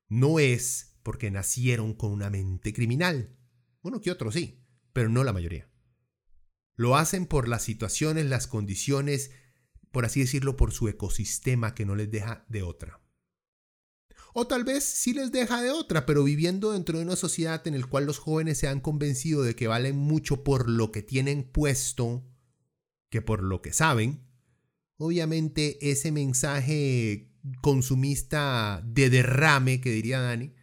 no 0.08 0.38
es 0.38 1.00
porque 1.02 1.32
nacieron 1.32 1.96
con 1.96 2.12
una 2.12 2.30
mente 2.30 2.74
criminal. 2.74 3.36
Uno 3.82 4.00
que 4.02 4.12
otro 4.12 4.32
sí, 4.32 4.64
pero 4.94 5.10
no 5.10 5.24
la 5.24 5.34
mayoría. 5.34 5.68
Lo 6.76 6.96
hacen 6.96 7.26
por 7.26 7.48
las 7.48 7.64
situaciones, 7.64 8.28
las 8.28 8.46
condiciones, 8.46 9.32
por 9.92 10.06
así 10.06 10.20
decirlo, 10.20 10.56
por 10.58 10.74
su 10.74 10.88
ecosistema 10.90 11.74
que 11.74 11.86
no 11.86 11.96
les 11.96 12.12
deja 12.12 12.46
de 12.50 12.62
otra. 12.62 13.02
O 14.34 14.46
tal 14.46 14.64
vez 14.64 14.84
sí 14.84 15.14
les 15.14 15.32
deja 15.32 15.62
de 15.64 15.72
otra, 15.72 16.06
pero 16.06 16.24
viviendo 16.24 16.74
dentro 16.74 17.00
de 17.00 17.06
una 17.06 17.16
sociedad 17.16 17.66
en 17.68 17.80
la 17.80 17.88
cual 17.88 18.06
los 18.06 18.20
jóvenes 18.20 18.60
se 18.60 18.68
han 18.68 18.82
convencido 18.82 19.42
de 19.42 19.56
que 19.56 19.68
valen 19.68 19.98
mucho 19.98 20.44
por 20.44 20.70
lo 20.70 20.92
que 20.92 21.02
tienen 21.02 21.50
puesto 21.52 22.28
que 23.10 23.22
por 23.22 23.42
lo 23.42 23.62
que 23.62 23.72
saben, 23.72 24.28
obviamente 24.98 25.92
ese 25.92 26.12
mensaje 26.12 27.32
consumista 27.62 28.82
de 28.86 29.10
derrame, 29.10 29.82
que 29.82 29.92
diría 29.92 30.20
Dani, 30.20 30.54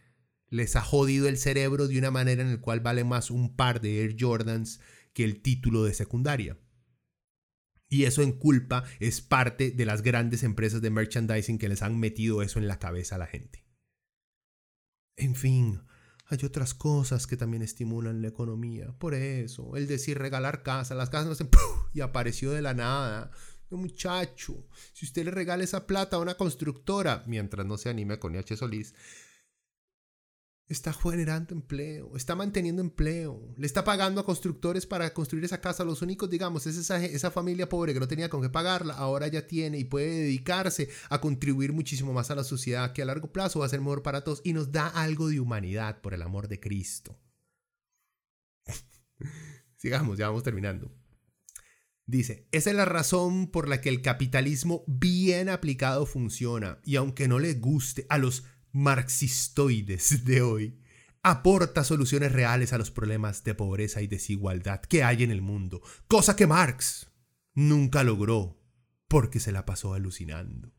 les 0.49 0.75
ha 0.75 0.81
jodido 0.81 1.27
el 1.27 1.37
cerebro 1.37 1.87
de 1.87 1.97
una 1.97 2.11
manera 2.11 2.43
en 2.43 2.51
la 2.51 2.61
cual 2.61 2.79
vale 2.79 3.03
más 3.03 3.31
un 3.31 3.55
par 3.55 3.81
de 3.81 4.01
Air 4.01 4.15
Jordans 4.19 4.79
que 5.13 5.23
el 5.23 5.41
título 5.41 5.83
de 5.83 5.93
secundaria. 5.93 6.59
Y 7.89 8.05
eso 8.05 8.21
en 8.21 8.31
culpa 8.31 8.83
es 8.99 9.21
parte 9.21 9.71
de 9.71 9.85
las 9.85 10.01
grandes 10.01 10.43
empresas 10.43 10.81
de 10.81 10.89
merchandising 10.89 11.59
que 11.59 11.69
les 11.69 11.81
han 11.83 11.99
metido 11.99 12.41
eso 12.41 12.59
en 12.59 12.67
la 12.67 12.79
cabeza 12.79 13.15
a 13.15 13.19
la 13.19 13.27
gente. 13.27 13.65
En 15.15 15.35
fin, 15.35 15.81
hay 16.25 16.39
otras 16.43 16.73
cosas 16.73 17.27
que 17.27 17.37
también 17.37 17.61
estimulan 17.61 18.21
la 18.21 18.29
economía. 18.29 18.91
Por 18.97 19.13
eso, 19.13 19.75
el 19.75 19.87
decir 19.87 20.17
regalar 20.17 20.63
casa, 20.63 20.95
las 20.95 21.11
casas 21.11 21.27
no 21.27 21.35
se... 21.35 21.47
y 21.93 22.01
apareció 22.01 22.51
de 22.51 22.63
la 22.63 22.73
nada 22.73 23.31
muchacho, 23.71 24.67
si 24.93 25.05
usted 25.05 25.25
le 25.25 25.31
regala 25.31 25.63
esa 25.63 25.87
plata 25.87 26.17
a 26.17 26.19
una 26.19 26.35
constructora, 26.35 27.23
mientras 27.27 27.65
no 27.65 27.77
se 27.77 27.89
anime 27.89 28.19
con 28.19 28.35
H. 28.35 28.55
Solís, 28.55 28.93
está 30.67 30.93
generando 30.93 31.53
empleo, 31.53 32.15
está 32.15 32.35
manteniendo 32.35 32.81
empleo, 32.81 33.53
le 33.57 33.65
está 33.65 33.83
pagando 33.83 34.21
a 34.21 34.25
constructores 34.25 34.85
para 34.85 35.13
construir 35.13 35.45
esa 35.45 35.61
casa. 35.61 35.83
Los 35.83 36.01
únicos, 36.01 36.29
digamos, 36.29 36.65
es 36.67 36.77
esa, 36.77 37.03
esa 37.03 37.31
familia 37.31 37.69
pobre 37.69 37.93
que 37.93 37.99
no 37.99 38.07
tenía 38.07 38.29
con 38.29 38.41
qué 38.41 38.49
pagarla, 38.49 38.93
ahora 38.93 39.27
ya 39.27 39.45
tiene 39.47 39.77
y 39.77 39.83
puede 39.83 40.09
dedicarse 40.09 40.89
a 41.09 41.19
contribuir 41.19 41.73
muchísimo 41.73 42.13
más 42.13 42.31
a 42.31 42.35
la 42.35 42.43
sociedad 42.43 42.93
que 42.93 43.01
a 43.01 43.05
largo 43.05 43.31
plazo 43.31 43.59
va 43.59 43.65
a 43.65 43.69
ser 43.69 43.81
mejor 43.81 44.03
para 44.03 44.23
todos 44.23 44.41
y 44.43 44.53
nos 44.53 44.71
da 44.71 44.87
algo 44.87 45.27
de 45.27 45.39
humanidad 45.39 46.01
por 46.01 46.13
el 46.13 46.21
amor 46.21 46.47
de 46.47 46.59
Cristo. 46.59 47.19
Sigamos, 49.77 50.17
ya 50.17 50.27
vamos 50.27 50.43
terminando. 50.43 50.91
Dice, 52.05 52.47
esa 52.51 52.69
es 52.69 52.75
la 52.75 52.85
razón 52.85 53.47
por 53.47 53.69
la 53.69 53.79
que 53.79 53.89
el 53.89 54.01
capitalismo 54.01 54.83
bien 54.87 55.47
aplicado 55.47 56.05
funciona 56.05 56.79
y 56.83 56.97
aunque 56.97 57.29
no 57.29 57.39
le 57.39 57.53
guste 57.53 58.05
a 58.09 58.17
los 58.17 58.43
marxistoides 58.73 60.25
de 60.25 60.41
hoy, 60.41 60.79
aporta 61.21 61.85
soluciones 61.85 62.33
reales 62.33 62.73
a 62.73 62.77
los 62.77 62.91
problemas 62.91 63.45
de 63.45 63.55
pobreza 63.55 64.01
y 64.01 64.07
desigualdad 64.07 64.81
que 64.81 65.03
hay 65.03 65.23
en 65.23 65.31
el 65.31 65.41
mundo, 65.41 65.81
cosa 66.07 66.35
que 66.35 66.45
Marx 66.45 67.09
nunca 67.53 68.03
logró 68.03 68.61
porque 69.07 69.39
se 69.39 69.53
la 69.53 69.65
pasó 69.65 69.93
alucinando. 69.93 70.73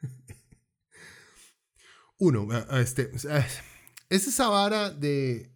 Uno, 2.18 2.48
este, 2.78 3.10
es 3.14 4.28
esa 4.28 4.48
vara 4.48 4.90
de, 4.90 5.52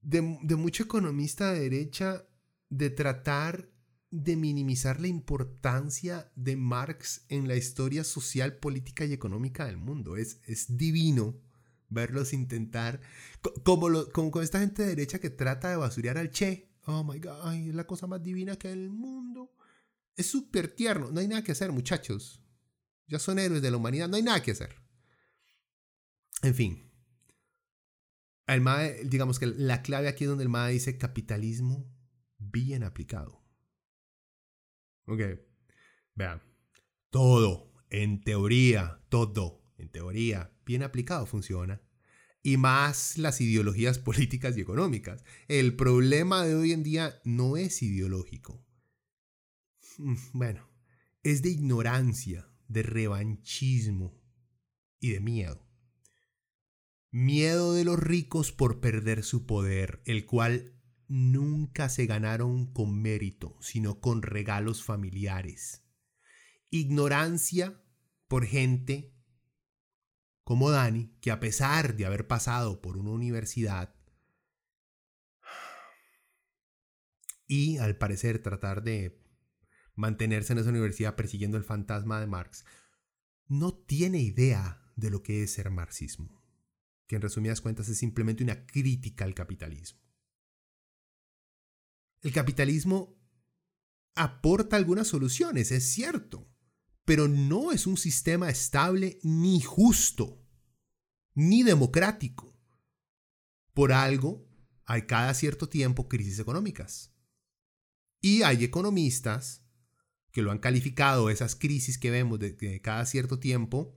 de, 0.00 0.38
de 0.42 0.56
mucho 0.56 0.84
economista 0.84 1.52
de 1.52 1.60
derecha 1.60 2.24
de 2.68 2.90
tratar 2.90 3.70
de 4.10 4.36
minimizar 4.36 5.00
la 5.00 5.08
importancia 5.08 6.30
de 6.36 6.56
Marx 6.56 7.24
en 7.28 7.48
la 7.48 7.56
historia 7.56 8.04
social, 8.04 8.56
política 8.56 9.04
y 9.04 9.12
económica 9.12 9.66
del 9.66 9.76
mundo. 9.76 10.16
Es, 10.16 10.40
es 10.44 10.76
divino 10.76 11.40
verlos 11.88 12.32
intentar, 12.32 13.00
como, 13.64 13.88
lo, 13.88 14.10
como 14.10 14.30
con 14.30 14.42
esta 14.42 14.60
gente 14.60 14.82
de 14.82 14.88
derecha 14.88 15.18
que 15.18 15.30
trata 15.30 15.70
de 15.70 15.76
basurear 15.76 16.18
al 16.18 16.30
Che. 16.30 16.70
Oh 16.86 17.04
my 17.04 17.18
God, 17.18 17.54
es 17.54 17.74
la 17.74 17.86
cosa 17.86 18.06
más 18.06 18.22
divina 18.22 18.56
que 18.56 18.70
el 18.70 18.90
mundo. 18.90 19.52
Es 20.14 20.26
súper 20.26 20.68
tierno. 20.68 21.10
No 21.10 21.20
hay 21.20 21.28
nada 21.28 21.42
que 21.42 21.52
hacer, 21.52 21.72
muchachos. 21.72 22.42
Ya 23.06 23.18
son 23.18 23.38
héroes 23.38 23.62
de 23.62 23.70
la 23.70 23.76
humanidad, 23.76 24.08
no 24.08 24.16
hay 24.16 24.22
nada 24.22 24.42
que 24.42 24.52
hacer. 24.52 24.76
En 26.42 26.54
fin. 26.54 26.90
El 28.46 28.60
MAE, 28.60 29.04
digamos 29.04 29.38
que 29.38 29.46
la 29.46 29.82
clave 29.82 30.08
aquí 30.08 30.24
es 30.24 30.30
donde 30.30 30.44
el 30.44 30.48
MAE 30.48 30.72
dice 30.72 30.96
capitalismo 30.96 31.92
bien 32.38 32.82
aplicado. 32.82 33.42
Ok. 35.06 35.20
Vean. 36.14 36.42
Todo, 37.10 37.72
en 37.90 38.22
teoría, 38.22 39.00
todo, 39.08 39.62
en 39.78 39.88
teoría, 39.88 40.52
bien 40.64 40.82
aplicado 40.82 41.26
funciona. 41.26 41.80
Y 42.42 42.56
más 42.56 43.18
las 43.18 43.40
ideologías 43.40 43.98
políticas 44.00 44.56
y 44.56 44.60
económicas. 44.60 45.24
El 45.48 45.76
problema 45.76 46.44
de 46.44 46.54
hoy 46.54 46.72
en 46.72 46.82
día 46.82 47.20
no 47.24 47.56
es 47.56 47.82
ideológico. 47.82 48.64
Mm, 49.98 50.14
bueno, 50.32 50.68
es 51.22 51.42
de 51.42 51.50
ignorancia, 51.50 52.48
de 52.68 52.82
revanchismo 52.82 54.20
y 55.00 55.10
de 55.10 55.20
miedo. 55.20 55.66
Miedo 57.10 57.72
de 57.72 57.84
los 57.84 57.98
ricos 57.98 58.52
por 58.52 58.80
perder 58.80 59.22
su 59.22 59.46
poder, 59.46 60.02
el 60.04 60.26
cual 60.26 60.75
nunca 61.08 61.88
se 61.88 62.06
ganaron 62.06 62.72
con 62.72 63.00
mérito, 63.00 63.56
sino 63.60 64.00
con 64.00 64.22
regalos 64.22 64.82
familiares. 64.82 65.82
Ignorancia 66.70 67.82
por 68.28 68.44
gente 68.44 69.16
como 70.46 70.70
Dani, 70.70 71.12
que 71.20 71.32
a 71.32 71.40
pesar 71.40 71.96
de 71.96 72.06
haber 72.06 72.28
pasado 72.28 72.80
por 72.80 72.96
una 72.96 73.10
universidad 73.10 73.96
y 77.48 77.78
al 77.78 77.98
parecer 77.98 78.40
tratar 78.40 78.84
de 78.84 79.20
mantenerse 79.96 80.52
en 80.52 80.60
esa 80.60 80.70
universidad 80.70 81.16
persiguiendo 81.16 81.56
el 81.56 81.64
fantasma 81.64 82.20
de 82.20 82.28
Marx, 82.28 82.64
no 83.48 83.74
tiene 83.74 84.20
idea 84.20 84.82
de 84.94 85.10
lo 85.10 85.22
que 85.24 85.42
es 85.42 85.52
ser 85.52 85.70
marxismo, 85.70 86.44
que 87.08 87.16
en 87.16 87.22
resumidas 87.22 87.60
cuentas 87.60 87.88
es 87.88 87.98
simplemente 87.98 88.44
una 88.44 88.66
crítica 88.66 89.24
al 89.24 89.34
capitalismo. 89.34 90.05
El 92.26 92.32
capitalismo 92.32 93.16
aporta 94.16 94.74
algunas 94.74 95.06
soluciones, 95.06 95.70
es 95.70 95.84
cierto, 95.84 96.50
pero 97.04 97.28
no 97.28 97.70
es 97.70 97.86
un 97.86 97.96
sistema 97.96 98.50
estable 98.50 99.20
ni 99.22 99.60
justo, 99.60 100.44
ni 101.34 101.62
democrático. 101.62 102.58
Por 103.74 103.92
algo, 103.92 104.44
hay 104.86 105.02
cada 105.02 105.34
cierto 105.34 105.68
tiempo 105.68 106.08
crisis 106.08 106.40
económicas. 106.40 107.14
Y 108.20 108.42
hay 108.42 108.64
economistas 108.64 109.64
que 110.32 110.42
lo 110.42 110.50
han 110.50 110.58
calificado, 110.58 111.30
esas 111.30 111.54
crisis 111.54 111.96
que 111.96 112.10
vemos 112.10 112.40
de, 112.40 112.54
de 112.54 112.80
cada 112.80 113.06
cierto 113.06 113.38
tiempo, 113.38 113.96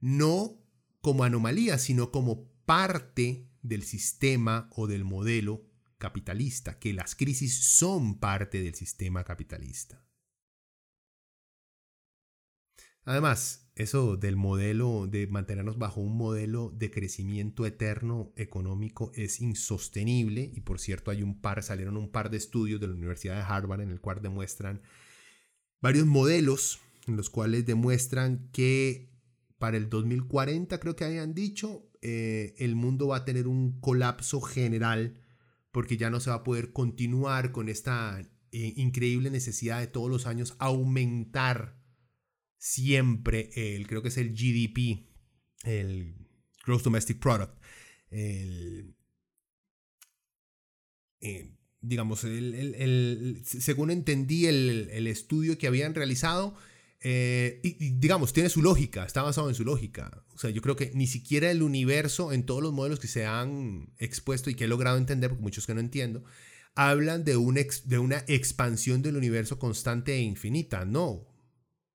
no 0.00 0.60
como 1.00 1.22
anomalías, 1.22 1.82
sino 1.82 2.10
como 2.10 2.50
parte 2.64 3.48
del 3.62 3.84
sistema 3.84 4.68
o 4.72 4.88
del 4.88 5.04
modelo 5.04 5.67
capitalista, 5.98 6.78
que 6.78 6.92
las 6.92 7.14
crisis 7.14 7.62
son 7.64 8.18
parte 8.18 8.62
del 8.62 8.74
sistema 8.74 9.24
capitalista. 9.24 10.02
Además, 13.04 13.70
eso 13.74 14.16
del 14.16 14.36
modelo, 14.36 15.06
de 15.06 15.26
mantenernos 15.28 15.78
bajo 15.78 16.00
un 16.00 16.16
modelo 16.16 16.70
de 16.76 16.90
crecimiento 16.90 17.64
eterno 17.64 18.32
económico 18.36 19.12
es 19.14 19.40
insostenible 19.40 20.50
y 20.52 20.60
por 20.60 20.80
cierto 20.80 21.10
hay 21.10 21.22
un 21.22 21.40
par, 21.40 21.62
salieron 21.62 21.96
un 21.96 22.10
par 22.10 22.28
de 22.28 22.36
estudios 22.36 22.80
de 22.80 22.88
la 22.88 22.94
Universidad 22.94 23.36
de 23.36 23.42
Harvard 23.42 23.80
en 23.80 23.90
el 23.90 24.00
cual 24.00 24.20
demuestran 24.20 24.82
varios 25.80 26.06
modelos 26.06 26.80
en 27.06 27.16
los 27.16 27.30
cuales 27.30 27.64
demuestran 27.64 28.50
que 28.52 29.10
para 29.58 29.76
el 29.76 29.88
2040 29.88 30.78
creo 30.78 30.96
que 30.96 31.04
habían 31.04 31.32
dicho 31.34 31.88
eh, 32.02 32.54
el 32.58 32.74
mundo 32.74 33.08
va 33.08 33.18
a 33.18 33.24
tener 33.24 33.48
un 33.48 33.80
colapso 33.80 34.40
general 34.40 35.20
porque 35.70 35.96
ya 35.96 36.10
no 36.10 36.20
se 36.20 36.30
va 36.30 36.36
a 36.36 36.44
poder 36.44 36.72
continuar 36.72 37.52
con 37.52 37.68
esta 37.68 38.20
eh, 38.50 38.72
increíble 38.76 39.30
necesidad 39.30 39.80
de 39.80 39.86
todos 39.86 40.10
los 40.10 40.26
años 40.26 40.56
aumentar 40.58 41.78
siempre 42.56 43.50
el, 43.54 43.86
creo 43.86 44.02
que 44.02 44.08
es 44.08 44.16
el 44.16 44.32
GDP, 44.32 45.06
el 45.64 46.14
Gross 46.64 46.82
Domestic 46.82 47.18
Product, 47.18 47.54
el, 48.10 48.96
eh, 51.20 51.54
digamos, 51.80 52.24
el, 52.24 53.42
según 53.44 53.90
entendí 53.90 54.46
el, 54.46 55.06
estudio 55.06 55.58
que 55.58 55.66
habían 55.66 55.94
realizado, 55.94 56.56
eh, 57.00 57.60
y, 57.62 57.90
digamos, 57.98 58.32
tiene 58.32 58.48
su 58.48 58.60
lógica, 58.60 59.04
está 59.04 59.22
basado 59.22 59.48
en 59.48 59.54
su 59.54 59.64
lógica. 59.64 60.24
O 60.34 60.38
sea, 60.38 60.50
yo 60.50 60.62
creo 60.62 60.76
que 60.76 60.90
ni 60.94 61.06
siquiera 61.06 61.50
el 61.50 61.62
universo, 61.62 62.32
en 62.32 62.44
todos 62.44 62.62
los 62.62 62.72
modelos 62.72 62.98
que 62.98 63.06
se 63.06 63.24
han 63.24 63.92
expuesto 63.98 64.50
y 64.50 64.54
que 64.54 64.64
he 64.64 64.68
logrado 64.68 64.98
entender, 64.98 65.30
porque 65.30 65.42
muchos 65.42 65.66
que 65.66 65.74
no 65.74 65.80
entiendo, 65.80 66.24
hablan 66.74 67.24
de, 67.24 67.36
un 67.36 67.58
de 67.84 67.98
una 67.98 68.24
expansión 68.26 69.02
del 69.02 69.16
universo 69.16 69.58
constante 69.58 70.14
e 70.14 70.20
infinita. 70.20 70.84
No. 70.84 71.26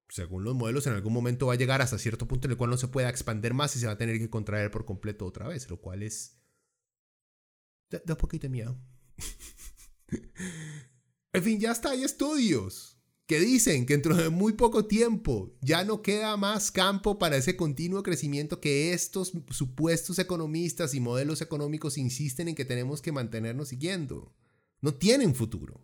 Según 0.10 0.44
los 0.44 0.56
modelos, 0.56 0.88
en 0.88 0.94
algún 0.94 1.14
momento 1.14 1.48
va 1.48 1.54
a 1.54 1.58
llegar 1.58 1.82
hasta 1.82 1.98
cierto 1.98 2.28
punto 2.28 2.48
en 2.48 2.52
el 2.52 2.58
cual 2.58 2.70
no 2.70 2.78
se 2.78 2.88
pueda 2.88 3.10
expandir 3.10 3.54
más 3.54 3.76
y 3.76 3.80
se 3.80 3.88
va 3.88 3.94
a 3.94 3.98
tener 3.98 4.20
que 4.20 4.30
contraer 4.30 4.72
por 4.72 4.86
completo 4.86 5.26
otra 5.26 5.48
vez, 5.48 5.70
lo 5.70 5.82
cual 5.82 6.04
es. 6.04 6.40
da, 7.90 8.02
da 8.06 8.14
un 8.14 8.20
poquito 8.20 8.44
de 8.44 8.50
miedo. 8.50 8.80
en 11.34 11.44
fin, 11.44 11.60
ya 11.60 11.72
está, 11.72 11.92
hay 11.92 12.04
estudios 12.04 12.93
que 13.34 13.40
dicen 13.40 13.88
que 13.88 13.96
dentro 13.96 14.16
de 14.16 14.30
muy 14.30 14.54
poco 14.54 14.86
tiempo 14.86 15.58
ya 15.60 15.84
no 15.84 16.04
queda 16.04 16.38
más 16.38 16.70
campo 16.70 17.18
para 17.18 17.36
ese 17.36 17.58
continuo 17.58 18.04
crecimiento 18.04 18.62
que 18.62 18.94
estos 18.94 19.34
supuestos 19.50 20.20
economistas 20.20 20.94
y 20.94 21.00
modelos 21.00 21.42
económicos 21.42 21.98
insisten 21.98 22.48
en 22.48 22.54
que 22.54 22.64
tenemos 22.64 23.02
que 23.02 23.12
mantenernos 23.12 23.70
siguiendo. 23.70 24.36
No 24.82 24.94
tienen 24.94 25.34
futuro. 25.34 25.84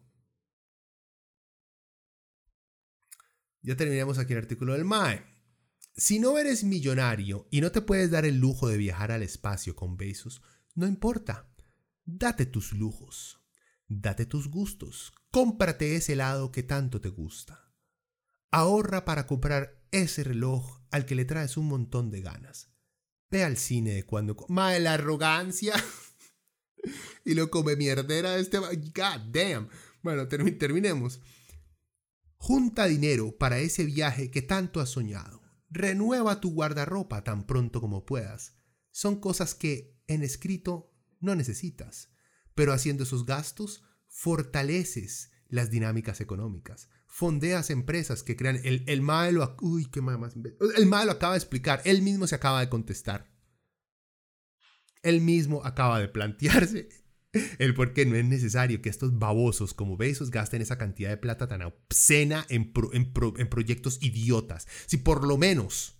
Ya 3.63 3.75
terminamos 3.75 4.19
aquí 4.19 4.33
el 4.33 4.39
artículo 4.39 4.73
del 4.73 4.85
MAE. 4.85 5.25
Si 5.97 6.19
no 6.19 6.37
eres 6.37 6.63
millonario 6.63 7.47
y 7.49 7.61
no 7.61 7.71
te 7.71 7.81
puedes 7.81 8.11
dar 8.11 8.25
el 8.25 8.37
lujo 8.37 8.67
de 8.67 8.77
viajar 8.77 9.11
al 9.11 9.23
espacio 9.23 9.75
con 9.75 9.97
besos, 9.97 10.43
no 10.75 10.85
importa. 10.85 11.51
Date 12.05 12.45
tus 12.45 12.73
lujos. 12.73 13.38
Date 13.91 14.27
tus 14.27 14.51
gustos, 14.51 15.13
cómprate 15.31 15.95
ese 15.95 16.13
helado 16.13 16.51
que 16.51 16.61
tanto 16.61 17.01
te 17.01 17.09
gusta. 17.09 17.73
Ahorra 18.51 19.03
para 19.03 19.25
comprar 19.25 19.83
ese 19.89 20.23
reloj 20.23 20.83
al 20.91 21.07
que 21.07 21.15
le 21.15 21.25
traes 21.25 21.57
un 21.57 21.65
montón 21.65 22.11
de 22.11 22.21
ganas. 22.21 22.71
Ve 23.31 23.43
al 23.43 23.57
cine 23.57 24.03
cuando... 24.03 24.37
¡Mae, 24.47 24.79
la 24.79 24.93
arrogancia! 24.93 25.73
y 27.25 27.33
lo 27.33 27.49
come 27.49 27.75
mierdera 27.75 28.35
de 28.35 28.41
este... 28.41 28.59
God 28.59 29.31
damn. 29.31 29.69
Bueno, 30.03 30.27
terminemos. 30.27 31.19
Junta 32.37 32.85
dinero 32.85 33.39
para 33.39 33.57
ese 33.57 33.85
viaje 33.85 34.29
que 34.29 34.43
tanto 34.43 34.81
has 34.81 34.89
soñado. 34.89 35.41
Renueva 35.71 36.39
tu 36.39 36.53
guardarropa 36.53 37.23
tan 37.23 37.47
pronto 37.47 37.81
como 37.81 38.05
puedas. 38.05 38.53
Son 38.91 39.19
cosas 39.19 39.55
que, 39.55 39.99
en 40.05 40.21
escrito, 40.21 40.93
no 41.19 41.33
necesitas 41.33 42.11
pero 42.59 42.73
haciendo 42.73 43.03
esos 43.03 43.25
gastos 43.25 43.83
fortaleces 44.09 45.31
las 45.47 45.71
dinámicas 45.71 46.19
económicas. 46.19 46.89
Fondeas 47.07 47.69
empresas 47.69 48.21
que 48.21 48.35
crean. 48.35 48.59
El, 48.65 48.83
el 48.87 49.01
malo. 49.01 49.55
Uy, 49.61 49.85
qué 49.85 50.01
más. 50.01 50.33
El 50.75 50.85
malo 50.85 51.13
acaba 51.13 51.35
de 51.35 51.37
explicar. 51.37 51.81
Él 51.85 52.01
mismo 52.01 52.27
se 52.27 52.35
acaba 52.35 52.59
de 52.59 52.67
contestar. 52.67 53.31
Él 55.03 55.21
mismo 55.21 55.63
acaba 55.63 56.01
de 56.01 56.09
plantearse 56.09 56.89
el 57.59 57.73
por 57.75 57.93
qué 57.93 58.05
no 58.05 58.17
es 58.17 58.25
necesario 58.25 58.81
que 58.81 58.89
estos 58.89 59.17
babosos 59.17 59.73
como 59.73 59.95
Besos 59.95 60.29
gasten 60.29 60.61
esa 60.61 60.77
cantidad 60.77 61.11
de 61.11 61.15
plata 61.15 61.47
tan 61.47 61.61
obscena 61.61 62.45
en, 62.49 62.73
en 62.91 63.47
proyectos 63.47 63.99
idiotas. 64.01 64.67
Si 64.85 64.97
por 64.97 65.25
lo 65.25 65.37
menos 65.37 65.98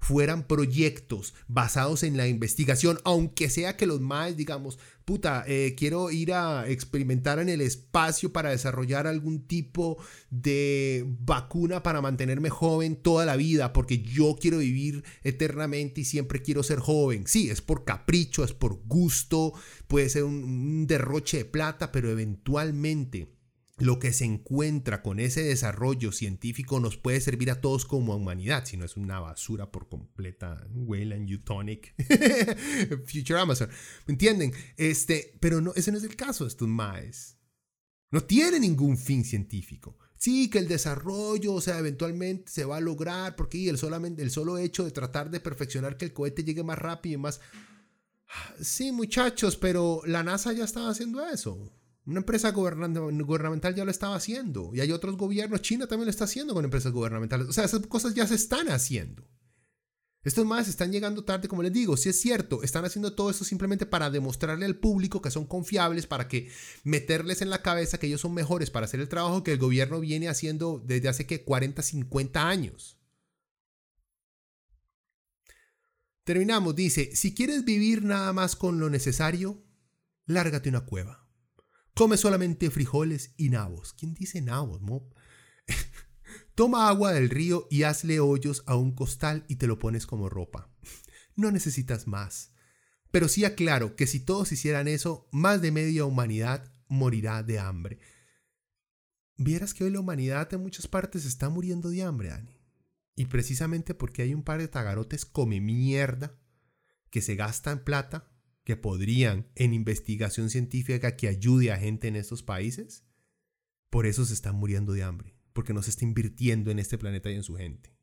fueran 0.00 0.46
proyectos 0.46 1.34
basados 1.46 2.02
en 2.02 2.16
la 2.16 2.26
investigación, 2.26 2.98
aunque 3.04 3.50
sea 3.50 3.76
que 3.76 3.86
los 3.86 4.00
más, 4.00 4.36
digamos, 4.36 4.78
puta, 5.04 5.44
eh, 5.46 5.74
quiero 5.76 6.10
ir 6.10 6.32
a 6.32 6.68
experimentar 6.68 7.38
en 7.38 7.48
el 7.48 7.60
espacio 7.60 8.32
para 8.32 8.50
desarrollar 8.50 9.06
algún 9.06 9.46
tipo 9.46 9.98
de 10.30 11.04
vacuna 11.20 11.82
para 11.82 12.00
mantenerme 12.00 12.48
joven 12.48 12.96
toda 12.96 13.26
la 13.26 13.36
vida, 13.36 13.72
porque 13.72 14.00
yo 14.02 14.36
quiero 14.40 14.58
vivir 14.58 15.04
eternamente 15.22 16.00
y 16.00 16.04
siempre 16.04 16.42
quiero 16.42 16.62
ser 16.62 16.78
joven. 16.78 17.26
Sí, 17.26 17.50
es 17.50 17.60
por 17.60 17.84
capricho, 17.84 18.42
es 18.42 18.52
por 18.52 18.82
gusto, 18.86 19.52
puede 19.86 20.08
ser 20.08 20.24
un 20.24 20.86
derroche 20.86 21.38
de 21.38 21.44
plata, 21.44 21.92
pero 21.92 22.10
eventualmente 22.10 23.39
lo 23.80 23.98
que 23.98 24.12
se 24.12 24.26
encuentra 24.26 25.02
con 25.02 25.18
ese 25.20 25.42
desarrollo 25.42 26.12
científico 26.12 26.80
nos 26.80 26.98
puede 26.98 27.20
servir 27.20 27.50
a 27.50 27.60
todos 27.60 27.86
como 27.86 28.14
humanidad, 28.14 28.66
si 28.66 28.76
no 28.76 28.84
es 28.84 28.96
una 28.96 29.20
basura 29.20 29.72
por 29.72 29.88
completa. 29.88 30.66
Wayland 30.72 31.30
Utonic, 31.30 31.94
Future 33.06 33.40
Amazon. 33.40 33.70
¿Me 34.06 34.12
entienden? 34.12 34.52
Este, 34.76 35.34
pero 35.40 35.60
no, 35.60 35.72
ese 35.74 35.90
no 35.92 35.98
es 35.98 36.04
el 36.04 36.14
caso 36.14 36.44
de 36.44 36.48
estos 36.48 36.68
maes. 36.68 37.38
No 38.10 38.22
tiene 38.22 38.60
ningún 38.60 38.98
fin 38.98 39.24
científico. 39.24 39.96
Sí, 40.16 40.50
que 40.50 40.58
el 40.58 40.68
desarrollo, 40.68 41.54
o 41.54 41.60
sea, 41.62 41.78
eventualmente 41.78 42.52
se 42.52 42.66
va 42.66 42.76
a 42.76 42.80
lograr, 42.80 43.36
porque 43.36 43.70
el, 43.70 43.78
solamente, 43.78 44.22
el 44.22 44.30
solo 44.30 44.58
hecho 44.58 44.84
de 44.84 44.90
tratar 44.90 45.30
de 45.30 45.40
perfeccionar 45.40 45.96
que 45.96 46.04
el 46.04 46.12
cohete 46.12 46.44
llegue 46.44 46.62
más 46.62 46.78
rápido 46.78 47.14
y 47.14 47.22
más... 47.22 47.40
Sí, 48.60 48.92
muchachos, 48.92 49.56
pero 49.56 50.02
la 50.04 50.22
NASA 50.22 50.52
ya 50.52 50.64
estaba 50.64 50.90
haciendo 50.90 51.26
eso. 51.26 51.72
Una 52.06 52.20
empresa 52.20 52.50
gubernamental 52.50 53.74
ya 53.74 53.84
lo 53.84 53.90
estaba 53.90 54.16
haciendo. 54.16 54.70
Y 54.74 54.80
hay 54.80 54.90
otros 54.92 55.16
gobiernos, 55.16 55.62
China 55.62 55.86
también 55.86 56.06
lo 56.06 56.10
está 56.10 56.24
haciendo 56.24 56.54
con 56.54 56.64
empresas 56.64 56.92
gubernamentales. 56.92 57.48
O 57.48 57.52
sea, 57.52 57.64
esas 57.64 57.86
cosas 57.86 58.14
ya 58.14 58.26
se 58.26 58.34
están 58.34 58.68
haciendo. 58.68 59.28
Estos 60.22 60.44
más 60.44 60.68
están 60.68 60.92
llegando 60.92 61.24
tarde, 61.24 61.48
como 61.48 61.62
les 61.62 61.72
digo, 61.72 61.96
si 61.96 62.10
es 62.10 62.20
cierto, 62.20 62.62
están 62.62 62.84
haciendo 62.84 63.14
todo 63.14 63.30
esto 63.30 63.42
simplemente 63.44 63.86
para 63.86 64.10
demostrarle 64.10 64.66
al 64.66 64.76
público 64.76 65.22
que 65.22 65.30
son 65.30 65.46
confiables, 65.46 66.06
para 66.06 66.28
que 66.28 66.50
meterles 66.84 67.40
en 67.40 67.48
la 67.48 67.62
cabeza 67.62 67.98
que 67.98 68.06
ellos 68.06 68.20
son 68.20 68.34
mejores 68.34 68.70
para 68.70 68.84
hacer 68.84 69.00
el 69.00 69.08
trabajo 69.08 69.42
que 69.42 69.52
el 69.52 69.58
gobierno 69.58 69.98
viene 69.98 70.28
haciendo 70.28 70.82
desde 70.84 71.08
hace 71.08 71.26
que 71.26 71.42
40, 71.42 71.80
50 71.80 72.46
años. 72.46 72.98
Terminamos, 76.24 76.76
dice, 76.76 77.16
si 77.16 77.34
quieres 77.34 77.64
vivir 77.64 78.04
nada 78.04 78.34
más 78.34 78.56
con 78.56 78.78
lo 78.78 78.90
necesario, 78.90 79.64
lárgate 80.26 80.68
una 80.68 80.84
cueva. 80.84 81.29
Come 81.94 82.16
solamente 82.16 82.70
frijoles 82.70 83.34
y 83.36 83.50
nabos. 83.50 83.92
¿Quién 83.92 84.14
dice 84.14 84.40
nabos, 84.40 84.80
Toma 86.54 86.88
agua 86.88 87.12
del 87.12 87.30
río 87.30 87.66
y 87.70 87.84
hazle 87.84 88.20
hoyos 88.20 88.62
a 88.66 88.76
un 88.76 88.92
costal 88.92 89.44
y 89.48 89.56
te 89.56 89.66
lo 89.66 89.78
pones 89.78 90.06
como 90.06 90.28
ropa. 90.28 90.70
No 91.36 91.50
necesitas 91.50 92.06
más. 92.06 92.52
Pero 93.10 93.28
sí 93.28 93.44
aclaro 93.44 93.96
que 93.96 94.06
si 94.06 94.20
todos 94.20 94.52
hicieran 94.52 94.88
eso, 94.88 95.28
más 95.32 95.62
de 95.62 95.72
media 95.72 96.04
humanidad 96.04 96.72
morirá 96.88 97.42
de 97.42 97.58
hambre. 97.58 97.98
Vieras 99.36 99.74
que 99.74 99.84
hoy 99.84 99.90
la 99.90 100.00
humanidad 100.00 100.52
en 100.52 100.60
muchas 100.60 100.86
partes 100.86 101.24
está 101.24 101.48
muriendo 101.48 101.88
de 101.88 102.02
hambre, 102.02 102.28
Dani. 102.28 102.60
Y 103.16 103.26
precisamente 103.26 103.94
porque 103.94 104.22
hay 104.22 104.34
un 104.34 104.42
par 104.42 104.60
de 104.60 104.68
tagarotes 104.68 105.24
come 105.24 105.60
mierda 105.60 106.38
que 107.10 107.22
se 107.22 107.34
gastan 107.34 107.84
plata 107.84 108.29
que 108.70 108.76
podrían 108.76 109.48
en 109.56 109.74
investigación 109.74 110.48
científica 110.48 111.16
que 111.16 111.26
ayude 111.26 111.72
a 111.72 111.76
gente 111.76 112.06
en 112.06 112.14
estos 112.14 112.44
países, 112.44 113.02
por 113.90 114.06
eso 114.06 114.24
se 114.24 114.32
están 114.32 114.54
muriendo 114.54 114.92
de 114.92 115.02
hambre, 115.02 115.34
porque 115.52 115.74
no 115.74 115.82
se 115.82 115.90
está 115.90 116.04
invirtiendo 116.04 116.70
en 116.70 116.78
este 116.78 116.96
planeta 116.96 117.28
y 117.32 117.34
en 117.34 117.42
su 117.42 117.56
gente. 117.56 117.98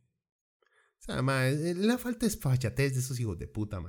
Sea, 0.97 1.24
eh, 1.47 1.74
la 1.74 1.97
falta 1.97 2.26
es 2.26 2.38
fachatez 2.38 2.95
de 2.95 2.99
esos 2.99 3.18
hijos 3.18 3.39
de 3.39 3.47
puta. 3.47 3.82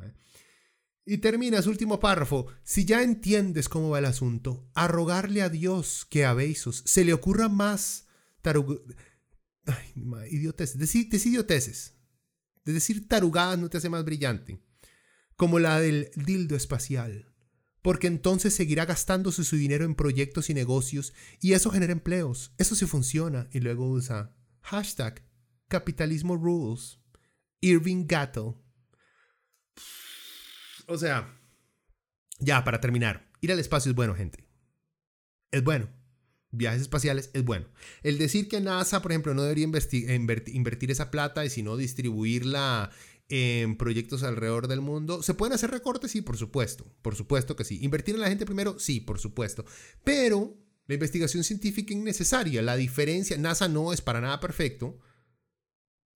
Y 1.04 1.18
termina 1.18 1.62
su 1.62 1.70
último 1.70 1.98
párrafo. 1.98 2.46
Si 2.62 2.84
ya 2.84 3.02
entiendes 3.02 3.68
cómo 3.68 3.90
va 3.90 3.98
el 3.98 4.04
asunto, 4.04 4.70
a 4.74 4.86
rogarle 4.86 5.42
a 5.42 5.48
Dios 5.48 6.06
que 6.08 6.24
a 6.24 6.32
Besos 6.32 6.84
se 6.86 7.04
le 7.04 7.12
ocurra 7.12 7.48
más 7.48 8.06
tarug... 8.40 8.84
Ay. 9.66 10.38
Decir, 10.76 11.08
decir. 11.08 11.44
De 12.64 12.72
decir 12.72 13.08
tarugadas 13.08 13.58
no 13.58 13.68
te 13.68 13.78
hace 13.78 13.90
más 13.90 14.04
brillante 14.04 14.60
como 15.38 15.60
la 15.60 15.80
del 15.80 16.10
dildo 16.16 16.56
espacial, 16.56 17.32
porque 17.80 18.08
entonces 18.08 18.52
seguirá 18.52 18.86
gastándose 18.86 19.44
su 19.44 19.54
dinero 19.54 19.84
en 19.84 19.94
proyectos 19.94 20.50
y 20.50 20.54
negocios 20.54 21.14
y 21.40 21.52
eso 21.52 21.70
genera 21.70 21.92
empleos, 21.92 22.52
eso 22.58 22.74
sí 22.74 22.86
funciona 22.86 23.48
y 23.52 23.60
luego 23.60 23.88
usa 23.88 24.34
hashtag 24.62 25.22
capitalismo 25.68 26.36
rules, 26.36 26.98
Irving 27.60 28.06
Gatto. 28.08 28.60
O 30.88 30.98
sea, 30.98 31.40
ya 32.40 32.64
para 32.64 32.80
terminar, 32.80 33.30
ir 33.40 33.52
al 33.52 33.60
espacio 33.60 33.90
es 33.90 33.96
bueno, 33.96 34.16
gente. 34.16 34.44
Es 35.52 35.62
bueno. 35.62 35.88
Viajes 36.50 36.80
espaciales 36.80 37.30
es 37.32 37.44
bueno. 37.44 37.68
El 38.02 38.18
decir 38.18 38.48
que 38.48 38.60
NASA, 38.60 39.02
por 39.02 39.12
ejemplo, 39.12 39.34
no 39.34 39.42
debería 39.42 39.64
invertir 39.66 40.90
esa 40.90 41.12
plata 41.12 41.44
y 41.44 41.50
sino 41.50 41.76
distribuirla 41.76 42.90
en 43.28 43.76
proyectos 43.76 44.22
alrededor 44.22 44.68
del 44.68 44.80
mundo. 44.80 45.22
¿Se 45.22 45.34
pueden 45.34 45.52
hacer 45.52 45.70
recortes? 45.70 46.10
Sí, 46.10 46.22
por 46.22 46.36
supuesto. 46.36 46.86
Por 47.02 47.14
supuesto 47.14 47.56
que 47.56 47.64
sí. 47.64 47.78
¿Invertir 47.82 48.14
en 48.14 48.22
la 48.22 48.28
gente 48.28 48.46
primero? 48.46 48.78
Sí, 48.78 49.00
por 49.00 49.18
supuesto. 49.18 49.64
Pero 50.04 50.56
la 50.86 50.94
investigación 50.94 51.44
científica 51.44 51.92
es 51.92 52.00
necesaria. 52.00 52.62
La 52.62 52.76
diferencia, 52.76 53.36
NASA 53.36 53.68
no 53.68 53.92
es 53.92 54.00
para 54.00 54.20
nada 54.20 54.40
perfecto, 54.40 54.98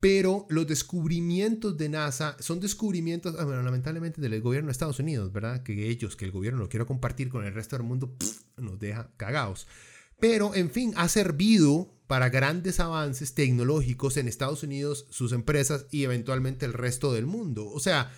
pero 0.01 0.47
los 0.49 0.67
descubrimientos 0.67 1.77
de 1.77 1.91
NASA 1.91 2.37
son 2.41 2.59
descubrimientos, 2.59 3.37
ah, 3.39 3.45
bueno, 3.45 3.63
lamentablemente 3.63 4.21
del 4.21 4.41
gobierno 4.41 4.67
de 4.69 4.73
Estados 4.73 4.99
Unidos, 4.99 5.31
¿verdad? 5.33 5.63
Que 5.63 5.91
ellos, 5.91 6.17
que 6.17 6.25
el 6.25 6.33
gobierno 6.33 6.59
lo 6.59 6.69
quiera 6.69 6.87
compartir 6.87 7.29
con 7.29 7.45
el 7.45 7.55
resto 7.55 7.77
del 7.77 7.87
mundo, 7.87 8.17
nos 8.57 8.81
deja 8.81 9.13
cagados. 9.17 9.69
Pero, 10.19 10.55
en 10.55 10.71
fin, 10.71 10.93
ha 10.97 11.09
servido 11.09 11.95
para 12.13 12.29
grandes 12.29 12.79
avances 12.79 13.33
tecnológicos 13.33 14.19
en 14.19 14.29
Estados 14.29 14.63
Unidos, 14.63 15.07
sus 15.09 15.33
empresas 15.33 15.87
y 15.91 16.05
eventualmente 16.05 16.67
el 16.67 16.75
resto 16.75 17.11
del 17.15 17.25
mundo. 17.25 17.67
O 17.71 17.81
sea, 17.81 18.13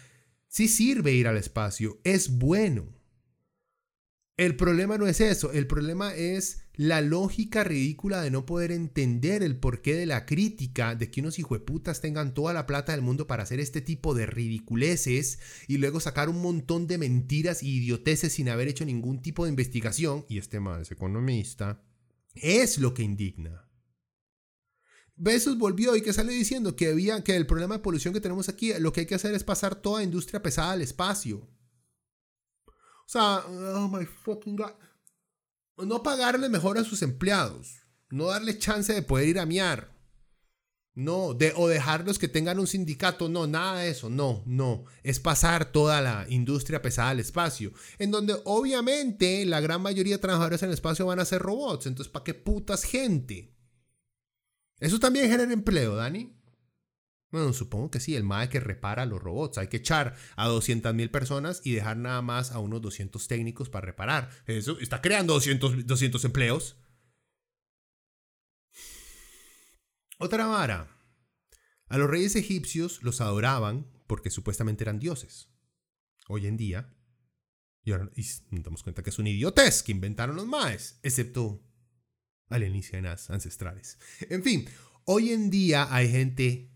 sí 0.48 0.66
sirve 0.66 1.12
ir 1.12 1.28
al 1.28 1.36
espacio, 1.36 2.00
es 2.02 2.36
bueno. 2.36 2.88
El 4.36 4.56
problema 4.56 4.98
no 4.98 5.06
es 5.06 5.20
eso, 5.20 5.52
el 5.52 5.68
problema 5.68 6.12
es 6.12 6.64
la 6.74 7.02
lógica 7.02 7.62
ridícula 7.62 8.20
de 8.20 8.32
no 8.32 8.46
poder 8.46 8.72
entender 8.72 9.44
el 9.44 9.60
porqué 9.60 9.94
de 9.94 10.06
la 10.06 10.26
crítica 10.26 10.96
de 10.96 11.12
que 11.12 11.20
unos 11.20 11.38
hijueputas 11.38 12.00
tengan 12.00 12.34
toda 12.34 12.52
la 12.52 12.66
plata 12.66 12.90
del 12.90 13.02
mundo 13.02 13.28
para 13.28 13.44
hacer 13.44 13.60
este 13.60 13.80
tipo 13.80 14.12
de 14.12 14.26
ridiculeces 14.26 15.38
y 15.68 15.78
luego 15.78 16.00
sacar 16.00 16.28
un 16.28 16.42
montón 16.42 16.88
de 16.88 16.98
mentiras 16.98 17.62
y 17.62 17.76
idioteces 17.76 18.32
sin 18.32 18.48
haber 18.48 18.66
hecho 18.66 18.84
ningún 18.84 19.22
tipo 19.22 19.44
de 19.44 19.50
investigación. 19.50 20.26
Y 20.28 20.38
este 20.38 20.58
más 20.58 20.90
economista. 20.90 21.80
Es 22.34 22.78
lo 22.78 22.92
que 22.92 23.04
indigna. 23.04 23.63
Besos 25.16 25.58
volvió 25.58 25.94
y 25.94 26.02
que 26.02 26.12
sale 26.12 26.32
diciendo 26.32 26.74
que, 26.74 26.88
había, 26.88 27.22
que 27.22 27.36
el 27.36 27.46
problema 27.46 27.76
de 27.76 27.82
polución 27.82 28.12
que 28.12 28.20
tenemos 28.20 28.48
aquí, 28.48 28.72
lo 28.80 28.92
que 28.92 29.00
hay 29.00 29.06
que 29.06 29.14
hacer 29.14 29.34
es 29.34 29.44
pasar 29.44 29.76
toda 29.76 30.02
industria 30.02 30.42
pesada 30.42 30.72
al 30.72 30.82
espacio. 30.82 31.48
O 32.66 33.08
sea, 33.08 33.44
oh 33.46 33.88
my 33.88 34.04
fucking 34.06 34.56
God. 34.56 34.72
No 35.76 36.02
pagarle 36.02 36.48
mejor 36.48 36.78
a 36.78 36.84
sus 36.84 37.02
empleados. 37.02 37.86
No 38.10 38.26
darle 38.26 38.58
chance 38.58 38.92
de 38.92 39.02
poder 39.02 39.28
ir 39.28 39.38
a 39.38 39.46
miar. 39.46 39.92
No, 40.96 41.34
de, 41.34 41.52
o 41.56 41.66
dejarlos 41.66 42.20
que 42.20 42.28
tengan 42.28 42.60
un 42.60 42.66
sindicato. 42.66 43.28
No, 43.28 43.46
nada 43.46 43.80
de 43.80 43.90
eso. 43.90 44.08
No, 44.08 44.42
no. 44.46 44.84
Es 45.02 45.20
pasar 45.20 45.72
toda 45.72 46.00
la 46.00 46.26
industria 46.28 46.82
pesada 46.82 47.10
al 47.10 47.20
espacio. 47.20 47.72
En 47.98 48.10
donde 48.10 48.36
obviamente 48.44 49.44
la 49.44 49.60
gran 49.60 49.82
mayoría 49.82 50.16
de 50.16 50.22
trabajadores 50.22 50.62
en 50.62 50.68
el 50.68 50.74
espacio 50.74 51.06
van 51.06 51.20
a 51.20 51.24
ser 51.24 51.42
robots. 51.42 51.86
Entonces, 51.86 52.12
¿para 52.12 52.24
qué 52.24 52.34
putas 52.34 52.84
gente? 52.84 53.53
Eso 54.84 55.00
también 55.00 55.30
genera 55.30 55.50
empleo, 55.50 55.96
Dani. 55.96 56.36
Bueno, 57.30 57.54
supongo 57.54 57.90
que 57.90 58.00
sí, 58.00 58.14
el 58.14 58.22
MAE 58.22 58.50
que 58.50 58.60
repara 58.60 59.06
los 59.06 59.18
robots. 59.20 59.56
Hay 59.56 59.68
que 59.68 59.78
echar 59.78 60.14
a 60.36 60.46
200.000 60.46 61.10
personas 61.10 61.62
y 61.64 61.72
dejar 61.72 61.96
nada 61.96 62.20
más 62.20 62.52
a 62.52 62.58
unos 62.58 62.82
200 62.82 63.26
técnicos 63.26 63.70
para 63.70 63.86
reparar. 63.86 64.30
Eso 64.46 64.78
está 64.78 65.00
creando 65.00 65.32
200, 65.32 65.86
200 65.86 66.24
empleos. 66.26 66.76
Otra 70.18 70.46
vara. 70.46 70.94
A 71.88 71.96
los 71.96 72.10
reyes 72.10 72.36
egipcios 72.36 73.02
los 73.02 73.22
adoraban 73.22 73.90
porque 74.06 74.28
supuestamente 74.28 74.84
eran 74.84 74.98
dioses. 74.98 75.48
Hoy 76.28 76.46
en 76.46 76.58
día, 76.58 76.94
y 77.84 77.92
ahora 77.92 78.10
nos 78.50 78.62
damos 78.62 78.82
cuenta 78.82 79.02
que 79.02 79.08
es 79.08 79.18
un 79.18 79.28
idiotez 79.28 79.82
que 79.82 79.92
inventaron 79.92 80.36
los 80.36 80.46
maes, 80.46 81.00
excepto 81.02 81.62
alienígenas 82.48 83.30
ancestrales. 83.30 83.98
En 84.30 84.42
fin, 84.42 84.66
hoy 85.04 85.32
en 85.32 85.50
día 85.50 85.88
hay 85.94 86.10
gente 86.10 86.70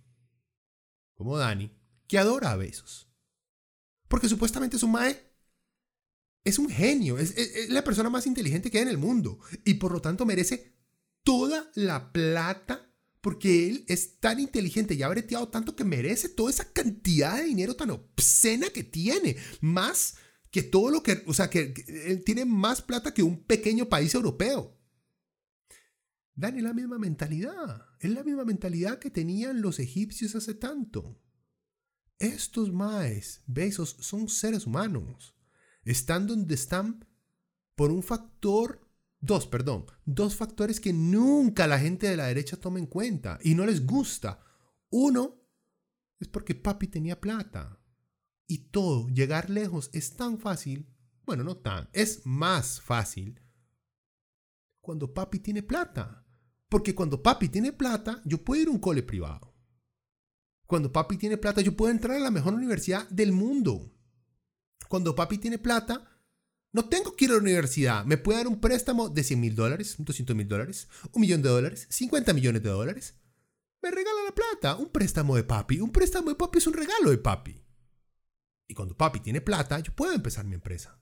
como 1.14 1.36
Dani 1.36 1.70
que 2.06 2.18
adora 2.18 2.52
a 2.52 2.56
Besos. 2.56 3.08
Porque 4.08 4.28
supuestamente 4.28 4.78
su 4.78 4.88
mae 4.88 5.20
es 6.44 6.58
un 6.58 6.70
genio, 6.70 7.18
es, 7.18 7.36
es, 7.36 7.68
la 7.68 7.84
persona 7.84 8.08
más 8.08 8.26
inteligente 8.26 8.70
que 8.70 8.78
hay 8.78 8.82
en 8.82 8.88
el 8.88 8.98
mundo 8.98 9.38
y 9.64 9.74
por 9.74 9.92
lo 9.92 10.00
tanto 10.00 10.24
merece 10.24 10.78
toda 11.22 11.70
la 11.74 12.10
plata 12.10 12.88
porque 13.20 13.68
él 13.68 13.84
es 13.88 14.20
tan 14.20 14.40
inteligente 14.40 14.94
y 14.94 15.02
ha 15.02 15.08
breteado 15.08 15.48
tanto 15.48 15.76
que 15.76 15.84
merece 15.84 16.28
toda 16.28 16.50
esa 16.50 16.72
cantidad 16.72 17.36
de 17.36 17.44
dinero 17.44 17.76
tan 17.76 17.90
obscena 17.90 18.70
que 18.70 18.84
tiene. 18.84 19.36
Más 19.60 20.14
que 20.50 20.62
todo 20.62 20.90
lo 20.90 21.02
que, 21.02 21.22
o 21.26 21.34
sea, 21.34 21.50
que, 21.50 21.74
él 22.06 22.22
tiene 22.24 22.44
más 22.44 22.80
plata 22.80 23.12
que 23.12 23.22
un 23.22 23.44
pequeño 23.44 23.88
país 23.88 24.14
europeo. 24.14 24.77
Dan 26.38 26.56
es 26.56 26.62
la 26.62 26.72
misma 26.72 27.00
mentalidad. 27.00 27.84
Es 27.98 28.12
la 28.12 28.22
misma 28.22 28.44
mentalidad 28.44 29.00
que 29.00 29.10
tenían 29.10 29.60
los 29.60 29.80
egipcios 29.80 30.36
hace 30.36 30.54
tanto. 30.54 31.20
Estos 32.20 32.72
maes, 32.72 33.42
besos, 33.48 33.96
son 33.98 34.28
seres 34.28 34.64
humanos. 34.64 35.34
Están 35.84 36.28
donde 36.28 36.54
están 36.54 37.04
por 37.74 37.90
un 37.90 38.04
factor, 38.04 38.88
dos, 39.18 39.48
perdón, 39.48 39.86
dos 40.04 40.36
factores 40.36 40.78
que 40.78 40.92
nunca 40.92 41.66
la 41.66 41.80
gente 41.80 42.08
de 42.08 42.16
la 42.16 42.26
derecha 42.26 42.56
toma 42.56 42.78
en 42.78 42.86
cuenta 42.86 43.40
y 43.42 43.56
no 43.56 43.66
les 43.66 43.84
gusta. 43.84 44.40
Uno 44.90 45.42
es 46.20 46.28
porque 46.28 46.54
papi 46.54 46.86
tenía 46.86 47.20
plata. 47.20 47.80
Y 48.46 48.68
todo, 48.70 49.08
llegar 49.08 49.50
lejos 49.50 49.90
es 49.92 50.14
tan 50.14 50.38
fácil, 50.38 50.88
bueno, 51.26 51.42
no 51.42 51.56
tan, 51.56 51.88
es 51.92 52.24
más 52.24 52.80
fácil 52.80 53.42
cuando 54.80 55.12
papi 55.12 55.40
tiene 55.40 55.64
plata. 55.64 56.24
Porque 56.68 56.94
cuando 56.94 57.22
papi 57.22 57.48
tiene 57.48 57.72
plata, 57.72 58.20
yo 58.24 58.44
puedo 58.44 58.62
ir 58.62 58.68
a 58.68 58.72
un 58.72 58.78
cole 58.78 59.02
privado. 59.02 59.54
Cuando 60.66 60.92
papi 60.92 61.16
tiene 61.16 61.38
plata, 61.38 61.62
yo 61.62 61.74
puedo 61.74 61.90
entrar 61.90 62.16
a 62.16 62.20
la 62.20 62.30
mejor 62.30 62.52
universidad 62.52 63.08
del 63.08 63.32
mundo. 63.32 63.90
Cuando 64.88 65.14
papi 65.14 65.38
tiene 65.38 65.58
plata, 65.58 66.04
no 66.72 66.88
tengo 66.88 67.16
que 67.16 67.24
ir 67.24 67.30
a 67.30 67.34
la 67.34 67.40
universidad. 67.40 68.04
Me 68.04 68.18
puede 68.18 68.38
dar 68.38 68.48
un 68.48 68.60
préstamo 68.60 69.08
de 69.08 69.24
100 69.24 69.40
mil 69.40 69.54
dólares, 69.54 69.96
200 69.98 70.36
mil 70.36 70.46
dólares, 70.46 70.88
un 71.12 71.22
millón 71.22 71.40
de 71.40 71.48
dólares, 71.48 71.86
50 71.90 72.34
millones 72.34 72.62
de 72.62 72.68
dólares. 72.68 73.14
Me 73.80 73.90
regala 73.90 74.24
la 74.24 74.34
plata. 74.34 74.76
Un 74.76 74.90
préstamo 74.90 75.36
de 75.36 75.44
papi. 75.44 75.80
Un 75.80 75.90
préstamo 75.90 76.30
de 76.30 76.36
papi 76.36 76.58
es 76.58 76.66
un 76.66 76.74
regalo 76.74 77.10
de 77.10 77.18
papi. 77.18 77.64
Y 78.66 78.74
cuando 78.74 78.96
papi 78.96 79.20
tiene 79.20 79.40
plata, 79.40 79.78
yo 79.80 79.94
puedo 79.94 80.12
empezar 80.12 80.44
mi 80.44 80.54
empresa. 80.54 81.00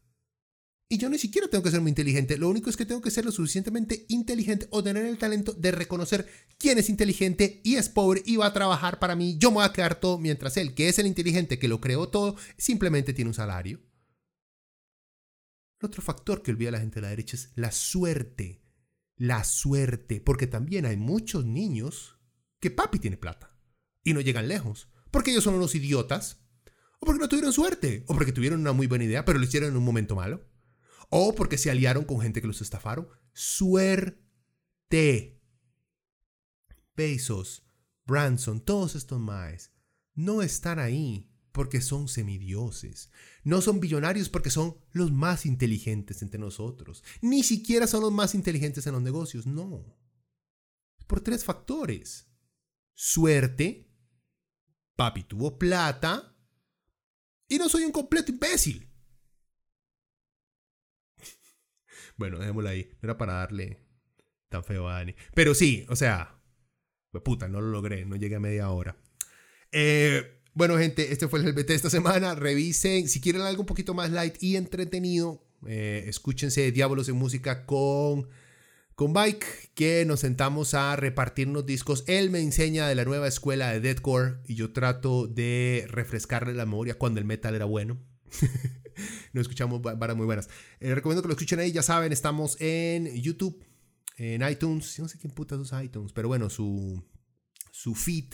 Y 0.88 0.98
yo 0.98 1.08
ni 1.08 1.18
siquiera 1.18 1.48
tengo 1.48 1.64
que 1.64 1.72
ser 1.72 1.80
muy 1.80 1.88
inteligente, 1.88 2.38
lo 2.38 2.48
único 2.48 2.70
es 2.70 2.76
que 2.76 2.86
tengo 2.86 3.00
que 3.00 3.10
ser 3.10 3.24
lo 3.24 3.32
suficientemente 3.32 4.06
inteligente 4.08 4.68
o 4.70 4.84
tener 4.84 5.04
el 5.04 5.18
talento 5.18 5.52
de 5.52 5.72
reconocer 5.72 6.28
quién 6.58 6.78
es 6.78 6.88
inteligente 6.88 7.60
y 7.64 7.74
es 7.74 7.88
pobre 7.88 8.22
y 8.24 8.36
va 8.36 8.46
a 8.46 8.52
trabajar 8.52 9.00
para 9.00 9.16
mí, 9.16 9.36
yo 9.36 9.50
me 9.50 9.56
voy 9.56 9.64
a 9.64 9.72
quedar 9.72 9.98
todo 9.98 10.16
mientras 10.18 10.56
él, 10.56 10.74
que 10.74 10.88
es 10.88 11.00
el 11.00 11.08
inteligente 11.08 11.58
que 11.58 11.66
lo 11.66 11.80
creó 11.80 12.08
todo, 12.08 12.36
simplemente 12.56 13.12
tiene 13.14 13.30
un 13.30 13.34
salario. 13.34 13.80
El 15.80 15.86
otro 15.86 16.02
factor 16.02 16.42
que 16.42 16.52
olvida 16.52 16.70
la 16.70 16.78
gente 16.78 16.96
de 16.96 17.02
la 17.02 17.08
derecha 17.08 17.36
es 17.36 17.50
la 17.56 17.72
suerte. 17.72 18.62
La 19.16 19.42
suerte, 19.42 20.20
porque 20.20 20.46
también 20.46 20.86
hay 20.86 20.96
muchos 20.96 21.44
niños 21.44 22.16
que 22.60 22.70
papi 22.70 22.98
tiene 23.00 23.16
plata 23.16 23.58
y 24.04 24.12
no 24.12 24.20
llegan 24.20 24.46
lejos, 24.46 24.88
porque 25.10 25.32
ellos 25.32 25.42
son 25.42 25.54
unos 25.54 25.74
idiotas, 25.74 26.46
o 27.00 27.06
porque 27.06 27.20
no 27.20 27.28
tuvieron 27.28 27.52
suerte, 27.52 28.04
o 28.06 28.14
porque 28.14 28.32
tuvieron 28.32 28.60
una 28.60 28.72
muy 28.72 28.86
buena 28.86 29.04
idea, 29.04 29.24
pero 29.24 29.38
lo 29.38 29.44
hicieron 29.44 29.70
en 29.70 29.76
un 29.76 29.84
momento 29.84 30.14
malo 30.14 30.55
o 31.10 31.34
porque 31.34 31.58
se 31.58 31.70
aliaron 31.70 32.04
con 32.04 32.20
gente 32.20 32.40
que 32.40 32.46
los 32.46 32.60
estafaron. 32.60 33.08
Suerte. 33.32 34.22
Bezos, 36.96 37.66
Branson, 38.06 38.60
todos 38.60 38.94
estos 38.94 39.20
maes 39.20 39.72
no 40.14 40.42
están 40.42 40.78
ahí 40.78 41.30
porque 41.52 41.80
son 41.80 42.08
semidioses. 42.08 43.10
No 43.42 43.60
son 43.60 43.80
billonarios 43.80 44.28
porque 44.28 44.50
son 44.50 44.76
los 44.92 45.12
más 45.12 45.46
inteligentes 45.46 46.22
entre 46.22 46.38
nosotros. 46.38 47.02
Ni 47.22 47.42
siquiera 47.42 47.86
son 47.86 48.02
los 48.02 48.12
más 48.12 48.34
inteligentes 48.34 48.86
en 48.86 48.92
los 48.92 49.02
negocios, 49.02 49.46
no. 49.46 49.98
Por 51.06 51.20
tres 51.20 51.44
factores. 51.44 52.28
Suerte, 52.94 53.90
papi 54.96 55.24
tuvo 55.24 55.58
plata 55.58 56.36
y 57.48 57.58
no 57.58 57.68
soy 57.68 57.84
un 57.84 57.92
completo 57.92 58.32
imbécil. 58.32 58.90
Bueno, 62.16 62.38
dejémoslo 62.38 62.68
ahí. 62.68 62.88
No 63.02 63.08
era 63.08 63.18
para 63.18 63.34
darle 63.34 63.78
tan 64.48 64.64
feo 64.64 64.88
a 64.88 64.94
Dani. 64.94 65.14
Pero 65.34 65.54
sí, 65.54 65.86
o 65.88 65.96
sea, 65.96 66.36
puta, 67.20 67.48
no 67.48 67.60
lo 67.60 67.68
logré, 67.68 68.04
no 68.04 68.16
llegué 68.16 68.36
a 68.36 68.40
media 68.40 68.70
hora. 68.70 68.96
Eh, 69.72 70.40
bueno, 70.54 70.78
gente, 70.78 71.12
este 71.12 71.28
fue 71.28 71.40
el 71.40 71.52
GBT 71.52 71.68
de 71.68 71.74
esta 71.74 71.90
semana. 71.90 72.34
Revisen, 72.34 73.08
si 73.08 73.20
quieren 73.20 73.42
algo 73.42 73.62
un 73.62 73.66
poquito 73.66 73.94
más 73.94 74.10
light 74.10 74.42
y 74.42 74.56
entretenido, 74.56 75.44
eh, 75.66 76.04
escúchense 76.06 76.72
Diablos 76.72 77.08
en 77.08 77.16
Música 77.16 77.66
con, 77.66 78.28
con 78.94 79.12
Bike, 79.12 79.72
que 79.74 80.04
nos 80.06 80.20
sentamos 80.20 80.74
a 80.74 80.96
repartirnos 80.96 81.66
discos. 81.66 82.04
Él 82.06 82.30
me 82.30 82.40
enseña 82.40 82.88
de 82.88 82.94
la 82.94 83.04
nueva 83.04 83.28
escuela 83.28 83.70
de 83.70 83.80
deathcore 83.80 84.38
y 84.46 84.54
yo 84.54 84.72
trato 84.72 85.26
de 85.26 85.86
refrescarle 85.88 86.54
la 86.54 86.64
memoria 86.64 86.96
cuando 86.96 87.20
el 87.20 87.26
metal 87.26 87.54
era 87.54 87.66
bueno. 87.66 87.98
Nos 89.36 89.42
escuchamos 89.42 89.82
varas 89.82 90.16
muy 90.16 90.24
buenas. 90.24 90.48
Eh, 90.80 90.94
recomiendo 90.94 91.20
que 91.20 91.28
lo 91.28 91.34
escuchen 91.34 91.58
ahí, 91.58 91.70
ya 91.70 91.82
saben, 91.82 92.10
estamos 92.10 92.58
en 92.58 93.14
YouTube, 93.20 93.62
en 94.16 94.40
iTunes. 94.48 94.98
No 94.98 95.08
sé 95.08 95.18
quién 95.18 95.34
puta 95.34 95.56
usa 95.56 95.84
iTunes, 95.84 96.14
pero 96.14 96.28
bueno, 96.28 96.48
su, 96.48 97.04
su 97.70 97.94
feed 97.94 98.32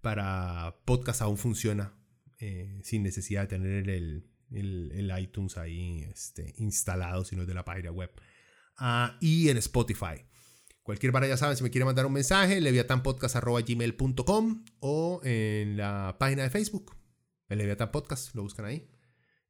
para 0.00 0.76
podcast 0.84 1.22
aún 1.22 1.36
funciona 1.36 1.98
eh, 2.38 2.78
sin 2.84 3.02
necesidad 3.02 3.40
de 3.42 3.48
tener 3.48 3.90
el, 3.90 4.30
el, 4.52 5.12
iTunes 5.18 5.58
ahí 5.58 6.04
este, 6.04 6.54
instalado, 6.58 7.24
sino 7.24 7.44
de 7.44 7.52
la 7.52 7.64
página 7.64 7.90
web. 7.90 8.12
Ah, 8.76 9.18
y 9.20 9.48
en 9.48 9.56
Spotify. 9.56 10.24
Cualquier 10.84 11.10
vara 11.10 11.26
ya 11.26 11.36
saben, 11.36 11.56
si 11.56 11.64
me 11.64 11.70
quieren 11.70 11.86
mandar 11.86 12.06
un 12.06 12.12
mensaje, 12.12 12.60
leviatanpodcast.gmail.com 12.60 14.64
o 14.78 15.20
en 15.24 15.76
la 15.76 16.14
página 16.20 16.44
de 16.44 16.50
Facebook, 16.50 16.96
el 17.48 17.76
Podcast, 17.90 18.32
lo 18.36 18.44
buscan 18.44 18.66
ahí 18.66 18.88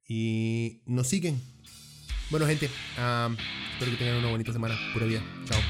y 0.08 0.80
nos 0.86 1.08
siguen. 1.08 1.40
Bueno, 2.30 2.46
gente, 2.46 2.66
espero 2.66 3.90
que 3.92 3.96
tengan 3.96 4.16
una 4.16 4.30
bonita 4.30 4.52
semana. 4.52 4.76
Pura 4.92 5.06
vida. 5.06 5.22
Chao. 5.46 5.60